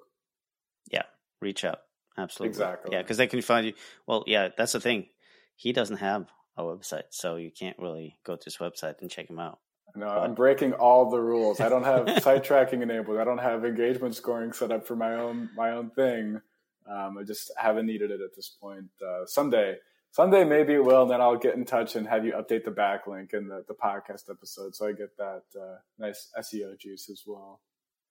Yeah, 0.91 1.03
reach 1.41 1.65
out. 1.65 1.79
Absolutely. 2.17 2.49
Exactly. 2.49 2.95
Yeah, 2.95 3.01
because 3.01 3.17
they 3.17 3.27
can 3.27 3.41
find 3.41 3.65
you. 3.67 3.73
Well, 4.07 4.23
yeah, 4.27 4.49
that's 4.57 4.73
the 4.73 4.79
thing. 4.79 5.07
He 5.55 5.73
doesn't 5.73 5.97
have 5.97 6.27
a 6.57 6.63
website, 6.63 7.09
so 7.11 7.35
you 7.35 7.51
can't 7.51 7.77
really 7.79 8.17
go 8.25 8.35
to 8.35 8.45
his 8.45 8.57
website 8.57 8.95
and 9.01 9.09
check 9.09 9.29
him 9.29 9.39
out. 9.39 9.59
No, 9.95 10.07
I'm 10.07 10.33
breaking 10.33 10.73
all 10.73 11.09
the 11.09 11.19
rules. 11.19 11.59
I 11.59 11.69
don't 11.69 11.83
have 11.83 12.23
site 12.23 12.43
tracking 12.43 12.81
enabled. 12.81 13.19
I 13.19 13.23
don't 13.23 13.37
have 13.37 13.63
engagement 13.63 14.15
scoring 14.15 14.51
set 14.51 14.71
up 14.71 14.87
for 14.87 14.95
my 14.95 15.15
own 15.15 15.49
my 15.55 15.71
own 15.71 15.91
thing. 15.91 16.41
Um, 16.89 17.17
I 17.17 17.23
just 17.23 17.51
haven't 17.57 17.85
needed 17.85 18.11
it 18.11 18.19
at 18.21 18.35
this 18.35 18.49
point. 18.49 18.89
Uh, 19.05 19.25
someday, 19.25 19.77
someday 20.11 20.43
maybe 20.43 20.73
it 20.73 20.83
will, 20.83 21.03
and 21.03 21.11
then 21.11 21.21
I'll 21.21 21.37
get 21.37 21.55
in 21.55 21.63
touch 21.63 21.95
and 21.95 22.07
have 22.07 22.25
you 22.25 22.33
update 22.33 22.65
the 22.65 22.71
backlink 22.71 23.33
in 23.33 23.47
the, 23.47 23.63
the 23.67 23.73
podcast 23.73 24.29
episode, 24.29 24.75
so 24.75 24.87
I 24.87 24.91
get 24.91 25.15
that 25.17 25.43
uh, 25.55 25.77
nice 25.97 26.29
SEO 26.37 26.77
juice 26.77 27.09
as 27.09 27.23
well. 27.25 27.61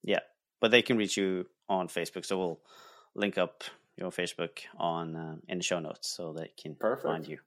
Yeah, 0.03 0.21
but 0.61 0.71
they 0.71 0.83
can 0.83 0.97
reach 0.97 1.17
you 1.17 1.47
on 1.69 1.89
Facebook, 1.89 2.25
so 2.25 2.39
we'll 2.39 2.61
link 3.15 3.37
up 3.37 3.65
your 3.97 4.11
Facebook 4.11 4.61
on 4.79 5.17
uh, 5.17 5.37
in 5.49 5.59
the 5.59 5.65
show 5.65 5.81
notes 5.81 6.09
so 6.09 6.33
they 6.33 6.51
can 6.57 6.75
Perfect. 6.77 7.07
find 7.07 7.29
you 7.29 7.39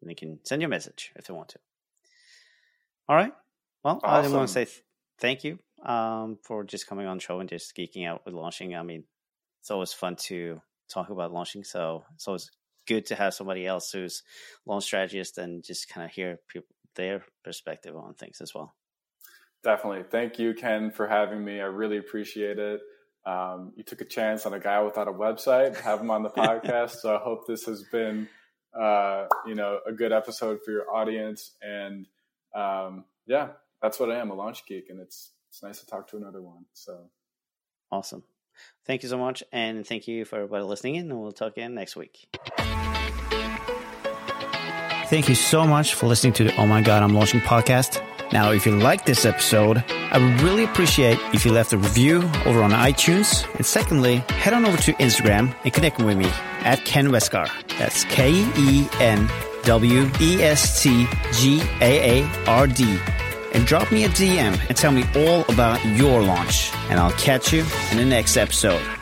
and 0.00 0.10
they 0.10 0.14
can 0.14 0.38
send 0.44 0.62
you 0.62 0.66
a 0.66 0.70
message 0.70 1.12
if 1.16 1.26
they 1.26 1.34
want 1.34 1.50
to. 1.50 1.58
All 3.08 3.16
right. 3.16 3.32
Well, 3.86 4.00
awesome. 4.02 4.32
I 4.32 4.36
want 4.38 4.48
to 4.48 4.52
say 4.52 4.64
th- 4.64 4.82
thank 5.20 5.44
you 5.44 5.60
um, 5.84 6.38
for 6.42 6.64
just 6.64 6.88
coming 6.88 7.06
on 7.06 7.18
the 7.18 7.22
show 7.22 7.38
and 7.38 7.48
just 7.48 7.76
geeking 7.76 8.04
out 8.04 8.22
with 8.24 8.34
launching. 8.34 8.74
I 8.74 8.82
mean, 8.82 9.04
it's 9.60 9.70
always 9.70 9.92
fun 9.92 10.16
to 10.22 10.60
talk 10.92 11.10
about 11.10 11.32
launching, 11.32 11.62
so 11.62 12.02
it's 12.16 12.26
always 12.26 12.50
good 12.88 13.06
to 13.06 13.14
have 13.14 13.32
somebody 13.32 13.64
else 13.64 13.92
who's 13.92 14.24
launch 14.66 14.82
strategist 14.82 15.38
and 15.38 15.62
just 15.62 15.88
kind 15.88 16.04
of 16.04 16.10
hear 16.10 16.40
people, 16.48 16.66
their 16.96 17.24
perspective 17.44 17.94
on 17.94 18.14
things 18.14 18.40
as 18.40 18.52
well. 18.52 18.74
Definitely. 19.62 20.02
Thank 20.10 20.40
you, 20.40 20.52
Ken, 20.52 20.90
for 20.90 21.06
having 21.06 21.44
me. 21.44 21.60
I 21.60 21.66
really 21.66 21.98
appreciate 21.98 22.58
it. 22.58 22.80
Um, 23.24 23.72
you 23.76 23.84
took 23.84 24.00
a 24.00 24.04
chance 24.04 24.46
on 24.46 24.54
a 24.54 24.58
guy 24.58 24.82
without 24.82 25.06
a 25.06 25.12
website, 25.12 25.80
have 25.80 26.00
him 26.00 26.10
on 26.10 26.24
the 26.24 26.30
podcast. 26.36 26.96
so 26.96 27.14
I 27.14 27.20
hope 27.20 27.46
this 27.46 27.66
has 27.66 27.84
been, 27.92 28.28
uh, 28.76 29.26
you 29.46 29.54
know, 29.54 29.78
a 29.86 29.92
good 29.92 30.10
episode 30.10 30.58
for 30.64 30.72
your 30.72 30.92
audience. 30.92 31.52
And 31.62 32.08
um, 32.52 33.04
yeah, 33.28 33.50
that's 33.86 34.00
what 34.00 34.10
I 34.10 34.16
am, 34.16 34.30
a 34.30 34.34
launch 34.34 34.66
geek, 34.66 34.90
and 34.90 35.00
it's 35.00 35.30
it's 35.48 35.62
nice 35.62 35.78
to 35.78 35.86
talk 35.86 36.08
to 36.08 36.16
another 36.16 36.42
one. 36.42 36.64
So 36.72 37.08
awesome. 37.92 38.24
Thank 38.84 39.04
you 39.04 39.08
so 39.08 39.16
much, 39.16 39.44
and 39.52 39.86
thank 39.86 40.08
you 40.08 40.24
for 40.24 40.36
everybody 40.36 40.64
listening 40.64 40.96
in, 40.96 41.08
and 41.08 41.20
we'll 41.20 41.30
talk 41.30 41.52
again 41.52 41.74
next 41.74 41.94
week. 41.94 42.26
Thank 45.08 45.28
you 45.28 45.36
so 45.36 45.64
much 45.64 45.94
for 45.94 46.08
listening 46.08 46.32
to 46.32 46.44
the 46.44 46.56
Oh 46.56 46.66
My 46.66 46.82
God, 46.82 47.04
I'm 47.04 47.14
Launching 47.14 47.38
podcast. 47.40 48.02
Now, 48.32 48.50
if 48.50 48.66
you 48.66 48.76
like 48.76 49.06
this 49.06 49.24
episode, 49.24 49.84
I 49.88 50.18
would 50.18 50.40
really 50.40 50.64
appreciate 50.64 51.20
if 51.32 51.44
you 51.44 51.52
left 51.52 51.72
a 51.72 51.78
review 51.78 52.28
over 52.44 52.60
on 52.64 52.72
iTunes. 52.72 53.46
And 53.54 53.64
secondly, 53.64 54.16
head 54.30 54.52
on 54.52 54.66
over 54.66 54.78
to 54.78 54.94
Instagram 54.94 55.54
and 55.62 55.72
connect 55.72 56.00
with 56.00 56.18
me 56.18 56.28
at 56.64 56.84
Ken 56.84 57.10
Westgaard. 57.10 57.52
That's 57.78 58.02
K 58.06 58.32
E 58.56 58.88
N 58.98 59.30
W 59.62 60.10
E 60.20 60.42
S 60.42 60.82
T 60.82 61.06
G 61.34 61.62
A 61.80 62.22
A 62.22 62.28
R 62.48 62.66
D 62.66 62.98
and 63.56 63.66
drop 63.66 63.90
me 63.90 64.04
a 64.04 64.08
DM 64.08 64.56
and 64.68 64.76
tell 64.76 64.92
me 64.92 65.02
all 65.16 65.44
about 65.52 65.84
your 65.84 66.22
launch. 66.22 66.70
And 66.90 67.00
I'll 67.00 67.12
catch 67.12 67.52
you 67.52 67.64
in 67.90 67.96
the 67.96 68.04
next 68.04 68.36
episode. 68.36 68.95